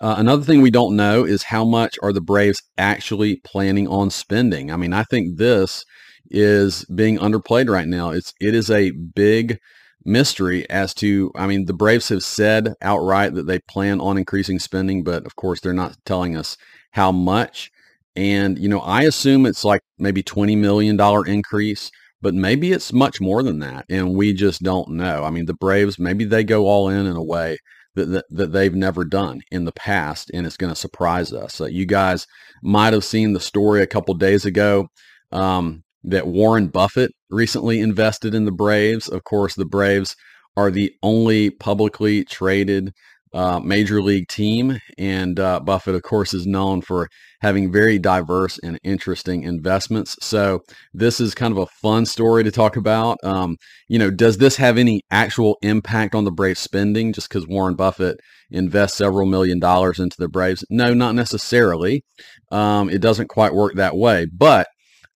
Uh, 0.00 0.16
another 0.18 0.42
thing 0.42 0.60
we 0.60 0.72
don't 0.72 0.96
know 0.96 1.22
is 1.24 1.44
how 1.44 1.64
much 1.64 1.94
are 2.02 2.12
the 2.12 2.20
Braves 2.20 2.60
actually 2.76 3.36
planning 3.44 3.86
on 3.86 4.10
spending. 4.10 4.72
I 4.72 4.76
mean, 4.76 4.92
I 4.92 5.04
think 5.04 5.38
this 5.38 5.84
is 6.28 6.84
being 6.86 7.18
underplayed 7.18 7.70
right 7.70 7.86
now. 7.86 8.10
It's 8.10 8.34
it 8.40 8.56
is 8.56 8.68
a 8.68 8.90
big 8.90 9.60
mystery 10.08 10.68
as 10.70 10.94
to 10.94 11.30
I 11.36 11.46
mean, 11.46 11.66
the 11.66 11.74
Braves 11.74 12.08
have 12.08 12.24
said 12.24 12.74
outright 12.82 13.34
that 13.34 13.46
they 13.46 13.60
plan 13.60 14.00
on 14.00 14.18
increasing 14.18 14.58
spending, 14.58 15.04
but 15.04 15.26
of 15.26 15.36
course 15.36 15.60
they're 15.60 15.72
not 15.72 15.96
telling 16.04 16.36
us 16.36 16.56
how 16.92 17.12
much. 17.12 17.70
And, 18.16 18.58
you 18.58 18.68
know, 18.68 18.80
I 18.80 19.02
assume 19.02 19.46
it's 19.46 19.64
like 19.64 19.82
maybe 19.98 20.24
$20 20.24 20.58
million 20.58 20.98
increase, 21.28 21.90
but 22.20 22.34
maybe 22.34 22.72
it's 22.72 22.92
much 22.92 23.20
more 23.20 23.44
than 23.44 23.60
that. 23.60 23.84
And 23.88 24.16
we 24.16 24.32
just 24.32 24.62
don't 24.62 24.90
know. 24.90 25.22
I 25.22 25.30
mean, 25.30 25.46
the 25.46 25.54
Braves, 25.54 26.00
maybe 26.00 26.24
they 26.24 26.42
go 26.42 26.66
all 26.66 26.88
in 26.88 27.06
in 27.06 27.14
a 27.14 27.22
way 27.22 27.58
that, 27.94 28.06
that, 28.06 28.24
that 28.30 28.52
they've 28.52 28.74
never 28.74 29.04
done 29.04 29.42
in 29.52 29.64
the 29.66 29.72
past, 29.72 30.30
and 30.34 30.46
it's 30.46 30.56
going 30.56 30.72
to 30.72 30.78
surprise 30.80 31.32
us. 31.32 31.60
Uh, 31.60 31.66
you 31.66 31.86
guys 31.86 32.26
might 32.62 32.92
have 32.92 33.04
seen 33.04 33.34
the 33.34 33.40
story 33.40 33.82
a 33.82 33.86
couple 33.86 34.14
days 34.14 34.44
ago 34.44 34.88
um, 35.30 35.84
that 36.04 36.26
Warren 36.26 36.68
Buffett 36.68 37.12
recently 37.30 37.80
invested 37.80 38.34
in 38.34 38.44
the 38.44 38.52
Braves. 38.52 39.08
Of 39.08 39.24
course, 39.24 39.54
the 39.54 39.64
Braves 39.64 40.16
are 40.56 40.70
the 40.70 40.92
only 41.02 41.50
publicly 41.50 42.24
traded 42.24 42.92
uh, 43.32 43.60
major 43.60 44.00
league 44.02 44.28
team. 44.28 44.78
And 44.96 45.38
uh, 45.38 45.60
Buffett, 45.60 45.94
of 45.94 46.02
course, 46.02 46.34
is 46.34 46.46
known 46.46 46.80
for 46.80 47.08
having 47.40 47.70
very 47.70 47.98
diverse 47.98 48.58
and 48.58 48.80
interesting 48.82 49.44
investments. 49.44 50.16
So 50.20 50.60
this 50.92 51.20
is 51.20 51.34
kind 51.34 51.52
of 51.52 51.58
a 51.58 51.66
fun 51.66 52.06
story 52.06 52.42
to 52.44 52.50
talk 52.50 52.76
about. 52.76 53.18
Um, 53.22 53.56
you 53.88 53.98
know, 53.98 54.10
does 54.10 54.38
this 54.38 54.56
have 54.56 54.78
any 54.78 55.02
actual 55.10 55.56
impact 55.62 56.14
on 56.14 56.24
the 56.24 56.32
Braves 56.32 56.60
spending 56.60 57.12
just 57.12 57.28
because 57.28 57.46
Warren 57.46 57.74
Buffett 57.74 58.18
invests 58.50 58.96
several 58.96 59.26
million 59.26 59.60
dollars 59.60 59.98
into 59.98 60.16
the 60.18 60.28
Braves? 60.28 60.64
No, 60.70 60.94
not 60.94 61.14
necessarily. 61.14 62.04
Um, 62.50 62.90
it 62.90 63.00
doesn't 63.00 63.28
quite 63.28 63.54
work 63.54 63.74
that 63.74 63.96
way, 63.96 64.26
but 64.26 64.66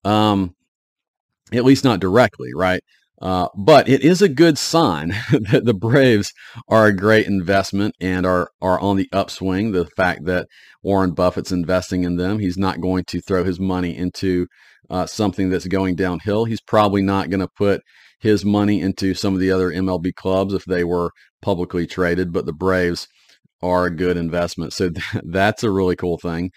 um, 0.03 0.53
at 1.53 1.65
least 1.65 1.83
not 1.83 1.99
directly, 1.99 2.49
right? 2.55 2.81
Uh, 3.21 3.47
but 3.55 3.87
it 3.87 4.01
is 4.01 4.21
a 4.21 4.29
good 4.29 4.57
sign 4.57 5.09
that 5.51 5.63
the 5.63 5.75
Braves 5.75 6.33
are 6.67 6.87
a 6.87 6.95
great 6.95 7.27
investment 7.27 7.95
and 8.01 8.25
are 8.25 8.49
are 8.61 8.79
on 8.79 8.97
the 8.97 9.07
upswing. 9.13 9.71
The 9.71 9.85
fact 9.85 10.25
that 10.25 10.47
Warren 10.81 11.13
Buffett's 11.13 11.51
investing 11.51 12.03
in 12.03 12.15
them, 12.15 12.39
he's 12.39 12.57
not 12.57 12.81
going 12.81 13.03
to 13.05 13.21
throw 13.21 13.43
his 13.43 13.59
money 13.59 13.95
into 13.95 14.47
uh, 14.89 15.05
something 15.05 15.49
that's 15.49 15.67
going 15.67 15.95
downhill. 15.95 16.45
He's 16.45 16.61
probably 16.61 17.03
not 17.03 17.29
going 17.29 17.41
to 17.41 17.47
put 17.47 17.81
his 18.19 18.43
money 18.43 18.81
into 18.81 19.13
some 19.13 19.35
of 19.35 19.39
the 19.39 19.51
other 19.51 19.69
MLB 19.71 20.15
clubs 20.15 20.53
if 20.53 20.65
they 20.65 20.83
were 20.83 21.11
publicly 21.43 21.85
traded. 21.85 22.33
But 22.33 22.47
the 22.47 22.53
Braves 22.53 23.07
are 23.61 23.85
a 23.85 23.95
good 23.95 24.17
investment, 24.17 24.73
so 24.73 24.89
that's 25.23 25.63
a 25.63 25.69
really 25.69 25.95
cool 25.95 26.17
thing. 26.17 26.49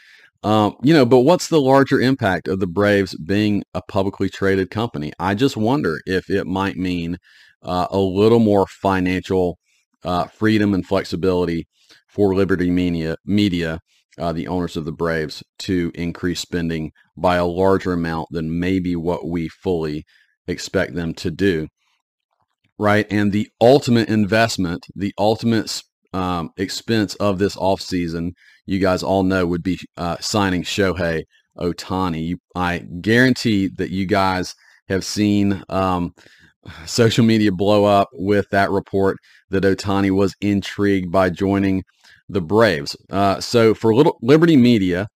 Um, 0.45 0.76
you 0.82 0.92
know, 0.92 1.07
but 1.07 1.20
what's 1.20 1.49
the 1.49 1.61
larger 1.61 1.99
impact 1.99 2.49
of 2.49 2.61
the 2.61 2.66
Braves 2.66 3.16
being 3.16 3.64
a 3.72 3.80
publicly 3.80 4.28
traded 4.28 4.70
company? 4.70 5.11
I 5.18 5.34
just 5.34 5.57
wonder 5.57 6.01
if 6.05 6.28
it 6.28 6.47
might 6.47 6.76
mean 6.76 7.16
uh, 7.62 7.86
a 7.90 7.99
little 7.99 8.40
more 8.40 8.66
financial 8.66 9.59
uh, 10.05 10.26
freedom 10.26 10.74
and 10.74 10.86
flexibility 10.86 11.66
for 12.09 12.34
Liberty 12.34 12.70
Media, 12.70 13.16
media 13.24 13.80
uh, 14.18 14.34
the 14.34 14.47
owners 14.47 14.76
of 14.76 14.84
the 14.84 14.92
Braves, 14.92 15.42
to 15.61 15.90
increase 15.95 16.40
spending 16.40 16.92
by 17.16 17.36
a 17.36 17.47
larger 17.47 17.95
amount 17.95 18.28
than 18.30 18.61
maybe 18.61 18.95
what 18.95 19.26
we 19.26 19.49
fully 19.49 20.05
expect 20.47 20.95
them 20.95 21.14
to 21.14 21.30
do. 21.30 21.68
Right. 22.78 23.07
And 23.11 23.32
the 23.32 23.49
ultimate 23.62 24.11
investment, 24.11 24.86
the 24.95 25.14
ultimate 25.16 25.82
um, 26.12 26.51
expense 26.59 27.14
of 27.14 27.38
this 27.38 27.57
offseason 27.57 28.32
you 28.67 28.79
guys 28.79 29.03
all 29.03 29.23
know 29.23 29.47
would 29.47 29.62
be 29.62 29.79
uh, 29.97 30.17
signing 30.21 30.62
Shohei 30.62 31.25
Ohtani. 31.59 32.35
I 32.55 32.79
guarantee 33.01 33.69
that 33.77 33.91
you 33.91 34.07
guys 34.07 34.55
have 34.89 35.05
seen 35.05 35.62
um, 35.69 36.15
social 36.87 37.25
media 37.25 37.53
blow 37.53 37.85
up 37.85 38.09
with 38.12 38.49
that 38.51 38.71
report 38.71 39.19
that 39.51 39.65
Ohtani 39.65 40.11
was 40.11 40.35
intrigued 40.41 41.11
by 41.11 41.31
joining 41.31 41.85
the 42.29 42.41
Braves. 42.41 42.97
Uh, 43.11 43.41
so 43.41 43.75
for 43.75 43.95
little 43.95 44.19
Liberty 44.23 44.57
Media, 44.57 45.09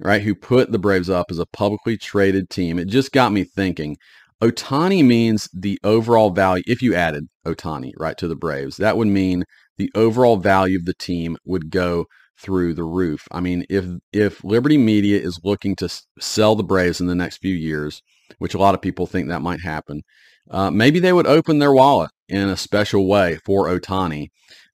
right, 0.00 0.22
who 0.22 0.34
put 0.34 0.72
the 0.72 0.78
Braves 0.78 1.10
up 1.10 1.26
as 1.30 1.38
a 1.38 1.46
publicly 1.46 1.96
traded 1.96 2.50
team, 2.50 2.78
it 2.78 2.88
just 2.88 3.12
got 3.12 3.32
me 3.32 3.44
thinking. 3.44 3.96
Ohtani 4.40 5.04
means 5.04 5.48
the 5.52 5.78
overall 5.82 6.30
value. 6.30 6.62
If 6.66 6.80
you 6.80 6.94
added 6.94 7.26
Ohtani, 7.44 7.92
right 7.98 8.16
to 8.18 8.28
the 8.28 8.36
Braves, 8.36 8.76
that 8.76 8.96
would 8.96 9.08
mean 9.08 9.44
the 9.78 9.90
overall 9.94 10.36
value 10.36 10.78
of 10.78 10.84
the 10.84 10.94
team 10.94 11.36
would 11.44 11.70
go 11.70 12.06
through 12.38 12.74
the 12.74 12.84
roof. 12.84 13.26
I 13.30 13.40
mean, 13.40 13.64
if 13.68 13.84
if 14.12 14.42
Liberty 14.44 14.78
Media 14.78 15.20
is 15.20 15.40
looking 15.44 15.74
to 15.76 15.88
sell 16.18 16.54
the 16.54 16.62
Braves 16.62 17.00
in 17.00 17.06
the 17.06 17.14
next 17.14 17.38
few 17.38 17.54
years, 17.54 18.02
which 18.38 18.54
a 18.54 18.58
lot 18.58 18.74
of 18.74 18.82
people 18.82 19.06
think 19.06 19.28
that 19.28 19.42
might 19.42 19.60
happen, 19.60 20.02
uh, 20.50 20.70
maybe 20.70 21.00
they 21.00 21.12
would 21.12 21.26
open 21.26 21.58
their 21.58 21.72
wallet 21.72 22.10
in 22.28 22.48
a 22.48 22.56
special 22.56 23.06
way 23.06 23.38
for 23.44 23.66
Ohtani, 23.66 24.28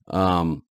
um, 0.07 0.63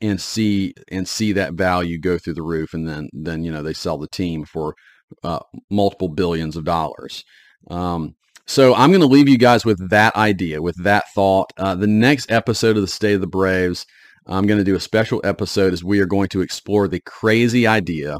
and 0.00 0.20
see 0.20 0.74
and 0.90 1.06
see 1.06 1.32
that 1.32 1.54
value 1.54 1.98
go 1.98 2.18
through 2.18 2.34
the 2.34 2.42
roof, 2.42 2.74
and 2.74 2.88
then 2.88 3.08
then 3.12 3.44
you 3.44 3.52
know 3.52 3.62
they 3.62 3.74
sell 3.74 3.98
the 3.98 4.08
team 4.08 4.44
for 4.44 4.74
uh, 5.22 5.40
multiple 5.70 6.08
billions 6.08 6.56
of 6.56 6.64
dollars. 6.64 7.24
Um, 7.70 8.16
so 8.46 8.74
I'm 8.74 8.90
going 8.90 9.00
to 9.00 9.06
leave 9.06 9.28
you 9.28 9.38
guys 9.38 9.64
with 9.64 9.90
that 9.90 10.16
idea, 10.16 10.60
with 10.60 10.82
that 10.82 11.04
thought. 11.14 11.52
Uh, 11.56 11.76
the 11.76 11.86
next 11.86 12.32
episode 12.32 12.76
of 12.76 12.82
the 12.82 12.88
State 12.88 13.14
of 13.14 13.20
the 13.20 13.26
Braves 13.28 13.86
I'm 14.30 14.46
going 14.46 14.58
to 14.58 14.64
do 14.64 14.76
a 14.76 14.80
special 14.80 15.20
episode 15.24 15.72
as 15.72 15.82
we 15.82 15.98
are 15.98 16.06
going 16.06 16.28
to 16.28 16.40
explore 16.40 16.86
the 16.86 17.00
crazy 17.00 17.66
idea 17.66 18.18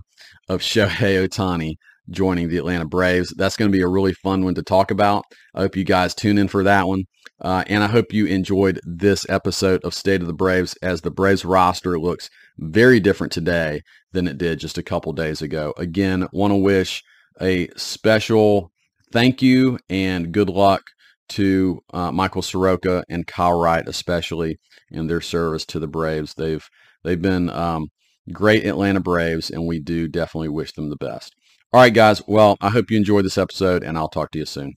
of 0.49 0.61
Shohei 0.61 1.25
Ohtani 1.25 1.77
joining 2.11 2.49
the 2.49 2.57
Atlanta 2.57 2.85
Braves. 2.85 3.33
That's 3.37 3.57
going 3.57 3.71
to 3.71 3.77
be 3.77 3.83
a 3.83 3.87
really 3.87 4.13
fun 4.13 4.43
one 4.43 4.57
to 4.57 4.63
talk 4.65 4.91
about. 4.91 5.23
I 5.55 5.61
hope 5.61 5.77
you 5.77 5.85
guys 5.85 6.13
tune 6.13 6.37
in 6.37 6.49
for 6.49 6.65
that 6.65 6.89
one. 6.89 7.05
Uh, 7.41 7.63
and 7.69 7.85
I 7.85 7.87
hope 7.87 8.13
you 8.13 8.27
enjoyed 8.27 8.81
this 8.83 9.25
episode 9.29 9.85
of 9.85 9.95
State 9.95 10.21
of 10.21 10.27
the 10.27 10.35
Braves 10.35 10.75
as 10.83 11.03
the 11.03 11.13
Braves 11.13 11.45
roster 11.45 11.97
looks 11.97 12.29
very 12.59 12.99
different 12.99 13.33
today 13.33 13.83
than 14.11 14.27
it 14.27 14.37
did 14.37 14.59
just 14.59 14.79
a 14.79 14.83
couple 14.83 15.13
days 15.13 15.41
ago. 15.41 15.73
Again, 15.79 16.27
want 16.33 16.51
to 16.51 16.57
wish 16.57 17.05
a 17.41 17.69
special 17.77 18.73
thank 19.13 19.43
you 19.43 19.79
and 19.89 20.33
good 20.33 20.51
luck 20.51 20.83
to 21.31 21.81
uh, 21.93 22.13
Michael 22.13 22.43
Soroka 22.43 23.05
and 23.09 23.27
Kyle 23.27 23.59
Wright, 23.59 23.87
especially 23.87 24.59
in 24.91 25.07
their 25.07 25.21
service 25.21 25.65
to 25.67 25.79
the 25.79 25.89
Braves. 25.89 26.35
They've 26.35 26.67
they've 27.05 27.21
been 27.21 27.51
um, 27.51 27.89
great 28.33 28.65
Atlanta 28.65 29.01
Braves, 29.01 29.51
and 29.51 29.67
we 29.67 29.81
do 29.81 30.09
definitely 30.09 30.49
wish 30.49 30.73
them 30.73 30.91
the 30.91 30.97
best. 30.97 31.35
All 31.73 31.81
right, 31.81 31.95
guys. 31.95 32.23
Well, 32.27 32.57
I 32.61 32.71
hope 32.71 32.91
you 32.91 32.97
enjoyed 32.97 33.25
this 33.25 33.39
episode, 33.39 33.83
and 33.83 33.97
I'll 33.97 34.09
talk 34.09 34.31
to 34.33 34.39
you 34.39 34.47
soon. 34.47 34.75